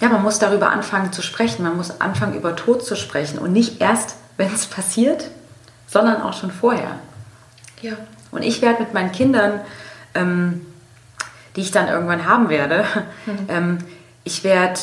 ja, 0.00 0.08
man 0.08 0.22
muss 0.22 0.38
darüber 0.38 0.70
anfangen 0.70 1.12
zu 1.12 1.20
sprechen, 1.20 1.64
man 1.64 1.76
muss 1.76 2.00
anfangen 2.00 2.34
über 2.34 2.54
Tod 2.54 2.84
zu 2.84 2.94
sprechen 2.94 3.38
und 3.38 3.52
nicht 3.52 3.80
erst, 3.80 4.14
wenn 4.36 4.54
es 4.54 4.66
passiert, 4.66 5.28
sondern 5.88 6.22
auch 6.22 6.32
schon 6.32 6.52
vorher. 6.52 7.00
Ja. 7.80 7.94
Und 8.30 8.42
ich 8.42 8.62
werde 8.62 8.84
mit 8.84 8.94
meinen 8.94 9.10
Kindern, 9.10 9.60
ähm, 10.14 10.64
die 11.56 11.62
ich 11.62 11.72
dann 11.72 11.88
irgendwann 11.88 12.26
haben 12.26 12.48
werde, 12.48 12.84
mhm. 13.26 13.46
ähm, 13.48 13.78
ich 14.24 14.44
werde 14.44 14.78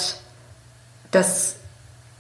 das 1.12 1.56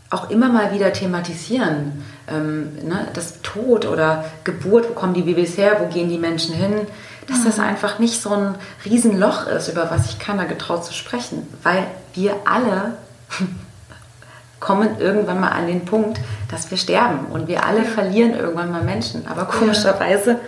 auch 0.09 0.29
immer 0.29 0.49
mal 0.49 0.73
wieder 0.73 0.91
thematisieren. 0.91 2.03
Ähm, 2.31 2.75
ne, 2.87 3.07
das 3.13 3.41
Tod 3.41 3.85
oder 3.85 4.25
Geburt, 4.43 4.89
wo 4.89 4.93
kommen 4.93 5.13
die 5.13 5.23
Babys 5.23 5.57
her, 5.57 5.77
wo 5.79 5.87
gehen 5.87 6.09
die 6.09 6.17
Menschen 6.17 6.53
hin, 6.53 6.87
dass 7.27 7.43
das 7.43 7.57
mhm. 7.57 7.63
einfach 7.63 7.99
nicht 7.99 8.21
so 8.21 8.31
ein 8.31 8.55
Riesenloch 8.85 9.47
ist, 9.47 9.67
über 9.69 9.89
was 9.91 10.07
sich 10.07 10.19
keiner 10.19 10.45
getraut 10.45 10.85
zu 10.85 10.93
sprechen, 10.93 11.47
weil 11.63 11.85
wir 12.13 12.35
alle 12.45 12.95
kommen 14.59 14.99
irgendwann 14.99 15.39
mal 15.39 15.49
an 15.49 15.67
den 15.67 15.85
Punkt, 15.85 16.19
dass 16.51 16.69
wir 16.69 16.77
sterben 16.77 17.27
und 17.31 17.47
wir 17.47 17.65
alle 17.65 17.83
verlieren 17.83 18.33
irgendwann 18.33 18.71
mal 18.71 18.83
Menschen. 18.83 19.25
Aber 19.27 19.45
komischerweise 19.45 20.39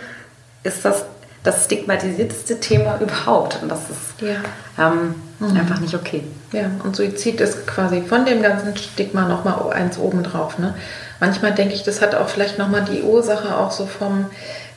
ist 0.62 0.84
das 0.84 1.06
das 1.42 1.64
stigmatisierteste 1.64 2.60
Thema 2.60 3.00
überhaupt 3.00 3.58
und 3.62 3.68
das 3.68 3.80
ist 3.90 4.20
ja. 4.20 4.36
ähm, 4.78 5.14
mhm. 5.40 5.56
einfach 5.56 5.80
nicht 5.80 5.94
okay. 5.94 6.22
Ja, 6.52 6.70
und 6.84 6.94
Suizid 6.94 7.40
ist 7.40 7.66
quasi 7.66 8.02
von 8.02 8.24
dem 8.24 8.42
ganzen 8.42 8.76
Stigma 8.76 9.26
nochmal 9.26 9.72
eins 9.72 9.98
obendrauf. 9.98 10.58
Ne? 10.58 10.74
Manchmal 11.22 11.52
denke 11.52 11.74
ich, 11.74 11.84
das 11.84 12.02
hat 12.02 12.16
auch 12.16 12.28
vielleicht 12.28 12.58
nochmal 12.58 12.82
die 12.82 13.00
Ursache 13.00 13.56
auch 13.56 13.70
so 13.70 13.86
vom, 13.86 14.28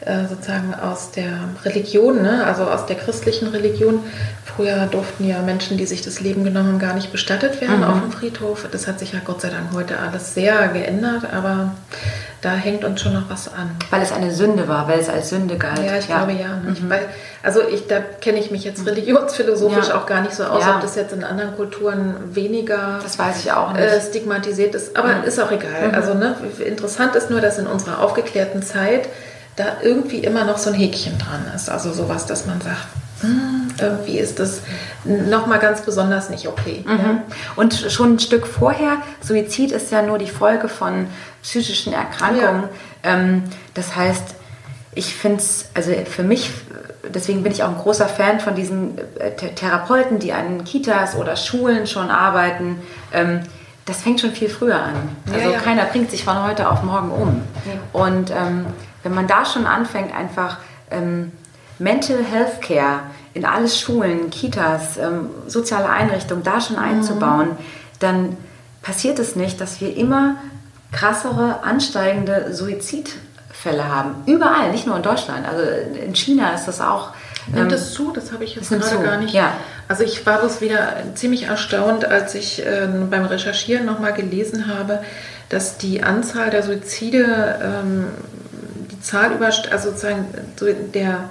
äh, 0.01 0.27
sozusagen 0.27 0.73
aus 0.73 1.11
der 1.11 1.31
Religion, 1.63 2.21
ne? 2.21 2.45
also 2.45 2.63
aus 2.63 2.85
der 2.85 2.95
christlichen 2.95 3.47
Religion. 3.47 4.03
Früher 4.43 4.85
durften 4.87 5.27
ja 5.27 5.41
Menschen, 5.41 5.77
die 5.77 5.85
sich 5.85 6.01
das 6.01 6.19
Leben 6.19 6.43
genommen 6.43 6.73
haben, 6.73 6.79
gar 6.79 6.93
nicht 6.93 7.11
bestattet 7.11 7.61
werden 7.61 7.79
mhm. 7.79 7.83
auf 7.83 8.01
dem 8.01 8.11
Friedhof. 8.11 8.67
Das 8.71 8.87
hat 8.87 8.99
sich 8.99 9.13
ja 9.13 9.19
Gott 9.23 9.41
sei 9.41 9.49
Dank 9.49 9.71
heute 9.73 9.99
alles 9.99 10.33
sehr 10.33 10.67
geändert, 10.69 11.23
aber 11.33 11.71
da 12.41 12.51
hängt 12.51 12.83
uns 12.83 13.01
schon 13.01 13.13
noch 13.13 13.29
was 13.29 13.51
an. 13.51 13.71
Weil 13.89 14.01
es 14.01 14.11
eine 14.11 14.31
Sünde 14.31 14.67
war, 14.67 14.87
weil 14.87 14.99
es 14.99 15.09
als 15.09 15.29
Sünde 15.29 15.57
galt. 15.57 15.83
Ja, 15.83 15.97
ich 15.97 16.07
ja. 16.07 16.17
glaube 16.17 16.39
ja. 16.39 16.49
Mhm. 16.49 16.89
Weil, 16.89 17.01
also 17.41 17.61
ich, 17.67 17.87
da 17.87 17.99
kenne 17.99 18.37
ich 18.37 18.51
mich 18.51 18.63
jetzt 18.63 18.81
mhm. 18.81 18.89
religionsphilosophisch 18.89 19.87
ja. 19.87 19.97
auch 19.97 20.05
gar 20.05 20.21
nicht 20.21 20.35
so 20.35 20.43
aus, 20.43 20.63
ja. 20.63 20.75
ob 20.75 20.81
das 20.81 20.95
jetzt 20.95 21.11
in 21.13 21.23
anderen 21.23 21.55
Kulturen 21.55 22.15
weniger 22.35 22.99
das 23.01 23.17
weiß 23.17 23.43
ich 23.43 23.51
auch 23.51 23.73
nicht. 23.73 23.81
Äh, 23.81 23.99
stigmatisiert 23.99 24.75
ist. 24.75 24.95
Aber 24.95 25.15
mhm. 25.15 25.23
ist 25.23 25.39
auch 25.39 25.51
egal. 25.51 25.87
Mhm. 25.87 25.95
Also 25.95 26.13
ne, 26.13 26.35
interessant 26.63 27.15
ist 27.15 27.31
nur, 27.31 27.41
dass 27.41 27.57
in 27.57 27.65
unserer 27.65 27.99
aufgeklärten 28.01 28.61
Zeit 28.61 29.09
da 29.55 29.77
irgendwie 29.81 30.19
immer 30.19 30.43
noch 30.43 30.57
so 30.57 30.69
ein 30.69 30.75
Häkchen 30.75 31.17
dran 31.17 31.45
ist. 31.55 31.69
Also 31.69 31.93
sowas, 31.93 32.25
dass 32.25 32.45
man 32.45 32.59
sagt, 32.61 32.87
hm, 33.21 33.67
irgendwie 33.79 34.19
ist 34.19 34.39
das 34.39 34.61
nochmal 35.05 35.59
ganz 35.59 35.81
besonders 35.81 36.29
nicht 36.29 36.47
okay. 36.47 36.83
Mhm. 36.85 36.99
Ja. 36.99 37.23
Und 37.55 37.73
schon 37.73 38.15
ein 38.15 38.19
Stück 38.19 38.45
vorher, 38.45 38.97
Suizid 39.21 39.71
ist 39.71 39.91
ja 39.91 40.01
nur 40.01 40.17
die 40.17 40.27
Folge 40.27 40.67
von 40.67 41.07
psychischen 41.41 41.93
Erkrankungen. 41.93 42.63
Ja. 43.03 43.13
Ähm, 43.13 43.43
das 43.73 43.95
heißt, 43.95 44.35
ich 44.93 45.13
finde 45.13 45.37
es, 45.37 45.69
also 45.73 45.91
für 46.05 46.23
mich, 46.23 46.51
deswegen 47.13 47.43
bin 47.43 47.51
ich 47.51 47.63
auch 47.63 47.69
ein 47.69 47.77
großer 47.77 48.07
Fan 48.07 48.39
von 48.39 48.55
diesen 48.55 48.97
äh, 49.19 49.31
Therapeuten, 49.31 50.19
die 50.19 50.33
an 50.33 50.63
Kitas 50.63 51.15
oder 51.15 51.35
Schulen 51.35 51.87
schon 51.87 52.09
arbeiten. 52.09 52.81
Ähm, 53.13 53.41
das 53.85 54.01
fängt 54.01 54.19
schon 54.19 54.31
viel 54.31 54.49
früher 54.49 54.81
an. 54.81 54.95
Also 55.31 55.51
ja, 55.51 55.59
keiner 55.59 55.85
bringt 55.85 56.09
sich 56.09 56.23
von 56.23 56.41
heute 56.43 56.69
auf 56.69 56.81
morgen 56.81 57.11
um. 57.11 57.43
Und 57.93 58.31
ähm, 58.31 58.65
wenn 59.05 59.13
man 59.13 59.27
da 59.27 59.45
schon 59.45 59.65
anfängt, 59.67 60.13
einfach 60.13 60.57
ähm, 60.89 61.31
Mental 61.77 62.17
Health 62.23 62.61
Care 62.61 63.01
in 63.33 63.45
alle 63.45 63.69
Schulen, 63.69 64.31
Kitas, 64.31 64.97
ähm, 64.97 65.29
soziale 65.47 65.89
Einrichtungen 65.89 66.43
da 66.43 66.59
schon 66.59 66.77
einzubauen, 66.77 67.49
mhm. 67.49 67.57
dann 67.99 68.37
passiert 68.81 69.19
es 69.19 69.35
nicht, 69.35 69.61
dass 69.61 69.79
wir 69.79 69.95
immer 69.95 70.37
krassere, 70.91 71.63
ansteigende 71.63 72.53
Suizidfälle 72.53 73.87
haben. 73.87 74.15
Überall, 74.25 74.71
nicht 74.71 74.87
nur 74.87 74.95
in 74.95 75.03
Deutschland. 75.03 75.47
Also 75.47 75.63
in 76.03 76.15
China 76.15 76.53
ist 76.53 76.65
das 76.65 76.81
auch. 76.81 77.11
Nimmt 77.47 77.59
ähm, 77.59 77.69
das 77.69 77.93
zu? 77.93 78.11
Das 78.11 78.31
habe 78.31 78.43
ich 78.43 78.55
jetzt 78.55 78.69
gerade 78.69 78.83
zu. 78.83 78.99
gar 79.01 79.17
nicht. 79.17 79.33
Ja. 79.33 79.53
Also 79.87 80.03
ich 80.03 80.25
war 80.25 80.39
bloß 80.39 80.61
wieder 80.61 80.93
ziemlich 81.13 81.43
erstaunt, 81.43 82.05
als 82.05 82.33
ich 82.33 82.65
äh, 82.65 82.87
beim 83.09 83.25
Recherchieren 83.25 83.85
nochmal 83.85 84.13
gelesen 84.13 84.67
habe, 84.67 85.03
dass 85.49 85.77
die 85.77 86.01
Anzahl 86.01 86.49
der 86.49 86.63
Suizide, 86.63 87.59
ähm, 87.61 88.07
Zahl 89.05 89.33
über, 89.33 89.45
also 89.45 89.89
sozusagen 89.89 90.25
der 90.93 91.29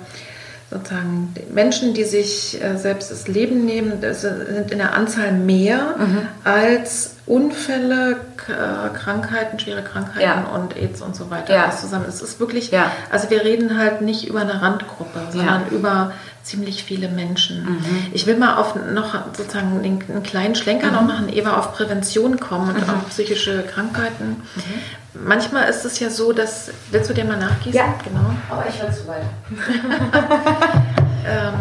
sozusagen 0.71 1.35
Menschen, 1.53 1.95
die 1.95 2.05
sich 2.05 2.61
äh, 2.63 2.77
selbst 2.77 3.11
das 3.11 3.29
Leben 3.29 3.65
nehmen, 3.65 4.01
das 4.01 4.23
sind 4.23 4.71
in 4.71 4.79
der 4.79 4.95
Anzahl 4.95 5.33
mehr 5.33 5.95
mhm. 5.99 6.29
als 6.43 7.17
Unfälle, 7.27 8.17
äh, 8.49 8.97
Krankheiten, 8.97 9.59
schwere 9.59 9.83
Krankheiten 9.83 10.21
ja. 10.21 10.45
und 10.55 10.77
AIDS 10.77 11.01
und 11.01 11.15
so 11.15 11.31
weiter 11.31 11.55
ja. 11.55 11.71
zusammen. 11.71 12.07
Es 12.09 12.21
ist 12.23 12.41
wirklich, 12.41 12.71
ja. 12.71 12.91
also 13.11 13.31
wir 13.31 13.45
reden 13.45 13.79
halt 13.79 14.01
nicht 14.01 14.27
über 14.27 14.41
eine 14.41 14.61
Randgruppe, 14.61 15.21
sondern 15.31 15.69
über 15.71 16.13
ziemlich 16.43 16.85
viele 16.85 17.09
Menschen. 17.09 17.65
Mhm. 17.65 18.07
Ich 18.13 18.27
will 18.27 18.37
mal 18.37 18.57
auf 18.57 18.75
noch 18.75 19.15
sozusagen 19.35 19.79
einen 19.83 20.23
kleinen 20.23 20.55
Schlenker 20.55 20.89
mhm. 20.89 20.93
noch 20.95 21.03
machen, 21.03 21.29
Eva, 21.33 21.57
auf 21.57 21.73
Prävention 21.73 22.39
kommen 22.41 22.71
und 22.71 22.87
mhm. 22.87 22.95
auf 22.95 23.09
psychische 23.11 23.63
Krankheiten. 23.63 24.43
Manchmal 25.15 25.69
ist 25.69 25.85
es 25.85 26.01
ja 26.01 26.11
so, 26.11 26.33
dass, 26.33 26.71
willst 26.91 27.09
du 27.09 27.15
dir 27.15 27.25
mal 27.25 27.37
nachgießen? 27.37 27.75
Ja, 27.75 27.95
genau. 28.03 28.35
Aber 28.51 28.67
ich 28.69 28.83
höre 28.83 28.93
zu 28.93 29.07
weit. 29.07 29.23
ähm, 31.27 31.55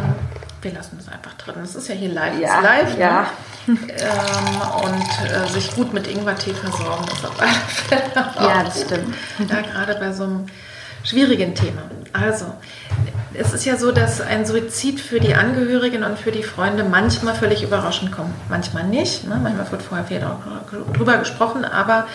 wir 0.62 0.74
lassen 0.74 0.98
es 1.00 1.08
einfach 1.08 1.34
drin. 1.34 1.56
Das 1.60 1.76
ist 1.76 1.88
ja 1.88 1.94
hier 1.94 2.10
live. 2.10 2.40
Ja, 2.40 2.62
live, 2.62 2.98
ja. 2.98 3.28
Ne? 3.68 3.78
ähm, 3.98 4.84
und 4.84 5.30
äh, 5.30 5.48
sich 5.50 5.74
gut 5.76 5.94
mit 5.94 6.08
Ingwertee 6.08 6.54
versorgen 6.54 7.06
ist 7.14 7.26
auf 7.26 7.40
alle 7.40 7.52
Fälle. 7.52 8.02
Ja, 8.40 8.64
das 8.64 8.82
stimmt. 8.82 9.16
Ja, 9.48 9.62
gerade 9.62 9.96
bei 9.96 10.12
so 10.12 10.24
einem 10.24 10.48
schwierigen 11.04 11.54
Thema. 11.54 11.84
Also, 12.12 12.46
es 13.34 13.54
ist 13.54 13.66
ja 13.66 13.78
so, 13.78 13.92
dass 13.92 14.22
ein 14.22 14.46
Suizid 14.46 15.00
für 15.00 15.20
die 15.20 15.34
Angehörigen 15.34 16.04
und 16.04 16.20
für 16.20 16.32
die 16.32 16.44
Freunde 16.44 16.84
manchmal 16.84 17.36
völlig 17.36 17.64
überraschend 17.64 18.12
kommt. 18.12 18.34
Manchmal 18.50 18.84
nicht. 18.86 19.28
Ne? 19.28 19.40
Manchmal 19.42 19.72
wird 19.72 19.82
vorher 19.82 20.06
viel 20.06 20.24
drüber 20.94 21.18
gesprochen, 21.18 21.66
aber 21.66 22.08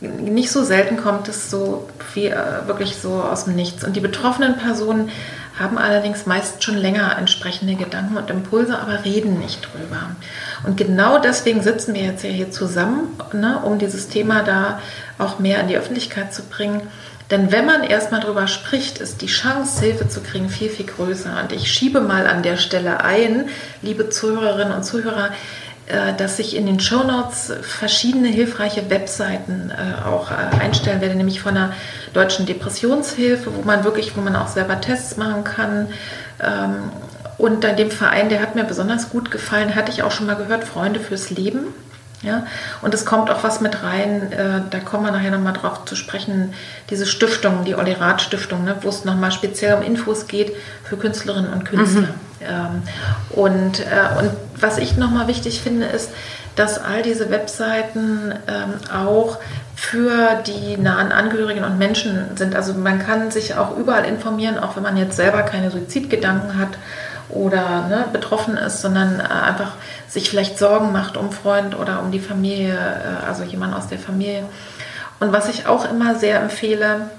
nicht 0.00 0.50
so 0.50 0.64
selten 0.64 0.96
kommt 0.96 1.28
es 1.28 1.50
so 1.50 1.88
wie, 2.14 2.26
äh, 2.26 2.66
wirklich 2.66 2.96
so 2.96 3.14
aus 3.14 3.44
dem 3.44 3.54
Nichts. 3.54 3.84
Und 3.84 3.96
die 3.96 4.00
betroffenen 4.00 4.56
Personen 4.56 5.10
haben 5.58 5.76
allerdings 5.76 6.24
meist 6.24 6.64
schon 6.64 6.76
länger 6.76 7.18
entsprechende 7.18 7.74
Gedanken 7.74 8.16
und 8.16 8.30
Impulse, 8.30 8.78
aber 8.78 9.04
reden 9.04 9.38
nicht 9.38 9.60
drüber. 9.60 10.16
Und 10.66 10.78
genau 10.78 11.18
deswegen 11.18 11.62
sitzen 11.62 11.94
wir 11.94 12.02
jetzt 12.02 12.24
ja 12.24 12.30
hier 12.30 12.50
zusammen, 12.50 13.14
ne, 13.34 13.60
um 13.62 13.78
dieses 13.78 14.08
Thema 14.08 14.42
da 14.42 14.80
auch 15.18 15.38
mehr 15.38 15.60
in 15.60 15.68
die 15.68 15.76
Öffentlichkeit 15.76 16.32
zu 16.32 16.44
bringen. 16.44 16.80
Denn 17.30 17.52
wenn 17.52 17.66
man 17.66 17.84
erstmal 17.84 18.20
drüber 18.20 18.48
spricht, 18.48 18.98
ist 18.98 19.20
die 19.22 19.26
Chance, 19.26 19.84
Hilfe 19.84 20.08
zu 20.08 20.20
kriegen, 20.20 20.48
viel, 20.48 20.70
viel 20.70 20.86
größer. 20.86 21.38
Und 21.42 21.52
ich 21.52 21.70
schiebe 21.70 22.00
mal 22.00 22.26
an 22.26 22.42
der 22.42 22.56
Stelle 22.56 23.04
ein, 23.04 23.48
liebe 23.82 24.08
Zuhörerinnen 24.08 24.72
und 24.74 24.84
Zuhörer, 24.84 25.30
dass 26.16 26.38
ich 26.38 26.56
in 26.56 26.66
den 26.66 26.80
Show 26.80 27.02
Notes 27.02 27.52
verschiedene 27.62 28.28
hilfreiche 28.28 28.90
Webseiten 28.90 29.70
äh, 29.70 30.06
auch 30.06 30.30
äh, 30.30 30.34
einstellen 30.60 31.00
werde, 31.00 31.14
nämlich 31.14 31.40
von 31.40 31.54
der 31.54 31.72
Deutschen 32.12 32.46
Depressionshilfe, 32.46 33.54
wo 33.54 33.62
man 33.62 33.84
wirklich, 33.84 34.16
wo 34.16 34.20
man 34.20 34.36
auch 34.36 34.48
selber 34.48 34.80
Tests 34.80 35.16
machen 35.16 35.44
kann. 35.44 35.88
Ähm, 36.40 36.90
und 37.38 37.64
dann 37.64 37.76
dem 37.76 37.90
Verein, 37.90 38.28
der 38.28 38.40
hat 38.40 38.54
mir 38.54 38.64
besonders 38.64 39.10
gut 39.10 39.30
gefallen, 39.30 39.74
hatte 39.74 39.90
ich 39.90 40.02
auch 40.02 40.10
schon 40.10 40.26
mal 40.26 40.36
gehört, 40.36 40.64
Freunde 40.64 41.00
fürs 41.00 41.30
Leben. 41.30 41.60
Ja, 42.22 42.46
und 42.82 42.92
es 42.92 43.06
kommt 43.06 43.30
auch 43.30 43.42
was 43.44 43.62
mit 43.62 43.82
rein, 43.82 44.30
äh, 44.30 44.60
da 44.68 44.78
kommen 44.80 45.06
wir 45.06 45.10
nachher 45.10 45.30
nochmal 45.30 45.54
drauf 45.54 45.86
zu 45.86 45.96
sprechen, 45.96 46.52
diese 46.90 47.06
Stiftung, 47.06 47.64
die 47.64 47.74
Olli 47.74 47.92
Rath 47.92 48.20
Stiftung, 48.20 48.62
ne, 48.64 48.76
wo 48.82 48.90
es 48.90 49.06
nochmal 49.06 49.32
speziell 49.32 49.74
um 49.74 49.82
Infos 49.82 50.26
geht 50.26 50.52
für 50.84 50.98
Künstlerinnen 50.98 51.50
und 51.50 51.64
Künstler. 51.64 52.02
Mhm. 52.02 52.29
Ähm, 52.42 52.82
und, 53.30 53.80
äh, 53.80 54.18
und 54.18 54.30
was 54.58 54.78
ich 54.78 54.96
nochmal 54.96 55.28
wichtig 55.28 55.60
finde, 55.60 55.86
ist, 55.86 56.10
dass 56.56 56.82
all 56.82 57.02
diese 57.02 57.30
Webseiten 57.30 58.34
ähm, 58.48 58.74
auch 58.92 59.38
für 59.76 60.42
die 60.46 60.76
nahen 60.76 61.12
Angehörigen 61.12 61.64
und 61.64 61.78
Menschen 61.78 62.36
sind. 62.36 62.54
Also 62.54 62.74
man 62.74 62.98
kann 62.98 63.30
sich 63.30 63.54
auch 63.54 63.76
überall 63.76 64.04
informieren, 64.04 64.58
auch 64.58 64.76
wenn 64.76 64.82
man 64.82 64.96
jetzt 64.96 65.16
selber 65.16 65.42
keine 65.42 65.70
Suizidgedanken 65.70 66.58
hat 66.58 66.76
oder 67.30 67.86
ne, 67.88 68.04
betroffen 68.12 68.56
ist, 68.56 68.82
sondern 68.82 69.20
äh, 69.20 69.22
einfach 69.22 69.72
sich 70.08 70.28
vielleicht 70.28 70.58
Sorgen 70.58 70.92
macht 70.92 71.16
um 71.16 71.32
Freund 71.32 71.78
oder 71.78 72.00
um 72.00 72.10
die 72.10 72.20
Familie, 72.20 72.74
äh, 72.74 73.26
also 73.26 73.44
jemand 73.44 73.74
aus 73.74 73.88
der 73.88 73.98
Familie. 73.98 74.44
Und 75.20 75.32
was 75.32 75.48
ich 75.48 75.66
auch 75.66 75.88
immer 75.90 76.14
sehr 76.14 76.40
empfehle, 76.40 77.10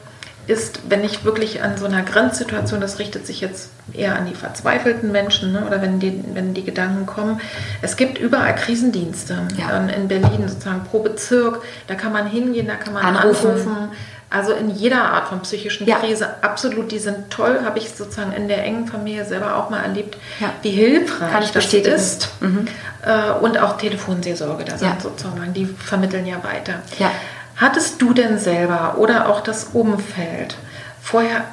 ist, 0.47 0.81
wenn 0.89 1.03
ich 1.03 1.23
wirklich 1.23 1.61
an 1.61 1.77
so 1.77 1.85
einer 1.85 2.01
Grenzsituation, 2.01 2.81
das 2.81 2.99
richtet 2.99 3.27
sich 3.27 3.41
jetzt 3.41 3.69
eher 3.93 4.15
an 4.15 4.25
die 4.25 4.33
verzweifelten 4.33 5.11
Menschen 5.11 5.53
ne, 5.53 5.65
oder 5.65 5.81
wenn 5.81 5.99
die, 5.99 6.23
wenn 6.33 6.53
die 6.53 6.63
Gedanken 6.63 7.05
kommen, 7.05 7.39
es 7.81 7.95
gibt 7.95 8.17
überall 8.17 8.55
Krisendienste 8.55 9.47
ja. 9.57 9.77
in 9.87 10.07
Berlin, 10.07 10.47
sozusagen 10.47 10.83
pro 10.83 10.99
Bezirk, 10.99 11.61
da 11.87 11.95
kann 11.95 12.11
man 12.11 12.27
hingehen, 12.27 12.67
da 12.67 12.75
kann 12.75 12.93
man 12.93 13.03
anrufen. 13.03 13.51
anrufen. 13.51 13.89
Also 14.31 14.53
in 14.53 14.69
jeder 14.69 15.11
Art 15.11 15.27
von 15.27 15.41
psychischen 15.41 15.85
ja. 15.85 15.97
Krise, 15.97 16.41
absolut, 16.41 16.89
die 16.93 16.99
sind 16.99 17.29
toll, 17.29 17.59
habe 17.65 17.79
ich 17.79 17.89
sozusagen 17.89 18.31
in 18.31 18.47
der 18.47 18.63
engen 18.63 18.87
Familie 18.87 19.25
selber 19.25 19.57
auch 19.57 19.69
mal 19.69 19.83
erlebt, 19.83 20.17
ja. 20.39 20.53
wie 20.61 20.69
hilfreich 20.69 21.51
das 21.51 21.73
ist. 21.73 22.29
Mhm. 22.39 22.65
Äh, 23.05 23.31
und 23.41 23.57
auch 23.57 23.77
Telefonseelsorge, 23.77 24.63
da 24.63 24.77
sind 24.77 25.01
sozusagen, 25.01 25.53
die 25.53 25.65
vermitteln 25.65 26.25
ja 26.25 26.41
weiter. 26.45 26.75
Ja. 26.97 27.11
Hattest 27.56 28.02
du 28.02 28.14
denn 28.14 28.39
selber 28.39 28.95
oder 28.97 29.30
auch 29.30 29.41
das 29.41 29.66
Umfeld 29.74 30.56
vorher 31.02 31.45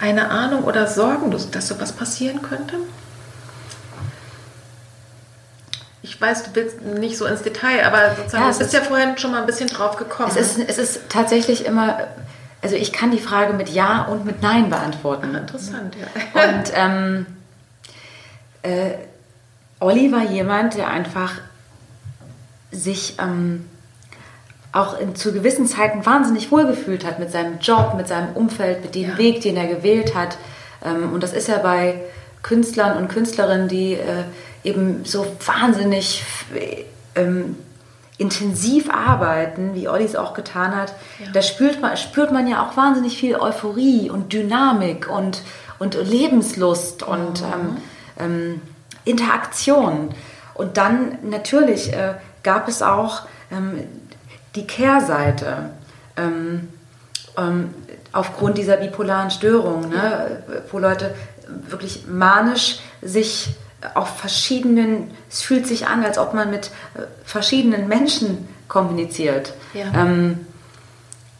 eine 0.00 0.30
Ahnung 0.30 0.64
oder 0.64 0.86
Sorgen, 0.86 1.30
dass 1.30 1.68
sowas 1.68 1.92
passieren 1.92 2.42
könnte? 2.42 2.76
Ich 6.02 6.20
weiß, 6.20 6.44
du 6.44 6.50
willst 6.54 6.82
nicht 6.82 7.16
so 7.16 7.24
ins 7.24 7.42
Detail, 7.42 7.84
aber 7.86 8.14
sozusagen, 8.14 8.44
ja, 8.44 8.52
du 8.52 8.58
bist 8.58 8.72
ja 8.74 8.82
vorhin 8.82 9.16
schon 9.16 9.30
mal 9.30 9.40
ein 9.40 9.46
bisschen 9.46 9.68
drauf 9.68 9.96
gekommen. 9.96 10.30
Es 10.36 10.58
ist, 10.58 10.68
es 10.68 10.78
ist 10.78 11.08
tatsächlich 11.08 11.64
immer, 11.64 11.98
also 12.60 12.76
ich 12.76 12.92
kann 12.92 13.10
die 13.10 13.18
Frage 13.18 13.54
mit 13.54 13.70
Ja 13.70 14.02
und 14.02 14.24
mit 14.24 14.42
Nein 14.42 14.68
beantworten. 14.68 15.30
Ach, 15.34 15.40
interessant, 15.40 15.96
ja. 15.96 16.42
Und 16.42 16.72
ähm, 16.74 17.26
äh, 18.62 18.94
Olli 19.80 20.12
war 20.12 20.24
jemand, 20.24 20.74
der 20.74 20.88
einfach 20.88 21.32
sich 22.70 23.16
ähm, 23.18 23.68
auch 24.74 24.98
in, 24.98 25.14
zu 25.14 25.32
gewissen 25.32 25.66
Zeiten 25.66 26.04
wahnsinnig 26.04 26.50
wohlgefühlt 26.50 27.06
hat 27.06 27.18
mit 27.20 27.30
seinem 27.30 27.58
Job, 27.60 27.94
mit 27.96 28.08
seinem 28.08 28.34
Umfeld, 28.34 28.82
mit 28.82 28.94
dem 28.94 29.10
ja. 29.10 29.18
Weg, 29.18 29.40
den 29.40 29.56
er 29.56 29.68
gewählt 29.68 30.14
hat. 30.14 30.36
Ähm, 30.84 31.12
und 31.12 31.22
das 31.22 31.32
ist 31.32 31.48
ja 31.48 31.58
bei 31.58 32.00
Künstlern 32.42 32.98
und 32.98 33.08
Künstlerinnen, 33.08 33.68
die 33.68 33.94
äh, 33.94 34.24
eben 34.64 35.04
so 35.04 35.26
wahnsinnig 35.46 36.24
ähm, 37.14 37.56
intensiv 38.18 38.90
arbeiten, 38.90 39.74
wie 39.74 39.88
Olli 39.88 40.04
es 40.04 40.16
auch 40.16 40.34
getan 40.34 40.74
hat, 40.74 40.94
ja. 41.18 41.30
da 41.32 41.42
spürt 41.42 41.80
man, 41.80 41.96
spürt 41.96 42.32
man 42.32 42.46
ja 42.46 42.64
auch 42.64 42.76
wahnsinnig 42.76 43.16
viel 43.16 43.36
Euphorie 43.36 44.10
und 44.10 44.32
Dynamik 44.32 45.08
und, 45.08 45.42
und 45.78 45.94
Lebenslust 45.94 47.02
und 47.02 47.42
mhm. 47.42 47.46
ähm, 47.46 47.76
ähm, 48.18 48.60
Interaktion. 49.04 50.10
Und 50.54 50.76
dann 50.76 51.18
natürlich 51.22 51.92
äh, 51.92 52.14
gab 52.42 52.68
es 52.68 52.82
auch 52.82 53.22
ähm, 53.50 53.84
die 54.54 54.66
Kehrseite. 54.66 55.70
Ähm, 56.16 56.68
ähm, 57.36 57.74
aufgrund 58.12 58.58
dieser 58.58 58.76
bipolaren 58.76 59.30
Störung, 59.30 59.88
ne, 59.88 60.42
wo 60.70 60.78
Leute 60.78 61.14
wirklich 61.68 62.06
manisch 62.06 62.78
sich 63.02 63.48
auf 63.94 64.16
verschiedenen, 64.18 65.10
es 65.30 65.42
fühlt 65.42 65.66
sich 65.66 65.86
an, 65.86 66.04
als 66.04 66.16
ob 66.16 66.32
man 66.32 66.50
mit 66.50 66.66
äh, 66.94 67.02
verschiedenen 67.24 67.88
Menschen 67.88 68.48
kommuniziert. 68.68 69.52
Ja. 69.74 69.86
Ähm, 69.94 70.46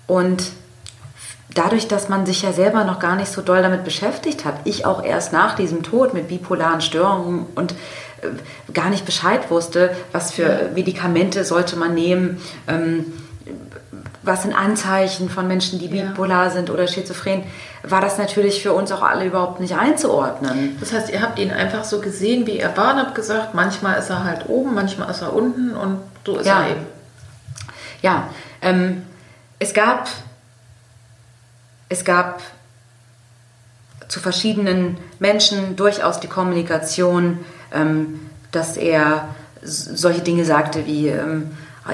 und 0.06 0.50
dadurch, 1.54 1.88
dass 1.88 2.08
man 2.08 2.26
sich 2.26 2.42
ja 2.42 2.52
selber 2.52 2.84
noch 2.84 2.98
gar 2.98 3.16
nicht 3.16 3.32
so 3.32 3.40
doll 3.40 3.62
damit 3.62 3.84
beschäftigt 3.84 4.44
hat, 4.44 4.54
ich 4.64 4.84
auch 4.84 5.02
erst 5.02 5.32
nach 5.32 5.56
diesem 5.56 5.82
Tod 5.82 6.12
mit 6.12 6.28
bipolaren 6.28 6.80
Störungen 6.80 7.46
und 7.54 7.74
gar 8.72 8.90
nicht 8.90 9.04
Bescheid 9.04 9.50
wusste, 9.50 9.94
was 10.12 10.32
für 10.32 10.70
Medikamente 10.74 11.44
sollte 11.44 11.76
man 11.76 11.94
nehmen. 11.94 12.40
Ähm, 12.66 13.06
was 14.22 14.42
sind 14.42 14.54
Anzeichen 14.54 15.28
von 15.28 15.46
Menschen, 15.46 15.78
die 15.78 15.88
bipolar 15.88 16.46
ja. 16.46 16.50
sind 16.50 16.70
oder 16.70 16.86
schizophren, 16.86 17.42
war 17.82 18.00
das 18.00 18.16
natürlich 18.16 18.62
für 18.62 18.72
uns 18.72 18.90
auch 18.90 19.02
alle 19.02 19.26
überhaupt 19.26 19.60
nicht 19.60 19.76
einzuordnen. 19.76 20.78
Das 20.80 20.94
heißt, 20.94 21.10
ihr 21.10 21.20
habt 21.20 21.38
ihn 21.38 21.50
einfach 21.50 21.84
so 21.84 22.00
gesehen, 22.00 22.46
wie 22.46 22.58
er 22.58 22.74
war 22.74 22.94
und 22.94 23.00
habt 23.00 23.14
gesagt, 23.14 23.54
manchmal 23.54 23.98
ist 23.98 24.08
er 24.08 24.24
halt 24.24 24.48
oben, 24.48 24.74
manchmal 24.74 25.10
ist 25.10 25.20
er 25.20 25.34
unten 25.34 25.76
und 25.76 25.98
so 26.24 26.38
ist 26.38 26.46
ja. 26.46 26.62
er 26.62 26.70
eben. 26.70 26.86
Ja, 28.00 28.28
ähm, 28.62 29.02
es 29.58 29.74
gab 29.74 30.08
es 31.90 32.04
gab 32.04 32.40
zu 34.08 34.20
verschiedenen 34.20 34.96
Menschen 35.18 35.76
durchaus 35.76 36.20
die 36.20 36.28
Kommunikation, 36.28 37.44
dass 38.52 38.76
er 38.76 39.28
solche 39.62 40.20
Dinge 40.20 40.44
sagte 40.44 40.86
wie 40.86 41.08
ähm, 41.08 41.50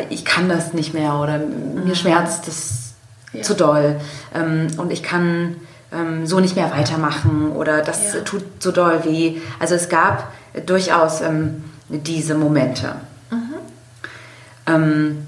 ich 0.08 0.24
kann 0.24 0.48
das 0.48 0.72
nicht 0.72 0.94
mehr 0.94 1.14
oder 1.14 1.38
mhm. 1.38 1.84
mir 1.84 1.94
schmerzt 1.94 2.46
das 2.46 2.94
ja. 3.32 3.42
zu 3.42 3.54
doll 3.54 4.00
ähm, 4.34 4.68
und 4.76 4.92
ich 4.92 5.02
kann 5.02 5.56
ähm, 5.92 6.26
so 6.26 6.40
nicht 6.40 6.56
mehr 6.56 6.70
weitermachen 6.70 7.52
oder 7.52 7.82
das 7.82 8.14
ja. 8.14 8.20
tut 8.20 8.44
so 8.62 8.70
doll 8.70 9.04
weh. 9.04 9.40
Also 9.58 9.74
es 9.74 9.88
gab 9.88 10.32
durchaus 10.66 11.20
ähm, 11.20 11.64
diese 11.88 12.34
Momente. 12.34 12.94
Mhm. 13.30 15.18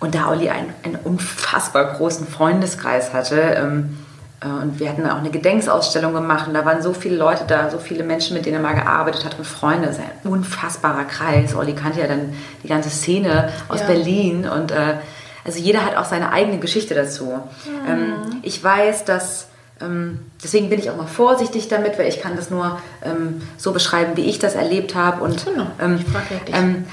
und 0.00 0.14
da 0.14 0.28
Olli 0.28 0.48
einen, 0.48 0.72
einen 0.82 0.96
unfassbar 0.96 1.94
großen 1.94 2.26
Freundeskreis 2.26 3.12
hatte, 3.12 3.40
ähm, 3.40 3.96
und 4.42 4.78
wir 4.78 4.90
hatten 4.90 5.08
auch 5.08 5.16
eine 5.16 5.30
Gedenksausstellung 5.30 6.12
gemacht 6.12 6.46
und 6.46 6.54
da 6.54 6.64
waren 6.64 6.82
so 6.82 6.92
viele 6.92 7.16
Leute 7.16 7.44
da, 7.46 7.70
so 7.70 7.78
viele 7.78 8.04
Menschen, 8.04 8.36
mit 8.36 8.44
denen 8.44 8.56
er 8.56 8.62
mal 8.62 8.74
gearbeitet 8.74 9.24
hat 9.24 9.38
und 9.38 9.46
Freunde. 9.46 9.86
Das 9.86 9.96
ist 9.96 10.02
ein 10.02 10.30
unfassbarer 10.30 11.04
Kreis. 11.04 11.54
Olli 11.54 11.74
kannte 11.74 12.00
ja 12.00 12.06
dann 12.06 12.34
die 12.62 12.68
ganze 12.68 12.90
Szene 12.90 13.48
aus 13.68 13.80
ja. 13.80 13.86
Berlin 13.86 14.46
und 14.46 14.72
äh, 14.72 14.96
also 15.44 15.58
jeder 15.58 15.84
hat 15.84 15.96
auch 15.96 16.04
seine 16.04 16.32
eigene 16.32 16.58
Geschichte 16.58 16.94
dazu. 16.94 17.24
Mhm. 17.24 17.88
Ähm, 17.88 18.14
ich 18.42 18.62
weiß, 18.62 19.04
dass 19.04 19.48
ähm, 19.80 20.20
deswegen 20.42 20.70
bin 20.70 20.78
ich 20.78 20.90
auch 20.90 20.96
mal 20.96 21.06
vorsichtig 21.06 21.68
damit, 21.68 21.98
weil 21.98 22.08
ich 22.08 22.20
kann 22.20 22.36
das 22.36 22.50
nur 22.50 22.80
ähm, 23.04 23.42
so 23.56 23.72
beschreiben, 23.72 24.16
wie 24.16 24.24
ich 24.24 24.38
das 24.38 24.54
erlebt 24.54 24.94
habe. 24.94 25.22
Und 25.22 25.44
genau. 25.44 25.66
ähm, 25.80 26.04
ähm, 26.52 26.84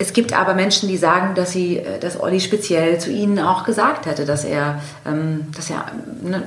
es 0.00 0.12
gibt 0.12 0.32
aber 0.32 0.54
Menschen, 0.54 0.88
die 0.88 0.96
sagen, 0.96 1.34
dass 1.36 1.52
sie, 1.52 1.78
äh, 1.78 2.00
dass 2.00 2.18
Olli 2.18 2.40
speziell 2.40 2.98
zu 2.98 3.10
ihnen 3.10 3.38
auch 3.38 3.64
gesagt 3.64 4.06
hätte, 4.06 4.24
dass 4.24 4.44
er, 4.44 4.82
ähm, 5.06 5.46
dass 5.54 5.70
er 5.70 5.86
ne, 6.22 6.42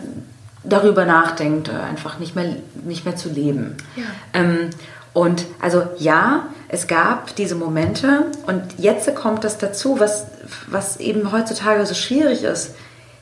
darüber 0.64 1.06
nachdenkt, 1.06 1.70
äh, 1.70 1.72
einfach 1.72 2.20
nicht 2.20 2.36
mehr, 2.36 2.58
nicht 2.84 3.06
mehr 3.06 3.16
zu 3.16 3.30
leben. 3.30 3.78
Ja. 3.96 4.04
Ähm, 4.34 4.70
und 5.14 5.46
also 5.62 5.84
ja, 5.98 6.48
es 6.68 6.88
gab 6.88 7.36
diese 7.36 7.56
Momente 7.56 8.26
und 8.48 8.64
jetzt 8.80 9.14
kommt 9.16 9.44
das 9.44 9.58
dazu, 9.60 10.00
was, 10.00 10.26
was 10.68 10.98
eben 10.98 11.32
heutzutage 11.32 11.86
so 11.86 11.94
schwierig 11.94 12.44
ist 12.44 12.72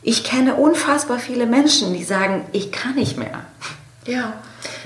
ich 0.03 0.23
kenne 0.23 0.55
unfassbar 0.55 1.19
viele 1.19 1.45
Menschen, 1.45 1.93
die 1.93 2.03
sagen, 2.03 2.45
ich 2.51 2.71
kann 2.71 2.95
nicht 2.95 3.17
mehr. 3.17 3.41
Ja, 4.05 4.34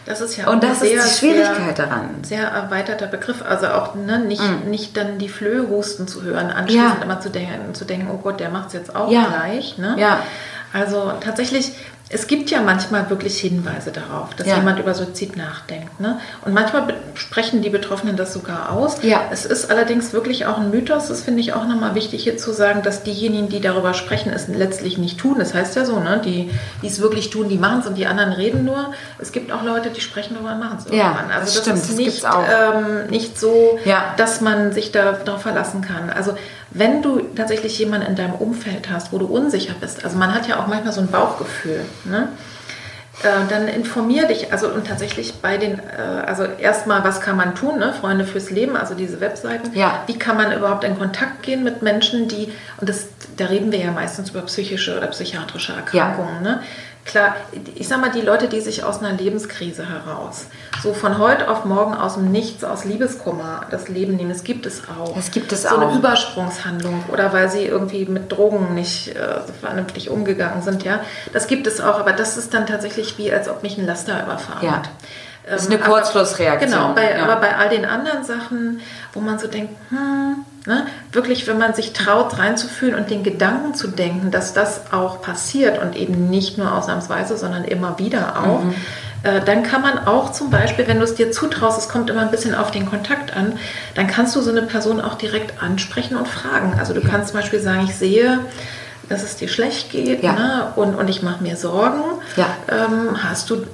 das 0.05 0.21
ist 0.21 0.37
ja 0.37 0.47
auch 0.47 0.53
Und 0.53 0.63
das 0.63 0.79
sehr, 0.79 0.97
ist 0.97 1.21
die 1.21 1.25
Schwierigkeit 1.27 1.77
sehr, 1.77 1.85
daran. 1.85 2.23
Sehr 2.23 2.47
erweiterter 2.47 3.07
Begriff. 3.07 3.43
Also 3.47 3.67
auch 3.67 3.95
ne, 3.95 4.19
nicht, 4.19 4.41
mm. 4.41 4.69
nicht 4.69 4.95
dann 4.97 5.17
die 5.17 5.29
Flöhe 5.29 5.67
husten 5.69 6.07
zu 6.07 6.23
hören, 6.23 6.51
anschließend 6.51 6.97
ja. 6.99 7.03
immer 7.03 7.19
zu 7.19 7.29
denken, 7.29 7.73
zu 7.73 7.85
denken, 7.85 8.09
oh 8.11 8.17
Gott, 8.17 8.39
der 8.39 8.49
macht 8.49 8.67
es 8.67 8.73
jetzt 8.73 8.95
auch 8.95 9.11
ja. 9.11 9.25
gleich. 9.27 9.77
Ne? 9.77 9.95
Ja. 9.97 10.19
Also 10.73 11.13
tatsächlich 11.21 11.73
es 12.09 12.27
gibt 12.27 12.51
ja 12.51 12.61
manchmal 12.61 13.09
wirklich 13.09 13.39
Hinweise 13.39 13.91
darauf, 13.91 14.35
dass 14.35 14.45
ja. 14.45 14.57
jemand 14.57 14.77
über 14.77 14.93
Suizid 14.93 15.37
nachdenkt. 15.37 15.99
Ne? 15.99 16.19
Und 16.43 16.53
manchmal 16.53 16.93
sprechen 17.15 17.63
die 17.63 17.71
Betroffenen 17.71 18.15
das 18.15 18.31
sogar 18.31 18.71
aus. 18.71 19.01
Ja. 19.01 19.23
Es 19.31 19.43
ist 19.45 19.71
allerdings 19.71 20.13
wirklich 20.13 20.45
auch 20.45 20.59
ein 20.59 20.69
Mythos. 20.69 21.07
Das 21.07 21.21
finde 21.21 21.41
ich 21.41 21.53
auch 21.53 21.67
nochmal 21.67 21.95
wichtig 21.95 22.23
hier 22.23 22.37
zu 22.37 22.53
sagen, 22.53 22.83
dass 22.83 23.01
diejenigen, 23.01 23.49
die 23.49 23.59
darüber 23.59 23.95
sprechen, 23.95 24.31
es 24.31 24.47
letztlich 24.47 24.99
nicht 24.99 25.17
tun. 25.17 25.37
Das 25.39 25.55
heißt 25.55 25.75
ja 25.75 25.83
so, 25.83 25.99
ne? 25.99 26.21
die, 26.23 26.51
die 26.83 26.87
es 26.87 27.01
wirklich 27.01 27.31
tun, 27.31 27.49
die 27.49 27.57
machen 27.57 27.79
es 27.79 27.87
und 27.87 27.95
die 27.95 28.05
anderen 28.05 28.33
reden 28.33 28.65
nur. 28.65 28.93
Es 29.17 29.31
gibt 29.31 29.51
auch 29.51 29.63
Leute, 29.63 29.89
die 29.89 30.01
sprechen 30.01 30.35
darüber 30.35 30.53
und 30.53 30.59
machen 30.59 30.77
es 30.77 30.85
irgendwann. 30.85 31.29
Ja, 31.29 31.35
also 31.35 31.45
das, 31.45 31.53
das 31.55 31.63
stimmt, 31.63 31.77
ist 31.77 31.97
nicht, 31.97 32.23
ähm, 32.23 33.07
nicht 33.09 33.39
so, 33.39 33.79
ja. 33.83 34.13
dass 34.17 34.41
man 34.41 34.73
sich 34.73 34.91
darauf 34.91 35.41
verlassen 35.41 35.81
kann. 35.81 36.11
Also 36.11 36.35
wenn 36.77 37.01
du 37.01 37.21
tatsächlich 37.35 37.79
jemanden 37.79 38.07
in 38.07 38.15
deinem 38.15 38.33
Umfeld 38.33 38.89
hast, 38.91 39.13
wo 39.13 39.17
du 39.17 39.27
unsicher 39.27 39.73
bist, 39.79 40.03
also 40.03 40.17
man 40.17 40.33
hat 40.33 40.47
ja 40.47 40.59
auch 40.59 40.67
manchmal 40.67 40.91
so 40.91 40.99
ein 40.99 41.07
Bauchgefühl, 41.07 41.85
ne? 42.05 42.29
Äh, 43.23 43.47
dann 43.49 43.69
informier 43.69 44.27
dich, 44.27 44.51
also 44.51 44.67
und 44.67 44.87
tatsächlich 44.87 45.35
bei 45.35 45.57
den, 45.57 45.79
äh, 45.79 46.01
also 46.25 46.43
erstmal, 46.43 47.03
was 47.05 47.21
kann 47.21 47.37
man 47.37 47.55
tun, 47.55 47.79
ne? 47.79 47.93
Freunde 47.93 48.25
fürs 48.25 48.49
Leben, 48.49 48.75
also 48.75 48.93
diese 48.93 49.21
Webseiten, 49.21 49.73
ja. 49.73 50.03
wie 50.07 50.19
kann 50.19 50.35
man 50.35 50.51
überhaupt 50.51 50.83
in 50.83 50.97
Kontakt 50.97 51.41
gehen 51.41 51.63
mit 51.63 51.81
Menschen, 51.81 52.27
die, 52.27 52.51
und 52.77 52.89
das, 52.89 53.07
da 53.37 53.45
reden 53.45 53.71
wir 53.71 53.79
ja 53.79 53.91
meistens 53.91 54.31
über 54.31 54.41
psychische 54.41 54.97
oder 54.97 55.07
psychiatrische 55.07 55.73
Erkrankungen, 55.73 56.43
ja. 56.43 56.51
ne? 56.51 56.63
Klar, 57.05 57.35
ich 57.75 57.87
sag 57.87 58.01
mal, 58.01 58.09
die 58.09 58.21
Leute, 58.21 58.47
die 58.47 58.59
sich 58.61 58.83
aus 58.83 58.99
einer 58.99 59.13
Lebenskrise 59.13 59.87
heraus, 59.87 60.47
so 60.81 60.93
von 60.93 61.17
heute 61.17 61.49
auf 61.49 61.65
morgen 61.65 61.93
aus 61.93 62.15
dem 62.15 62.31
Nichts, 62.31 62.63
aus 62.63 62.85
Liebeskummer 62.85 63.65
das 63.71 63.87
Leben 63.87 64.15
nehmen, 64.15 64.29
das 64.29 64.43
gibt 64.43 64.65
es 64.65 64.83
auch. 64.89 65.15
Das 65.15 65.31
gibt 65.31 65.51
es 65.51 65.63
so 65.63 65.69
auch. 65.69 65.73
So 65.73 65.87
eine 65.87 65.95
Übersprungshandlung 65.97 67.03
oder 67.11 67.33
weil 67.33 67.49
sie 67.49 67.65
irgendwie 67.65 68.05
mit 68.05 68.31
Drogen 68.31 68.73
nicht 68.75 69.15
äh, 69.15 69.39
vernünftig 69.61 70.09
umgegangen 70.09 70.61
sind, 70.61 70.83
ja. 70.83 70.99
Das 71.33 71.47
gibt 71.47 71.67
es 71.67 71.81
auch, 71.81 71.99
aber 71.99 72.13
das 72.13 72.37
ist 72.37 72.53
dann 72.53 72.65
tatsächlich 72.67 73.17
wie, 73.17 73.31
als 73.31 73.49
ob 73.49 73.63
mich 73.63 73.77
ein 73.77 73.85
Laster 73.85 74.23
überfahren 74.23 74.65
ja. 74.65 74.71
hat. 74.77 74.89
Das 75.47 75.63
ist 75.63 75.71
eine 75.71 75.79
ähm, 75.79 75.85
Kurzschlussreaktion. 75.85 76.71
Genau, 76.71 76.93
bei, 76.93 77.11
ja. 77.11 77.23
aber 77.23 77.35
bei 77.37 77.55
all 77.55 77.69
den 77.69 77.85
anderen 77.85 78.23
Sachen, 78.23 78.81
wo 79.13 79.19
man 79.19 79.37
so 79.37 79.47
denkt, 79.47 79.75
hm, 79.89 80.43
ne, 80.65 80.87
wirklich, 81.11 81.47
wenn 81.47 81.57
man 81.57 81.73
sich 81.73 81.93
traut, 81.93 82.39
reinzufühlen 82.39 82.95
und 82.95 83.09
den 83.09 83.23
Gedanken 83.23 83.75
zu 83.75 83.87
denken, 83.87 84.31
dass 84.31 84.53
das 84.53 84.91
auch 84.91 85.21
passiert 85.21 85.81
und 85.81 85.95
eben 85.95 86.29
nicht 86.29 86.57
nur 86.57 86.73
ausnahmsweise, 86.73 87.37
sondern 87.37 87.63
immer 87.63 87.99
wieder 87.99 88.39
auch, 88.39 88.63
mhm. 88.63 88.75
Äh, 89.25 89.43
dann 89.43 89.63
kann 89.63 89.81
man 89.81 90.07
auch 90.07 90.31
zum 90.31 90.49
Beispiel, 90.49 90.87
wenn 90.87 90.99
du 90.99 91.03
es 91.03 91.15
dir 91.15 91.31
zutraust, 91.31 91.79
es 91.79 91.89
kommt 91.89 92.09
immer 92.09 92.21
ein 92.21 92.31
bisschen 92.31 92.55
auf 92.55 92.71
den 92.71 92.85
Kontakt 92.85 93.35
an, 93.35 93.53
dann 93.95 94.07
kannst 94.07 94.35
du 94.35 94.41
so 94.41 94.51
eine 94.51 94.61
Person 94.61 95.01
auch 95.01 95.15
direkt 95.15 95.61
ansprechen 95.61 96.15
und 96.15 96.27
fragen. 96.27 96.75
Also 96.79 96.93
du 96.93 97.01
kannst 97.01 97.29
zum 97.29 97.39
Beispiel 97.39 97.59
sagen, 97.59 97.85
ich 97.85 97.95
sehe, 97.95 98.39
dass 99.09 99.23
es 99.23 99.35
dir 99.35 99.47
schlecht 99.47 99.91
geht 99.91 100.23
ja. 100.23 100.33
ne? 100.33 100.73
und, 100.75 100.95
und 100.95 101.09
ich 101.09 101.21
mache 101.21 101.43
mir 101.43 101.57
Sorgen. 101.57 102.01
Ja. 102.35 102.47
Ähm, 102.69 103.23
hast 103.23 103.49
du 103.49 103.65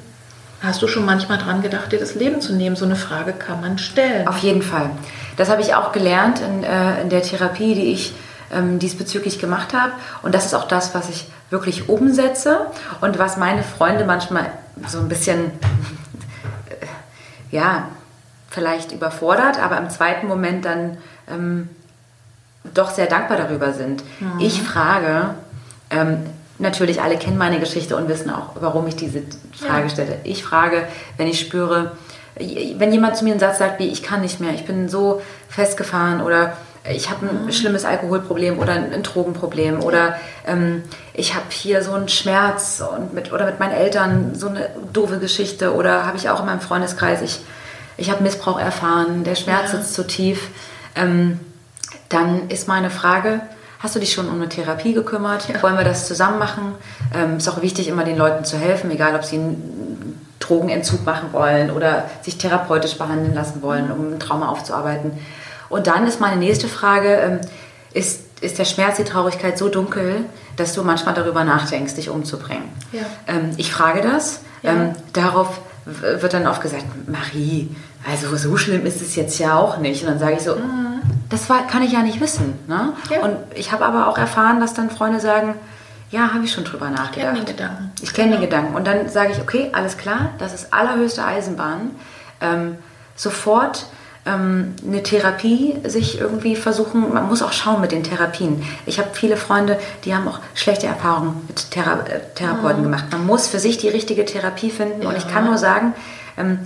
Hast 0.63 0.79
du 0.83 0.87
schon 0.87 1.05
manchmal 1.05 1.39
dran 1.39 1.63
gedacht, 1.63 1.91
dir 1.91 1.97
das 1.97 2.13
Leben 2.13 2.39
zu 2.39 2.53
nehmen? 2.53 2.75
So 2.75 2.85
eine 2.85 2.95
Frage 2.95 3.33
kann 3.33 3.61
man 3.61 3.79
stellen. 3.79 4.27
Auf 4.27 4.37
jeden 4.37 4.61
Fall. 4.61 4.91
Das 5.35 5.49
habe 5.49 5.63
ich 5.63 5.73
auch 5.73 5.91
gelernt 5.91 6.39
in, 6.39 6.63
äh, 6.63 7.01
in 7.01 7.09
der 7.09 7.23
Therapie, 7.23 7.73
die 7.73 7.91
ich 7.91 8.13
ähm, 8.53 8.77
diesbezüglich 8.77 9.39
gemacht 9.39 9.73
habe. 9.73 9.93
Und 10.21 10.35
das 10.35 10.45
ist 10.45 10.53
auch 10.53 10.67
das, 10.67 10.93
was 10.93 11.09
ich 11.09 11.25
wirklich 11.49 11.89
umsetze 11.89 12.67
und 13.01 13.17
was 13.17 13.37
meine 13.37 13.63
Freunde 13.63 14.05
manchmal 14.05 14.51
so 14.87 14.99
ein 14.99 15.07
bisschen, 15.07 15.45
äh, 16.69 16.85
ja, 17.51 17.89
vielleicht 18.49 18.91
überfordert, 18.91 19.61
aber 19.61 19.77
im 19.77 19.89
zweiten 19.89 20.27
Moment 20.27 20.65
dann 20.65 20.97
ähm, 21.29 21.69
doch 22.73 22.91
sehr 22.91 23.07
dankbar 23.07 23.37
darüber 23.37 23.73
sind. 23.73 24.03
Mhm. 24.19 24.39
Ich 24.39 24.61
frage, 24.61 25.35
ähm, 25.89 26.25
natürlich 26.59 27.01
alle 27.01 27.17
kennen 27.17 27.37
meine 27.37 27.59
Geschichte 27.59 27.95
und 27.95 28.07
wissen 28.07 28.29
auch, 28.29 28.51
warum 28.59 28.87
ich 28.87 28.95
diese 28.95 29.23
Frage 29.53 29.83
ja. 29.83 29.89
stelle. 29.89 30.19
Ich 30.23 30.43
frage, 30.43 30.87
wenn 31.17 31.27
ich 31.27 31.39
spüre, 31.39 31.93
wenn 32.35 32.91
jemand 32.91 33.17
zu 33.17 33.23
mir 33.23 33.31
einen 33.31 33.39
Satz 33.39 33.57
sagt 33.57 33.79
wie, 33.79 33.87
ich 33.87 34.03
kann 34.03 34.21
nicht 34.21 34.39
mehr, 34.39 34.53
ich 34.53 34.65
bin 34.65 34.89
so 34.89 35.21
festgefahren 35.49 36.21
oder 36.21 36.57
ich 36.89 37.09
habe 37.09 37.27
ein 37.27 37.45
mhm. 37.45 37.51
schlimmes 37.51 37.85
Alkoholproblem 37.85 38.57
oder 38.59 38.73
ein 38.73 39.03
Drogenproblem 39.03 39.81
oder 39.83 40.15
ähm, 40.47 40.83
ich 41.13 41.35
habe 41.35 41.45
hier 41.49 41.83
so 41.83 41.93
einen 41.93 42.09
Schmerz 42.09 42.81
und 42.81 43.13
mit, 43.13 43.31
oder 43.31 43.45
mit 43.45 43.59
meinen 43.59 43.73
Eltern 43.73 44.33
so 44.33 44.47
eine 44.47 44.69
doofe 44.91 45.19
Geschichte 45.19 45.75
oder 45.75 46.05
habe 46.05 46.17
ich 46.17 46.29
auch 46.29 46.39
in 46.39 46.47
meinem 46.47 46.61
Freundeskreis, 46.61 47.21
ich, 47.21 47.41
ich 47.97 48.09
habe 48.09 48.23
Missbrauch 48.23 48.59
erfahren, 48.59 49.23
der 49.23 49.35
Schmerz 49.35 49.73
ja. 49.73 49.79
sitzt 49.79 49.93
zu 49.93 50.07
tief, 50.07 50.49
ähm, 50.95 51.39
dann 52.09 52.49
ist 52.49 52.67
meine 52.67 52.89
Frage, 52.89 53.41
Hast 53.81 53.95
du 53.95 53.99
dich 53.99 54.13
schon 54.13 54.27
um 54.29 54.35
eine 54.35 54.47
Therapie 54.47 54.93
gekümmert? 54.93 55.49
Ja. 55.49 55.63
Wollen 55.63 55.75
wir 55.75 55.83
das 55.83 56.07
zusammen 56.07 56.37
machen? 56.37 56.75
Ähm, 57.15 57.37
ist 57.37 57.49
auch 57.49 57.63
wichtig, 57.63 57.87
immer 57.87 58.03
den 58.03 58.15
Leuten 58.15 58.45
zu 58.45 58.55
helfen, 58.55 58.91
egal 58.91 59.15
ob 59.15 59.25
sie 59.25 59.37
einen 59.37 60.21
Drogenentzug 60.39 61.03
machen 61.03 61.29
wollen 61.31 61.71
oder 61.71 62.05
sich 62.21 62.37
therapeutisch 62.37 62.99
behandeln 62.99 63.33
lassen 63.33 63.63
wollen, 63.63 63.85
mhm. 63.85 63.91
um 63.91 64.13
ein 64.13 64.19
Trauma 64.19 64.49
aufzuarbeiten. 64.49 65.13
Und 65.71 65.87
dann 65.87 66.05
ist 66.05 66.19
meine 66.19 66.37
nächste 66.37 66.67
Frage, 66.67 67.09
ähm, 67.15 67.39
ist, 67.93 68.21
ist 68.41 68.59
der 68.59 68.65
Schmerz, 68.65 68.97
die 68.97 69.03
Traurigkeit 69.03 69.57
so 69.57 69.69
dunkel, 69.69 70.25
dass 70.55 70.73
du 70.73 70.83
manchmal 70.83 71.15
darüber 71.15 71.43
nachdenkst, 71.43 71.95
dich 71.95 72.09
umzubringen? 72.09 72.69
Ja. 72.91 73.01
Ähm, 73.27 73.51
ich 73.57 73.71
frage 73.71 74.01
das. 74.01 74.41
Ja. 74.61 74.71
Ähm, 74.73 74.95
darauf 75.13 75.59
wird 75.85 76.33
dann 76.33 76.45
oft 76.45 76.61
gesagt, 76.61 76.85
Marie, 77.07 77.75
also 78.09 78.35
so 78.37 78.55
schlimm 78.57 78.85
ist 78.85 79.01
es 79.01 79.15
jetzt 79.15 79.39
ja 79.39 79.57
auch 79.57 79.77
nicht. 79.77 80.03
Und 80.03 80.09
dann 80.09 80.19
sage 80.19 80.33
ich 80.33 80.41
so, 80.41 80.55
mhm. 80.55 81.01
das 81.29 81.49
war, 81.49 81.65
kann 81.67 81.81
ich 81.81 81.91
ja 81.91 82.01
nicht 82.01 82.21
wissen. 82.21 82.53
Ne? 82.67 82.93
Ja. 83.09 83.21
Und 83.21 83.37
ich 83.55 83.71
habe 83.71 83.85
aber 83.85 84.07
auch 84.07 84.17
erfahren, 84.17 84.59
dass 84.59 84.73
dann 84.73 84.89
Freunde 84.89 85.19
sagen, 85.19 85.55
ja, 86.11 86.33
habe 86.33 86.43
ich 86.43 86.51
schon 86.51 86.65
drüber 86.65 86.89
nachgedacht. 86.89 87.15
Ich 87.15 87.23
kenne 87.23 87.39
die 87.39 87.51
Gedanken. 87.51 87.91
Ich 88.01 88.13
kenne 88.13 88.35
die 88.35 88.41
Gedanken. 88.41 88.75
Und 88.75 88.85
dann 88.85 89.07
sage 89.09 89.31
ich, 89.31 89.39
okay, 89.39 89.69
alles 89.71 89.97
klar, 89.97 90.31
das 90.39 90.53
ist 90.53 90.73
allerhöchste 90.73 91.23
Eisenbahn. 91.25 91.91
Ähm, 92.41 92.77
sofort 93.15 93.85
ähm, 94.25 94.75
eine 94.85 95.01
Therapie 95.01 95.75
sich 95.83 96.19
irgendwie 96.19 96.55
versuchen, 96.55 97.13
man 97.13 97.27
muss 97.27 97.41
auch 97.41 97.53
schauen 97.53 97.81
mit 97.81 97.91
den 97.91 98.03
Therapien. 98.03 98.63
Ich 98.85 98.99
habe 98.99 99.09
viele 99.13 99.35
Freunde, 99.35 99.79
die 100.05 100.13
haben 100.13 100.27
auch 100.27 100.39
schlechte 100.53 100.87
Erfahrungen 100.87 101.41
mit 101.47 101.71
Thera 101.71 102.05
äh, 102.05 102.19
Therapeuten 102.35 102.81
mhm. 102.81 102.85
gemacht. 102.85 103.05
Man 103.11 103.25
muss 103.25 103.47
für 103.47 103.59
sich 103.59 103.77
die 103.77 103.89
richtige 103.89 104.25
Therapie 104.25 104.69
finden. 104.69 105.01
Ja. 105.01 105.09
Und 105.09 105.17
ich 105.17 105.27
kann 105.27 105.45
nur 105.45 105.57
sagen, 105.57 105.93
ähm, 106.37 106.59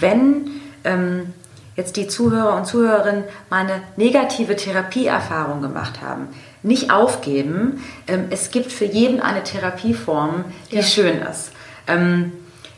wenn 0.00 0.50
ähm, 0.84 1.34
jetzt 1.76 1.96
die 1.96 2.08
Zuhörer 2.08 2.56
und 2.56 2.66
Zuhörerinnen 2.66 3.24
mal 3.50 3.60
eine 3.60 3.82
negative 3.96 4.56
Therapieerfahrung 4.56 5.60
gemacht 5.60 6.00
haben, 6.00 6.28
nicht 6.62 6.90
aufgeben. 6.90 7.84
Es 8.30 8.50
gibt 8.50 8.72
für 8.72 8.86
jeden 8.86 9.20
eine 9.20 9.42
Therapieform, 9.42 10.44
die 10.70 10.76
ja. 10.76 10.82
schön 10.82 11.20
ist. 11.20 11.50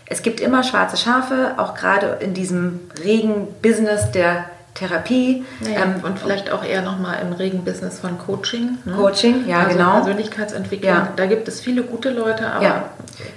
Es 0.09 0.23
gibt 0.23 0.41
immer 0.41 0.63
schwarze 0.63 0.97
Schafe, 0.97 1.55
auch 1.57 1.75
gerade 1.75 2.19
in 2.21 2.33
diesem 2.33 2.81
regen 3.03 3.49
Business 3.61 4.11
der 4.13 4.47
Therapie. 4.77 5.45
Naja, 5.61 5.83
ähm, 5.83 6.05
und 6.05 6.19
vielleicht 6.19 6.53
auch 6.53 6.63
eher 6.63 6.83
nochmal 6.83 7.19
im 7.23 7.33
regen 7.33 7.65
Business 7.65 7.99
von 7.99 8.19
Coaching. 8.19 8.79
Ne? 8.85 8.93
Coaching, 8.93 9.49
ja, 9.49 9.61
also 9.61 9.77
genau. 9.77 9.93
Persönlichkeitsentwicklung. 9.97 10.93
Ja. 10.93 11.09
Da 11.17 11.27
gibt 11.27 11.49
es 11.49 11.61
viele 11.61 11.83
gute 11.83 12.11
Leute, 12.11 12.47
aber 12.47 12.65
ja, 12.65 12.85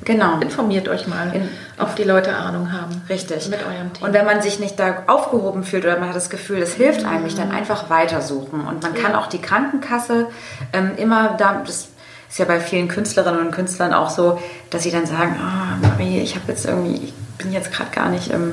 genau. 0.04 0.40
informiert 0.42 0.88
euch 0.90 1.08
mal, 1.08 1.34
in, 1.34 1.50
ob 1.80 1.96
die 1.96 2.04
Leute 2.04 2.36
Ahnung 2.36 2.72
haben. 2.72 3.02
Richtig. 3.10 3.50
Mit 3.50 3.62
eurem 3.66 3.94
Thema. 3.94 4.08
Und 4.08 4.14
wenn 4.14 4.26
man 4.26 4.42
sich 4.42 4.60
nicht 4.60 4.80
da 4.80 5.04
aufgehoben 5.08 5.64
fühlt 5.64 5.86
oder 5.86 5.98
man 5.98 6.10
hat 6.10 6.16
das 6.16 6.30
Gefühl, 6.30 6.60
das 6.60 6.74
hilft 6.74 7.04
mhm. 7.04 7.10
eigentlich, 7.10 7.36
dann 7.36 7.52
einfach 7.52 7.90
weitersuchen. 7.90 8.68
Und 8.68 8.84
man 8.84 8.94
kann 8.94 9.16
auch 9.16 9.28
die 9.28 9.42
Krankenkasse 9.42 10.28
ähm, 10.74 10.92
immer 10.98 11.36
da, 11.38 11.64
das 11.66 11.90
Ist 12.30 12.38
ja 12.38 12.46
bei 12.46 12.60
vielen 12.60 12.88
Künstlerinnen 12.88 13.48
und 13.48 13.52
Künstlern 13.52 13.94
auch 13.94 14.10
so, 14.10 14.40
dass 14.70 14.84
sie 14.84 14.92
dann 14.92 15.06
sagen, 15.06 15.36
oh, 15.40 15.88
Marie, 15.88 16.20
ich 16.20 16.36
habe 16.36 16.46
jetzt 16.50 16.66
irgendwie, 16.66 17.06
ich 17.06 17.14
bin 17.38 17.52
jetzt 17.52 17.72
gerade 17.72 17.90
gar 17.92 18.10
nicht 18.10 18.30
im 18.30 18.52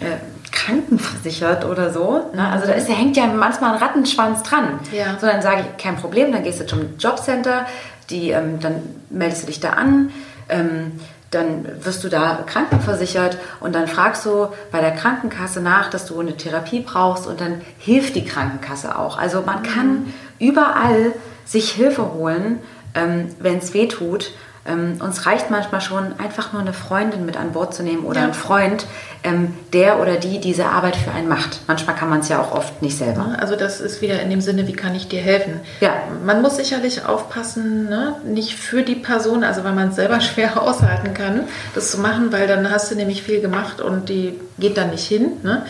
äh, 0.00 0.16
krankenversichert 0.52 1.64
oder 1.64 1.92
so. 1.92 2.30
Ne? 2.34 2.48
Also 2.48 2.66
da 2.66 2.72
ist, 2.72 2.88
da 2.88 2.92
hängt 2.92 3.16
ja 3.16 3.26
manchmal 3.26 3.74
ein 3.74 3.82
Rattenschwanz 3.82 4.42
dran. 4.42 4.80
Ja. 4.92 5.18
So 5.20 5.26
dann 5.26 5.42
sage 5.42 5.62
ich, 5.62 5.82
kein 5.82 5.96
Problem, 5.96 6.32
dann 6.32 6.42
gehst 6.42 6.60
du 6.60 6.66
zum 6.66 6.96
Jobcenter, 6.98 7.66
die, 8.10 8.30
ähm, 8.30 8.60
dann 8.60 8.82
meldest 9.10 9.42
du 9.42 9.46
dich 9.46 9.60
da 9.60 9.70
an. 9.70 10.10
Ähm, 10.48 10.92
dann 11.30 11.84
wirst 11.84 12.02
du 12.02 12.08
da 12.08 12.42
krankenversichert 12.44 13.38
und 13.60 13.72
dann 13.74 13.86
fragst 13.86 14.26
du 14.26 14.48
bei 14.72 14.80
der 14.80 14.90
Krankenkasse 14.90 15.60
nach, 15.60 15.88
dass 15.88 16.06
du 16.06 16.18
eine 16.18 16.36
Therapie 16.36 16.80
brauchst 16.80 17.26
und 17.28 17.40
dann 17.40 17.60
hilft 17.78 18.16
die 18.16 18.24
Krankenkasse 18.24 18.98
auch. 18.98 19.16
Also 19.16 19.42
man 19.42 19.62
kann 19.62 19.90
mhm. 19.90 20.12
überall 20.40 21.12
sich 21.44 21.70
Hilfe 21.70 22.12
holen, 22.14 22.58
ähm, 22.94 23.28
wenn 23.38 23.58
es 23.58 23.74
weh 23.74 23.86
tut. 23.86 24.32
Ähm, 24.66 24.98
uns 25.00 25.24
reicht 25.24 25.50
manchmal 25.50 25.80
schon, 25.80 26.20
einfach 26.20 26.52
nur 26.52 26.60
eine 26.60 26.74
Freundin 26.74 27.24
mit 27.24 27.38
an 27.38 27.52
Bord 27.52 27.74
zu 27.74 27.82
nehmen 27.82 28.04
oder 28.04 28.18
ja. 28.18 28.24
einen 28.24 28.34
Freund, 28.34 28.84
ähm, 29.24 29.54
der 29.72 30.00
oder 30.00 30.16
die 30.16 30.38
diese 30.38 30.66
Arbeit 30.66 30.96
für 30.96 31.10
einen 31.10 31.28
macht. 31.28 31.60
Manchmal 31.66 31.96
kann 31.96 32.10
man 32.10 32.20
es 32.20 32.28
ja 32.28 32.40
auch 32.40 32.52
oft 32.52 32.82
nicht 32.82 32.98
selber. 32.98 33.36
Also 33.40 33.56
das 33.56 33.80
ist 33.80 34.02
wieder 34.02 34.20
in 34.20 34.28
dem 34.28 34.42
Sinne, 34.42 34.68
wie 34.68 34.74
kann 34.74 34.94
ich 34.94 35.08
dir 35.08 35.22
helfen? 35.22 35.60
Ja. 35.80 35.94
Man 36.26 36.42
muss 36.42 36.56
sicherlich 36.56 37.06
aufpassen, 37.06 37.88
ne? 37.88 38.16
nicht 38.26 38.54
für 38.54 38.82
die 38.82 38.96
Person, 38.96 39.44
also 39.44 39.64
weil 39.64 39.72
man 39.72 39.88
es 39.88 39.96
selber 39.96 40.20
schwer 40.20 40.60
aushalten 40.60 41.14
kann, 41.14 41.44
das 41.74 41.90
zu 41.90 41.98
machen, 41.98 42.30
weil 42.30 42.46
dann 42.46 42.70
hast 42.70 42.90
du 42.90 42.96
nämlich 42.96 43.22
viel 43.22 43.40
gemacht 43.40 43.80
und 43.80 44.10
die 44.10 44.38
geht 44.58 44.76
dann 44.76 44.90
nicht 44.90 45.06
hin. 45.06 45.38
Ne? 45.42 45.64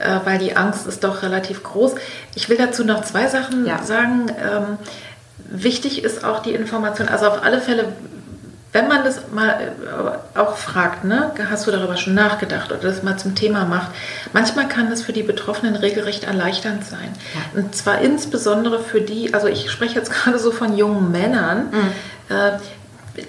Äh, 0.00 0.18
weil 0.24 0.38
die 0.38 0.56
Angst 0.56 0.86
ist 0.88 1.04
doch 1.04 1.22
relativ 1.22 1.62
groß. 1.62 1.94
Ich 2.34 2.48
will 2.48 2.56
dazu 2.56 2.84
noch 2.84 3.04
zwei 3.04 3.28
Sachen 3.28 3.66
ja. 3.66 3.82
sagen. 3.84 4.26
Ähm, 4.30 4.78
wichtig 5.52 6.04
ist 6.04 6.24
auch 6.24 6.42
die 6.42 6.52
Information, 6.52 7.08
also 7.08 7.26
auf 7.26 7.42
alle 7.42 7.60
Fälle 7.60 7.92
wenn 8.72 8.88
man 8.88 9.04
das 9.04 9.20
mal 9.30 9.60
äh, 9.60 10.38
auch 10.38 10.56
fragt, 10.56 11.04
ne, 11.04 11.32
hast 11.50 11.66
du 11.66 11.70
darüber 11.70 11.96
schon 11.96 12.14
nachgedacht 12.14 12.72
oder 12.72 12.80
das 12.80 13.02
mal 13.02 13.18
zum 13.18 13.34
Thema 13.34 13.66
macht, 13.66 13.90
manchmal 14.32 14.66
kann 14.66 14.88
das 14.88 15.02
für 15.02 15.12
die 15.12 15.22
Betroffenen 15.22 15.76
regelrecht 15.76 16.24
erleichternd 16.24 16.84
sein. 16.84 17.12
Ja. 17.34 17.60
Und 17.60 17.76
zwar 17.76 18.00
insbesondere 18.00 18.80
für 18.80 19.02
die, 19.02 19.34
also 19.34 19.46
ich 19.46 19.70
spreche 19.70 19.96
jetzt 19.96 20.10
gerade 20.12 20.38
so 20.38 20.50
von 20.50 20.76
jungen 20.76 21.12
Männern, 21.12 21.66
mhm. 21.70 22.34
äh, 22.34 22.52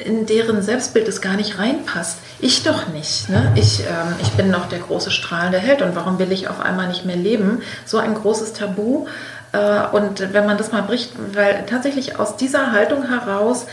in 0.06 0.26
deren 0.26 0.62
Selbstbild 0.62 1.10
es 1.10 1.20
gar 1.20 1.34
nicht 1.34 1.60
reinpasst. 1.60 2.20
Ich 2.40 2.64
doch 2.64 2.88
nicht. 2.88 3.28
Ne? 3.28 3.52
Ich, 3.56 3.82
ähm, 3.82 4.16
ich 4.22 4.30
bin 4.32 4.50
noch 4.50 4.70
der 4.70 4.80
große 4.80 5.12
strahlende 5.12 5.58
Held 5.58 5.82
und 5.82 5.94
warum 5.94 6.20
will 6.20 6.32
ich 6.32 6.48
auf 6.48 6.62
einmal 6.62 6.88
nicht 6.88 7.04
mehr 7.04 7.18
leben? 7.18 7.62
So 7.86 7.98
ein 7.98 8.14
großes 8.14 8.54
Tabu. 8.54 9.08
Äh, 9.54 9.88
und 9.94 10.34
wenn 10.34 10.46
man 10.46 10.58
das 10.58 10.72
mal 10.72 10.84
bricht, 10.84 11.14
weil 11.34 11.66
tatsächlich 11.66 12.20
aus 12.20 12.36
dieser 12.36 12.74
Haltung 12.74 13.08
heraus 13.08 13.66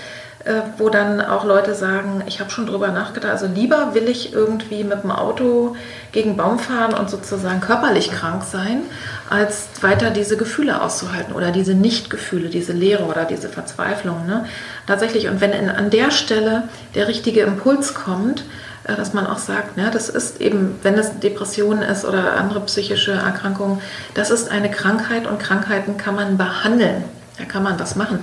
äh, 0.45 0.63
wo 0.79 0.89
dann 0.89 1.21
auch 1.21 1.45
Leute 1.45 1.75
sagen, 1.75 2.23
ich 2.27 2.41
habe 2.41 2.49
schon 2.49 2.65
drüber 2.65 2.89
nachgedacht, 2.89 3.31
also 3.31 3.47
lieber 3.47 3.93
will 3.93 4.09
ich 4.09 4.33
irgendwie 4.33 4.85
mit 4.85 5.03
dem 5.03 5.11
Auto 5.11 5.77
gegen 6.13 6.39
Baum 6.39 6.59
fahren 6.59 6.95
und 6.95 7.11
sozusagen 7.11 7.61
körperlich 7.61 8.11
krank 8.11 8.45
sein, 8.51 8.85
als 9.29 9.69
weiter 9.83 10.09
diese 10.09 10.39
Gefühle 10.39 10.81
auszuhalten 10.81 11.35
oder 11.35 11.51
diese 11.51 11.75
Nichtgefühle, 11.75 12.49
diese 12.49 12.73
Leere 12.73 13.05
oder 13.05 13.27
diese 13.27 13.51
Verzweiflung. 13.51 14.27
Ne? 14.27 14.47
Tatsächlich, 14.87 15.29
und 15.29 15.43
wenn 15.43 15.53
in, 15.53 15.69
an 15.69 15.91
der 15.91 16.11
Stelle 16.11 16.63
der 16.95 17.07
richtige 17.07 17.43
Impuls 17.43 17.93
kommt, 17.93 18.45
dass 18.95 19.13
man 19.13 19.27
auch 19.27 19.39
sagt, 19.39 19.77
ne, 19.77 19.91
das 19.93 20.09
ist 20.09 20.41
eben, 20.41 20.79
wenn 20.83 20.95
es 20.95 21.19
Depression 21.21 21.83
ist 21.83 22.05
oder 22.05 22.35
andere 22.35 22.61
psychische 22.61 23.13
Erkrankungen, 23.13 23.81
das 24.15 24.31
ist 24.31 24.51
eine 24.51 24.71
Krankheit 24.71 25.27
und 25.27 25.39
Krankheiten 25.39 25.97
kann 25.97 26.15
man 26.15 26.37
behandeln. 26.37 27.05
Da 27.39 27.45
kann 27.47 27.63
man 27.63 27.81
was 27.81 27.97
machen. 27.97 28.21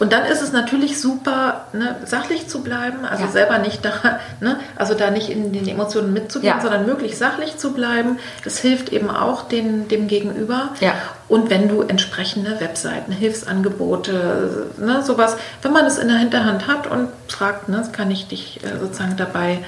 Und 0.00 0.14
dann 0.14 0.24
ist 0.24 0.40
es 0.40 0.50
natürlich 0.50 0.98
super, 0.98 1.66
ne, 1.74 1.96
sachlich 2.06 2.48
zu 2.48 2.62
bleiben, 2.62 3.04
also 3.04 3.24
ja. 3.24 3.30
selber 3.30 3.58
nicht 3.58 3.84
da, 3.84 4.18
ne, 4.40 4.58
also 4.74 4.94
da 4.94 5.10
nicht 5.10 5.28
in 5.28 5.52
den 5.52 5.68
Emotionen 5.68 6.14
mitzugehen, 6.14 6.54
ja. 6.56 6.60
sondern 6.60 6.86
möglichst 6.86 7.18
sachlich 7.18 7.58
zu 7.58 7.74
bleiben. 7.74 8.18
Das 8.42 8.58
hilft 8.58 8.88
eben 8.94 9.10
auch 9.10 9.46
den, 9.46 9.88
dem 9.88 10.08
Gegenüber. 10.08 10.70
Ja. 10.80 10.94
Und 11.28 11.50
wenn 11.50 11.68
du 11.68 11.82
entsprechende 11.82 12.60
Webseiten, 12.60 13.12
Hilfsangebote, 13.12 14.68
ne, 14.78 15.02
sowas, 15.04 15.36
wenn 15.60 15.72
man 15.72 15.84
es 15.84 15.98
in 15.98 16.08
der 16.08 16.16
Hinterhand 16.16 16.66
hat 16.66 16.86
und 16.86 17.10
fragt, 17.28 17.68
ne, 17.68 17.86
kann 17.92 18.10
ich 18.10 18.26
dich 18.26 18.60
äh, 18.64 18.78
sozusagen 18.80 19.18
dabei 19.18 19.58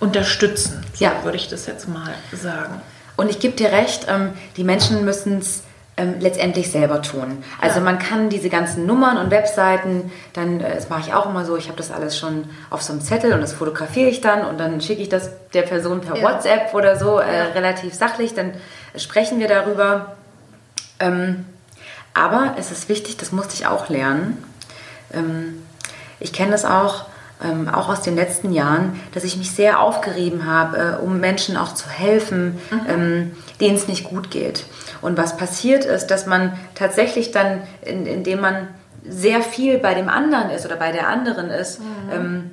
unterstützen, 0.00 0.84
so 0.94 1.04
ja. 1.04 1.12
würde 1.24 1.36
ich 1.36 1.48
das 1.48 1.66
jetzt 1.66 1.88
mal 1.88 2.14
sagen. 2.32 2.80
Und 3.16 3.30
ich 3.30 3.40
gebe 3.40 3.56
dir 3.56 3.72
recht, 3.72 4.06
ähm, 4.08 4.32
die 4.56 4.64
Menschen 4.64 5.04
müssen 5.04 5.38
es 5.38 5.64
ähm, 5.98 6.14
letztendlich 6.20 6.70
selber 6.70 7.02
tun. 7.02 7.42
Also 7.60 7.80
ja. 7.80 7.84
man 7.84 7.98
kann 7.98 8.28
diese 8.28 8.48
ganzen 8.48 8.86
Nummern 8.86 9.16
und 9.16 9.32
Webseiten, 9.32 10.12
dann, 10.32 10.60
äh, 10.60 10.76
das 10.76 10.88
mache 10.88 11.00
ich 11.00 11.12
auch 11.12 11.28
immer 11.28 11.44
so, 11.44 11.56
ich 11.56 11.66
habe 11.66 11.76
das 11.76 11.90
alles 11.90 12.16
schon 12.16 12.44
auf 12.70 12.82
so 12.82 12.92
einem 12.92 13.02
Zettel 13.02 13.32
und 13.32 13.40
das 13.40 13.52
fotografiere 13.52 14.08
ich 14.08 14.20
dann 14.20 14.46
und 14.46 14.58
dann 14.58 14.80
schicke 14.80 15.02
ich 15.02 15.08
das 15.08 15.30
der 15.52 15.62
Person 15.62 16.00
per 16.00 16.16
ja. 16.16 16.22
WhatsApp 16.22 16.72
oder 16.72 16.96
so, 16.96 17.18
äh, 17.18 17.42
relativ 17.54 17.94
sachlich, 17.94 18.34
dann 18.34 18.52
sprechen 18.96 19.40
wir 19.40 19.48
darüber. 19.48 20.14
Ähm, 21.00 21.44
aber 22.14 22.54
es 22.56 22.70
ist 22.70 22.88
wichtig, 22.88 23.16
das 23.16 23.32
musste 23.32 23.54
ich 23.54 23.66
auch 23.66 23.88
lernen. 23.88 24.44
Ähm, 25.12 25.62
ich 26.20 26.32
kenne 26.32 26.52
das 26.52 26.64
auch, 26.64 27.06
ähm, 27.42 27.68
auch 27.68 27.88
aus 27.88 28.02
den 28.02 28.16
letzten 28.16 28.52
Jahren, 28.52 29.00
dass 29.14 29.24
ich 29.24 29.36
mich 29.36 29.52
sehr 29.52 29.80
aufgerieben 29.80 30.46
habe, 30.46 30.98
äh, 31.00 31.02
um 31.02 31.20
Menschen 31.20 31.56
auch 31.56 31.74
zu 31.74 31.88
helfen, 31.88 32.58
mhm. 32.70 32.80
ähm, 32.88 33.36
denen 33.60 33.76
es 33.76 33.88
nicht 33.88 34.04
gut 34.04 34.30
geht. 34.30 34.64
Und 35.00 35.16
was 35.16 35.36
passiert 35.36 35.84
ist, 35.84 36.08
dass 36.08 36.26
man 36.26 36.58
tatsächlich 36.74 37.30
dann, 37.30 37.62
in, 37.82 38.06
indem 38.06 38.40
man 38.40 38.68
sehr 39.08 39.42
viel 39.42 39.78
bei 39.78 39.94
dem 39.94 40.08
anderen 40.08 40.50
ist 40.50 40.66
oder 40.66 40.76
bei 40.76 40.92
der 40.92 41.08
anderen 41.08 41.50
ist, 41.50 41.80
mhm. 41.80 41.86
ähm, 42.12 42.50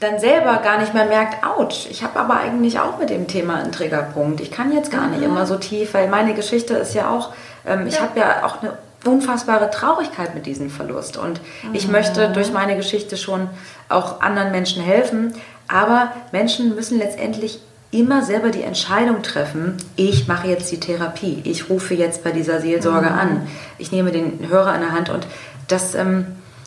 dann 0.00 0.18
selber 0.18 0.58
gar 0.58 0.78
nicht 0.78 0.92
mehr 0.92 1.06
merkt, 1.06 1.44
ouch, 1.44 1.88
ich 1.90 2.02
habe 2.02 2.18
aber 2.18 2.38
eigentlich 2.38 2.78
auch 2.78 2.98
mit 2.98 3.08
dem 3.08 3.26
Thema 3.26 3.56
einen 3.56 3.72
Triggerpunkt. 3.72 4.40
Ich 4.40 4.50
kann 4.50 4.72
jetzt 4.72 4.90
gar 4.90 5.06
nicht 5.06 5.20
mhm. 5.20 5.26
immer 5.26 5.46
so 5.46 5.56
tief, 5.56 5.94
weil 5.94 6.08
meine 6.08 6.34
Geschichte 6.34 6.74
ist 6.74 6.94
ja 6.94 7.10
auch, 7.10 7.32
ähm, 7.66 7.86
ich 7.86 7.94
ja. 7.94 8.02
habe 8.02 8.20
ja 8.20 8.44
auch 8.44 8.62
eine 8.62 8.74
unfassbare 9.04 9.70
Traurigkeit 9.70 10.34
mit 10.34 10.46
diesem 10.46 10.70
Verlust. 10.70 11.16
Und 11.16 11.40
mhm. 11.62 11.74
ich 11.74 11.88
möchte 11.88 12.28
durch 12.30 12.52
meine 12.52 12.76
Geschichte 12.76 13.16
schon 13.16 13.48
auch 13.88 14.20
anderen 14.20 14.50
Menschen 14.50 14.82
helfen. 14.82 15.34
Aber 15.68 16.12
Menschen 16.32 16.74
müssen 16.74 16.98
letztendlich 16.98 17.60
immer 17.90 18.22
selber 18.22 18.50
die 18.50 18.62
Entscheidung 18.62 19.22
treffen, 19.22 19.76
ich 19.94 20.28
mache 20.28 20.48
jetzt 20.48 20.70
die 20.70 20.80
Therapie, 20.80 21.40
ich 21.44 21.70
rufe 21.70 21.94
jetzt 21.94 22.24
bei 22.24 22.32
dieser 22.32 22.60
Seelsorge 22.60 23.10
mhm. 23.10 23.18
an, 23.18 23.46
ich 23.78 23.92
nehme 23.92 24.10
den 24.10 24.48
Hörer 24.48 24.74
in 24.74 24.80
der 24.80 24.92
Hand 24.92 25.08
und 25.08 25.26
das 25.68 25.94
ähm, 25.94 26.26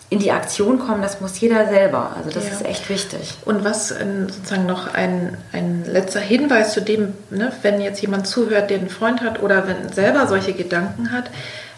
in 0.10 0.20
die 0.20 0.32
Aktion 0.32 0.80
kommen, 0.80 1.04
das 1.04 1.22
muss 1.22 1.40
jeder 1.40 1.68
selber. 1.68 2.16
Also 2.18 2.32
das 2.32 2.48
ja. 2.48 2.54
ist 2.54 2.66
echt 2.66 2.90
wichtig. 2.90 3.38
Und 3.46 3.64
was 3.64 3.92
ähm, 3.92 4.28
sozusagen 4.28 4.66
noch 4.66 4.92
ein, 4.94 5.38
ein 5.52 5.86
letzter 5.86 6.20
Hinweis 6.20 6.74
zu 6.74 6.82
dem, 6.82 7.14
ne, 7.30 7.52
wenn 7.62 7.80
jetzt 7.80 8.02
jemand 8.02 8.26
zuhört, 8.26 8.72
der 8.72 8.80
einen 8.80 8.90
Freund 8.90 9.22
hat 9.22 9.44
oder 9.44 9.68
wenn 9.68 9.94
selber 9.94 10.26
solche 10.26 10.54
Gedanken 10.54 11.12
hat, 11.12 11.30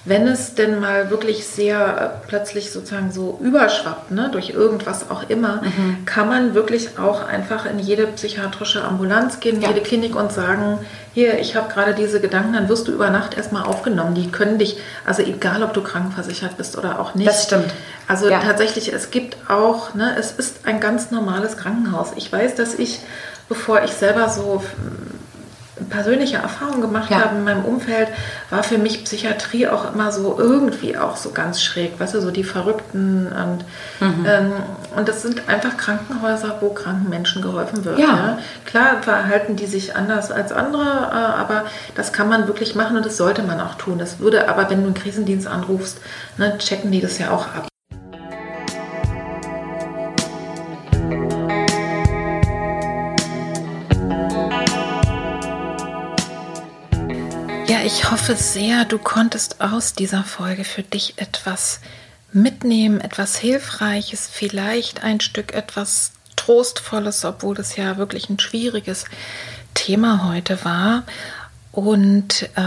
wenn 0.03 0.27
es 0.27 0.55
denn 0.55 0.79
mal 0.79 1.11
wirklich 1.11 1.45
sehr 1.45 2.21
plötzlich 2.27 2.71
sozusagen 2.71 3.11
so 3.11 3.37
überschwappt, 3.39 4.09
ne, 4.09 4.29
durch 4.31 4.49
irgendwas 4.49 5.11
auch 5.11 5.29
immer, 5.29 5.61
mhm. 5.61 6.05
kann 6.05 6.27
man 6.27 6.55
wirklich 6.55 6.97
auch 6.97 7.27
einfach 7.27 7.67
in 7.67 7.77
jede 7.77 8.07
psychiatrische 8.07 8.83
Ambulanz 8.83 9.39
gehen, 9.39 9.61
ja. 9.61 9.69
jede 9.69 9.81
Klinik 9.81 10.15
und 10.15 10.31
sagen, 10.31 10.79
hier, 11.13 11.39
ich 11.39 11.55
habe 11.55 11.71
gerade 11.71 11.93
diese 11.93 12.19
Gedanken, 12.19 12.53
dann 12.53 12.67
wirst 12.67 12.87
du 12.87 12.93
über 12.93 13.11
Nacht 13.11 13.37
erstmal 13.37 13.63
aufgenommen. 13.63 14.15
Die 14.15 14.31
können 14.31 14.57
dich, 14.57 14.77
also 15.05 15.21
egal 15.21 15.61
ob 15.61 15.73
du 15.73 15.81
krankenversichert 15.81 16.57
bist 16.57 16.77
oder 16.77 16.99
auch 16.99 17.13
nicht. 17.13 17.27
Das 17.27 17.43
stimmt. 17.43 17.71
Also 18.07 18.29
ja. 18.29 18.39
tatsächlich, 18.39 18.91
es 18.91 19.11
gibt 19.11 19.37
auch, 19.49 19.93
ne, 19.93 20.15
es 20.17 20.31
ist 20.31 20.65
ein 20.65 20.79
ganz 20.79 21.11
normales 21.11 21.57
Krankenhaus. 21.57 22.13
Ich 22.15 22.31
weiß, 22.31 22.55
dass 22.55 22.73
ich, 22.73 23.01
bevor 23.49 23.83
ich 23.83 23.91
selber 23.91 24.29
so 24.29 24.63
persönliche 25.89 26.37
Erfahrung 26.37 26.81
gemacht 26.81 27.09
ja. 27.11 27.21
habe 27.21 27.37
in 27.37 27.43
meinem 27.43 27.65
Umfeld, 27.65 28.09
war 28.49 28.63
für 28.63 28.77
mich 28.77 29.03
Psychiatrie 29.03 29.67
auch 29.67 29.93
immer 29.93 30.11
so 30.11 30.37
irgendwie 30.37 30.97
auch 30.97 31.17
so 31.17 31.31
ganz 31.31 31.61
schräg, 31.61 31.99
weißt 31.99 32.15
du, 32.15 32.21
so 32.21 32.31
die 32.31 32.43
Verrückten 32.43 33.27
und, 33.27 33.65
mhm. 33.99 34.25
ähm, 34.25 34.51
und 34.95 35.07
das 35.07 35.21
sind 35.21 35.47
einfach 35.47 35.77
Krankenhäuser, 35.77 36.57
wo 36.61 36.69
kranken 36.69 37.09
Menschen 37.09 37.41
geholfen 37.41 37.85
wird. 37.85 37.99
Ja. 37.99 38.05
ja. 38.05 38.39
Klar 38.65 39.01
verhalten 39.01 39.55
die 39.55 39.65
sich 39.65 39.95
anders 39.95 40.31
als 40.31 40.51
andere, 40.51 40.83
äh, 40.83 41.39
aber 41.39 41.65
das 41.95 42.13
kann 42.13 42.29
man 42.29 42.47
wirklich 42.47 42.75
machen 42.75 42.97
und 42.97 43.05
das 43.05 43.17
sollte 43.17 43.43
man 43.43 43.59
auch 43.59 43.75
tun. 43.75 43.97
Das 43.97 44.19
würde 44.19 44.47
aber, 44.49 44.69
wenn 44.69 44.81
du 44.81 44.85
einen 44.85 44.93
Krisendienst 44.93 45.47
anrufst, 45.47 45.99
ne, 46.37 46.57
checken 46.57 46.91
die 46.91 47.01
das 47.01 47.17
ja 47.17 47.31
auch 47.31 47.47
ab. 47.47 47.70
Ich 57.83 58.11
hoffe 58.11 58.35
sehr, 58.35 58.85
du 58.85 58.99
konntest 58.99 59.59
aus 59.59 59.93
dieser 59.93 60.23
Folge 60.23 60.63
für 60.63 60.83
dich 60.83 61.15
etwas 61.17 61.79
mitnehmen, 62.31 63.01
etwas 63.01 63.37
Hilfreiches, 63.37 64.29
vielleicht 64.31 65.03
ein 65.03 65.19
Stück 65.19 65.53
etwas 65.53 66.11
Trostvolles, 66.35 67.25
obwohl 67.25 67.59
es 67.59 67.75
ja 67.75 67.97
wirklich 67.97 68.29
ein 68.29 68.39
schwieriges 68.39 69.05
Thema 69.73 70.25
heute 70.29 70.63
war. 70.63 71.03
Und 71.71 72.49
äh, 72.57 72.61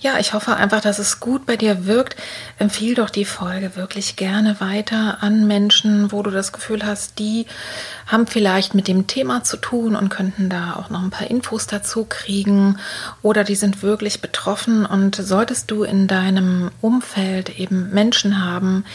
ja, 0.00 0.18
ich 0.18 0.32
hoffe 0.32 0.56
einfach, 0.56 0.80
dass 0.80 0.98
es 0.98 1.20
gut 1.20 1.44
bei 1.44 1.58
dir 1.58 1.84
wirkt. 1.84 2.16
Empfiehl 2.58 2.94
doch 2.94 3.10
die 3.10 3.26
Folge 3.26 3.76
wirklich 3.76 4.16
gerne 4.16 4.60
weiter 4.60 5.18
an 5.20 5.46
Menschen, 5.46 6.10
wo 6.10 6.22
du 6.22 6.30
das 6.30 6.52
Gefühl 6.52 6.84
hast, 6.86 7.18
die 7.18 7.44
haben 8.06 8.26
vielleicht 8.26 8.74
mit 8.74 8.88
dem 8.88 9.06
Thema 9.06 9.44
zu 9.44 9.58
tun 9.58 9.94
und 9.94 10.08
könnten 10.08 10.48
da 10.48 10.76
auch 10.76 10.88
noch 10.88 11.02
ein 11.02 11.10
paar 11.10 11.30
Infos 11.30 11.66
dazu 11.66 12.06
kriegen. 12.08 12.78
Oder 13.20 13.44
die 13.44 13.56
sind 13.56 13.82
wirklich 13.82 14.22
betroffen. 14.22 14.86
Und 14.86 15.16
solltest 15.16 15.70
du 15.70 15.82
in 15.82 16.06
deinem 16.06 16.70
Umfeld 16.80 17.58
eben 17.58 17.90
Menschen 17.90 18.42
haben, 18.42 18.86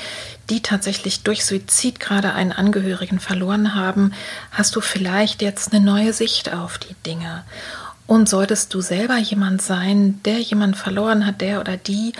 die 0.50 0.62
tatsächlich 0.62 1.22
durch 1.22 1.46
Suizid 1.46 2.00
gerade 2.00 2.34
einen 2.34 2.52
Angehörigen 2.52 3.20
verloren 3.20 3.76
haben, 3.76 4.14
hast 4.52 4.76
du 4.76 4.82
vielleicht 4.82 5.44
jetzt 5.44 5.72
eine 5.72 5.86
neue 5.86 6.14
Sicht 6.14 6.52
auf 6.52 6.80
die 6.80 6.96
Dinge. 7.06 7.44
Und 8.12 8.28
solltest 8.28 8.74
du 8.74 8.82
selber 8.82 9.16
jemand 9.16 9.62
sein, 9.62 10.20
der 10.26 10.38
jemand 10.40 10.76
verloren 10.76 11.26
hat, 11.26 11.40
der 11.40 11.62
oder 11.62 11.78
die, 11.78 12.12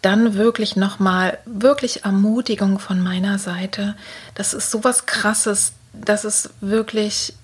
dann 0.00 0.36
wirklich 0.36 0.74
nochmal, 0.74 1.36
wirklich 1.44 2.06
Ermutigung 2.06 2.78
von 2.78 2.98
meiner 3.02 3.38
Seite. 3.38 3.94
Das 4.34 4.54
ist 4.54 4.70
sowas 4.70 5.04
Krasses, 5.04 5.74
dass 5.92 6.24
es 6.24 6.48
wirklich 6.62 7.34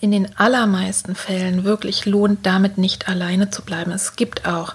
in 0.00 0.10
den 0.10 0.36
allermeisten 0.36 1.14
Fällen 1.14 1.62
wirklich 1.62 2.06
lohnt, 2.06 2.44
damit 2.44 2.76
nicht 2.76 3.06
alleine 3.06 3.50
zu 3.50 3.62
bleiben. 3.62 3.92
Es 3.92 4.16
gibt 4.16 4.48
auch 4.48 4.74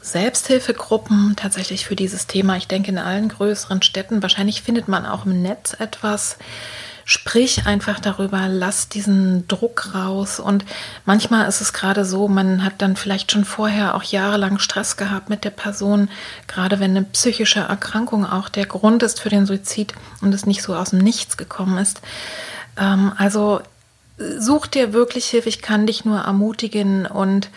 Selbsthilfegruppen 0.00 1.34
tatsächlich 1.36 1.86
für 1.86 1.94
dieses 1.94 2.26
Thema. 2.26 2.56
Ich 2.56 2.66
denke 2.66 2.90
in 2.90 2.98
allen 2.98 3.28
größeren 3.28 3.82
Städten. 3.82 4.20
Wahrscheinlich 4.20 4.62
findet 4.62 4.88
man 4.88 5.06
auch 5.06 5.26
im 5.26 5.42
Netz 5.42 5.76
etwas. 5.78 6.38
Sprich 7.08 7.66
einfach 7.66 8.00
darüber, 8.00 8.48
lass 8.48 8.88
diesen 8.88 9.46
Druck 9.46 9.94
raus. 9.94 10.40
Und 10.40 10.64
manchmal 11.04 11.48
ist 11.48 11.60
es 11.60 11.72
gerade 11.72 12.04
so, 12.04 12.26
man 12.26 12.64
hat 12.64 12.82
dann 12.82 12.96
vielleicht 12.96 13.30
schon 13.30 13.44
vorher 13.44 13.94
auch 13.94 14.02
jahrelang 14.02 14.58
Stress 14.58 14.96
gehabt 14.96 15.30
mit 15.30 15.44
der 15.44 15.50
Person, 15.50 16.10
gerade 16.48 16.80
wenn 16.80 16.90
eine 16.96 17.04
psychische 17.04 17.60
Erkrankung 17.60 18.26
auch 18.26 18.48
der 18.48 18.66
Grund 18.66 19.04
ist 19.04 19.20
für 19.20 19.28
den 19.28 19.46
Suizid 19.46 19.94
und 20.20 20.34
es 20.34 20.46
nicht 20.46 20.62
so 20.62 20.74
aus 20.74 20.90
dem 20.90 20.98
Nichts 20.98 21.36
gekommen 21.36 21.78
ist. 21.78 22.00
Ähm, 22.76 23.12
also 23.16 23.60
such 24.18 24.66
dir 24.66 24.92
wirklich 24.92 25.26
Hilfe. 25.26 25.48
Ich 25.48 25.62
kann 25.62 25.86
dich 25.86 26.04
nur 26.04 26.18
ermutigen 26.18 27.06
und 27.06 27.50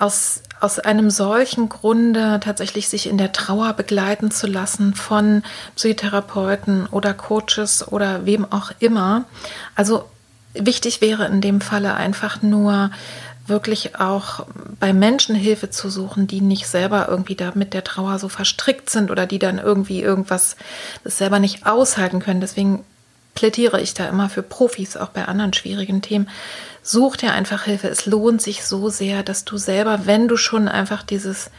aus 0.00 0.42
aus 0.60 0.78
einem 0.78 1.10
solchen 1.10 1.68
Grunde 1.70 2.38
tatsächlich 2.40 2.88
sich 2.88 3.08
in 3.08 3.16
der 3.16 3.32
Trauer 3.32 3.72
begleiten 3.72 4.30
zu 4.30 4.46
lassen 4.46 4.94
von 4.94 5.42
Psychotherapeuten 5.74 6.86
oder 6.86 7.14
Coaches 7.14 7.88
oder 7.88 8.26
wem 8.26 8.50
auch 8.52 8.70
immer. 8.78 9.24
Also 9.74 10.04
wichtig 10.52 11.00
wäre 11.00 11.26
in 11.26 11.40
dem 11.40 11.62
Falle 11.62 11.94
einfach 11.94 12.42
nur 12.42 12.90
wirklich 13.46 13.96
auch 13.96 14.46
bei 14.78 14.92
Menschen 14.92 15.34
Hilfe 15.34 15.70
zu 15.70 15.88
suchen, 15.88 16.26
die 16.26 16.42
nicht 16.42 16.66
selber 16.68 17.08
irgendwie 17.08 17.34
da 17.34 17.52
mit 17.54 17.72
der 17.72 17.82
Trauer 17.82 18.18
so 18.18 18.28
verstrickt 18.28 18.90
sind 18.90 19.10
oder 19.10 19.26
die 19.26 19.38
dann 19.38 19.58
irgendwie 19.58 20.02
irgendwas 20.02 20.56
das 21.04 21.18
selber 21.18 21.38
nicht 21.38 21.66
aushalten 21.66 22.20
können. 22.20 22.42
Deswegen 22.42 22.84
plädiere 23.34 23.80
ich 23.80 23.94
da 23.94 24.06
immer 24.06 24.28
für 24.28 24.42
Profis, 24.42 24.96
auch 24.96 25.08
bei 25.08 25.24
anderen 25.24 25.52
schwierigen 25.52 26.02
Themen. 26.02 26.28
Such 26.82 27.16
dir 27.16 27.32
einfach 27.32 27.64
Hilfe. 27.64 27.88
Es 27.88 28.06
lohnt 28.06 28.40
sich 28.40 28.64
so 28.64 28.88
sehr, 28.88 29.22
dass 29.22 29.44
du 29.44 29.58
selber, 29.58 30.06
wenn 30.06 30.28
du 30.28 30.36
schon 30.36 30.68
einfach 30.68 31.02
dieses 31.02 31.50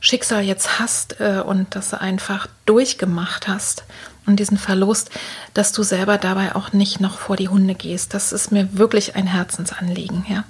Schicksal 0.00 0.42
jetzt 0.42 0.78
hast 0.78 1.20
äh, 1.20 1.42
und 1.44 1.74
das 1.74 1.94
einfach 1.94 2.46
durchgemacht 2.66 3.48
hast 3.48 3.84
und 4.26 4.36
diesen 4.36 4.58
Verlust, 4.58 5.10
dass 5.54 5.72
du 5.72 5.82
selber 5.82 6.18
dabei 6.18 6.54
auch 6.54 6.72
nicht 6.72 7.00
noch 7.00 7.18
vor 7.18 7.36
die 7.36 7.48
Hunde 7.48 7.74
gehst. 7.74 8.12
Das 8.12 8.32
ist 8.32 8.52
mir 8.52 8.68
wirklich 8.76 9.16
ein 9.16 9.26
Herzensanliegen, 9.26 10.26
ja. 10.28 10.44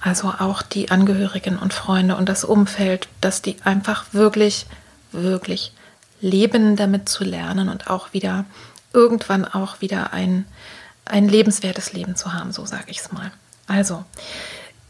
Also 0.00 0.28
auch 0.38 0.62
die 0.62 0.90
Angehörigen 0.90 1.58
und 1.58 1.74
Freunde 1.74 2.16
und 2.16 2.28
das 2.28 2.44
Umfeld, 2.44 3.08
dass 3.20 3.42
die 3.42 3.56
einfach 3.64 4.06
wirklich, 4.12 4.66
wirklich 5.12 5.72
leben, 6.20 6.76
damit 6.76 7.08
zu 7.08 7.24
lernen 7.24 7.68
und 7.68 7.90
auch 7.90 8.12
wieder 8.12 8.44
irgendwann 8.92 9.44
auch 9.44 9.80
wieder 9.80 10.12
ein, 10.12 10.46
ein 11.04 11.28
lebenswertes 11.28 11.92
Leben 11.92 12.16
zu 12.16 12.32
haben, 12.32 12.52
so 12.52 12.64
sage 12.64 12.84
ich 12.88 13.00
es 13.00 13.12
mal. 13.12 13.30
Also, 13.68 14.04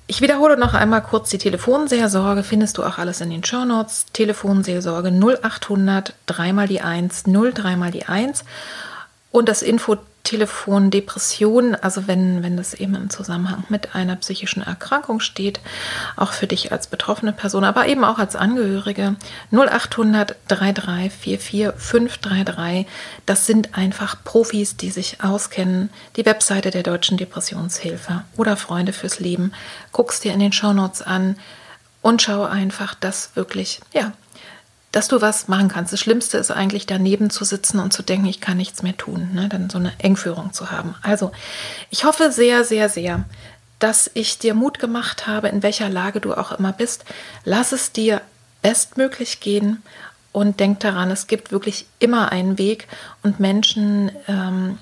ich 0.07 0.22
wiederhole 0.22 0.57
noch 0.57 0.72
einmal 0.72 1.03
kurz 1.03 1.29
die 1.29 1.39
Telefonseelsorge, 1.39 2.43
findest 2.43 2.79
du 2.79 2.85
auch 2.85 2.97
alles 2.97 3.20
in 3.20 3.29
den 3.29 3.45
Show 3.45 3.66
Notes. 3.66 4.07
Telefonseelsorge 4.14 5.11
0800 5.11 6.14
3 6.26 6.53
mal 6.55 6.66
die 6.66 6.81
1 6.81 7.24
03 7.24 7.76
mal 7.76 7.91
die 7.91 8.07
1 8.07 8.45
und 9.31 9.51
das 9.51 9.61
Info 9.61 9.99
Telefon 10.29 10.91
Depression, 10.91 11.74
also 11.74 12.07
wenn, 12.07 12.43
wenn 12.43 12.59
das 12.59 12.74
eben 12.74 12.95
im 12.95 13.09
Zusammenhang 13.09 13.64
mit 13.70 13.95
einer 13.95 14.14
psychischen 14.16 14.62
Erkrankung 14.62 15.20
steht, 15.20 15.59
auch 16.16 16.33
für 16.33 16.47
dich 16.47 16.70
als 16.70 16.87
betroffene 16.87 17.33
Person, 17.33 17.64
aber 17.64 17.87
eben 17.87 18.05
auch 18.05 18.18
als 18.18 18.37
Angehörige, 18.37 19.16
0800 19.53 20.37
3344 20.49 21.72
533. 21.74 22.87
Das 23.24 23.47
sind 23.47 23.74
einfach 23.74 24.22
Profis, 24.22 24.76
die 24.76 24.91
sich 24.91 25.24
auskennen. 25.24 25.89
Die 26.16 26.26
Webseite 26.26 26.70
der 26.70 26.83
Deutschen 26.83 27.16
Depressionshilfe 27.16 28.22
oder 28.37 28.59
Freunde 28.59 28.93
fürs 28.93 29.20
Leben. 29.20 29.53
Guckst 29.93 30.24
dir 30.24 30.35
in 30.35 30.41
den 30.41 30.53
Shownotes 30.53 31.01
an 31.01 31.37
und 32.03 32.20
schau 32.20 32.45
einfach, 32.45 32.95
dass 32.95 33.35
wirklich, 33.35 33.81
ja, 33.95 34.12
dass 34.93 35.09
du 35.09 35.20
was 35.20 35.49
machen 35.49 35.68
kannst. 35.68 35.93
Das 35.93 36.01
Schlimmste 36.01 36.39
ist 36.39 36.51
eigentlich 36.51 36.86
daneben 36.86 37.30
zu 37.30 37.45
sitzen 37.45 37.78
und 37.78 37.93
zu 37.93 38.03
denken, 38.03 38.26
ich 38.26 38.41
kann 38.41 38.57
nichts 38.57 38.82
mehr 38.82 38.97
tun, 38.97 39.30
ne? 39.34 39.49
dann 39.49 39.68
so 39.68 39.78
eine 39.78 39.93
Engführung 39.99 40.53
zu 40.53 40.70
haben. 40.70 40.95
Also, 41.03 41.30
ich 41.91 42.05
hoffe 42.05 42.32
sehr, 42.32 42.64
sehr, 42.64 42.89
sehr, 42.89 43.24
dass 43.78 44.11
ich 44.14 44.39
dir 44.39 44.55
Mut 44.55 44.78
gemacht 44.78 45.26
habe, 45.26 45.49
in 45.49 45.62
welcher 45.62 45.89
Lage 45.89 46.20
du 46.20 46.34
auch 46.34 46.53
immer 46.53 46.72
bist. 46.72 47.05
Lass 47.45 47.72
es 47.72 47.93
dir 47.93 48.22
bestmöglich 48.62 49.41
gehen 49.41 49.82
und 50.32 50.59
denk 50.59 50.80
daran, 50.80 51.11
es 51.11 51.26
gibt 51.26 51.53
wirklich 51.53 51.86
immer 51.99 52.32
einen 52.32 52.59
Weg 52.59 52.89
und 53.22 53.41
Menschen, 53.41 54.11
ähm, 54.26 54.78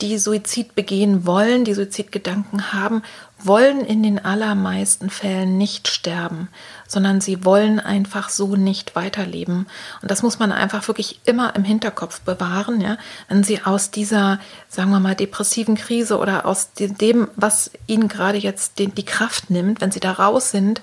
die 0.00 0.18
Suizid 0.18 0.74
begehen 0.74 1.26
wollen, 1.26 1.64
die 1.64 1.74
Suizidgedanken 1.74 2.72
haben, 2.72 3.02
wollen 3.38 3.80
in 3.82 4.02
den 4.02 4.24
allermeisten 4.24 5.10
Fällen 5.10 5.58
nicht 5.58 5.88
sterben, 5.88 6.48
sondern 6.90 7.20
sie 7.20 7.44
wollen 7.44 7.78
einfach 7.78 8.30
so 8.30 8.56
nicht 8.56 8.96
weiterleben. 8.96 9.68
Und 10.02 10.10
das 10.10 10.24
muss 10.24 10.40
man 10.40 10.50
einfach 10.50 10.88
wirklich 10.88 11.20
immer 11.24 11.54
im 11.54 11.62
Hinterkopf 11.62 12.20
bewahren, 12.22 12.80
ja, 12.80 12.98
wenn 13.28 13.44
sie 13.44 13.62
aus 13.62 13.92
dieser, 13.92 14.40
sagen 14.68 14.90
wir 14.90 14.98
mal, 14.98 15.14
depressiven 15.14 15.76
Krise 15.76 16.18
oder 16.18 16.46
aus 16.46 16.70
dem, 16.74 17.28
was 17.36 17.70
ihnen 17.86 18.08
gerade 18.08 18.38
jetzt 18.38 18.80
die, 18.80 18.88
die 18.88 19.04
Kraft 19.04 19.50
nimmt, 19.50 19.80
wenn 19.80 19.92
sie 19.92 20.00
da 20.00 20.10
raus 20.10 20.50
sind, 20.50 20.82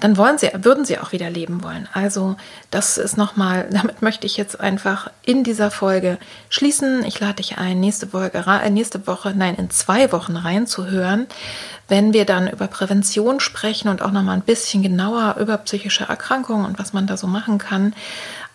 dann 0.00 0.16
wollen 0.16 0.38
sie, 0.38 0.50
würden 0.54 0.84
sie 0.84 0.98
auch 0.98 1.12
wieder 1.12 1.30
leben 1.30 1.62
wollen. 1.62 1.88
Also 1.92 2.36
das 2.70 2.98
ist 2.98 3.16
nochmal, 3.16 3.68
damit 3.72 4.02
möchte 4.02 4.26
ich 4.26 4.36
jetzt 4.36 4.60
einfach 4.60 5.10
in 5.24 5.44
dieser 5.44 5.70
Folge 5.70 6.18
schließen. 6.48 7.04
Ich 7.04 7.20
lade 7.20 7.34
dich 7.34 7.58
ein, 7.58 7.80
nächste, 7.80 8.08
Folge, 8.08 8.44
äh, 8.46 8.70
nächste 8.70 9.06
Woche, 9.06 9.32
nein, 9.36 9.54
in 9.54 9.70
zwei 9.70 10.12
Wochen 10.12 10.36
reinzuhören, 10.36 11.26
wenn 11.88 12.12
wir 12.12 12.24
dann 12.24 12.48
über 12.48 12.66
Prävention 12.66 13.40
sprechen 13.40 13.88
und 13.88 14.02
auch 14.02 14.10
nochmal 14.10 14.36
ein 14.36 14.42
bisschen 14.42 14.82
genauer 14.82 15.36
über 15.38 15.58
psychische 15.58 16.04
Erkrankungen 16.04 16.66
und 16.66 16.78
was 16.78 16.92
man 16.92 17.06
da 17.06 17.16
so 17.16 17.26
machen 17.26 17.58
kann 17.58 17.94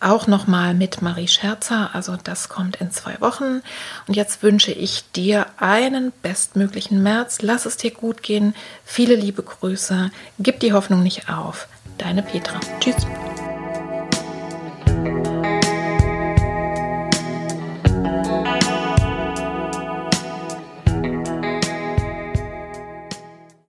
auch 0.00 0.26
nochmal 0.26 0.74
mit 0.74 1.02
Marie 1.02 1.28
Scherzer. 1.28 1.90
Also 1.92 2.16
das 2.22 2.48
kommt 2.48 2.76
in 2.76 2.90
zwei 2.90 3.20
Wochen. 3.20 3.62
Und 4.06 4.16
jetzt 4.16 4.42
wünsche 4.42 4.72
ich 4.72 5.10
dir 5.12 5.46
einen 5.58 6.12
bestmöglichen 6.22 7.02
März. 7.02 7.42
Lass 7.42 7.66
es 7.66 7.76
dir 7.76 7.90
gut 7.90 8.22
gehen. 8.22 8.54
Viele 8.84 9.14
liebe 9.14 9.42
Grüße. 9.42 10.10
Gib 10.38 10.60
die 10.60 10.72
Hoffnung 10.72 11.02
nicht 11.02 11.28
auf. 11.28 11.68
Deine 11.98 12.22
Petra. 12.22 12.58
Tschüss. 12.80 13.06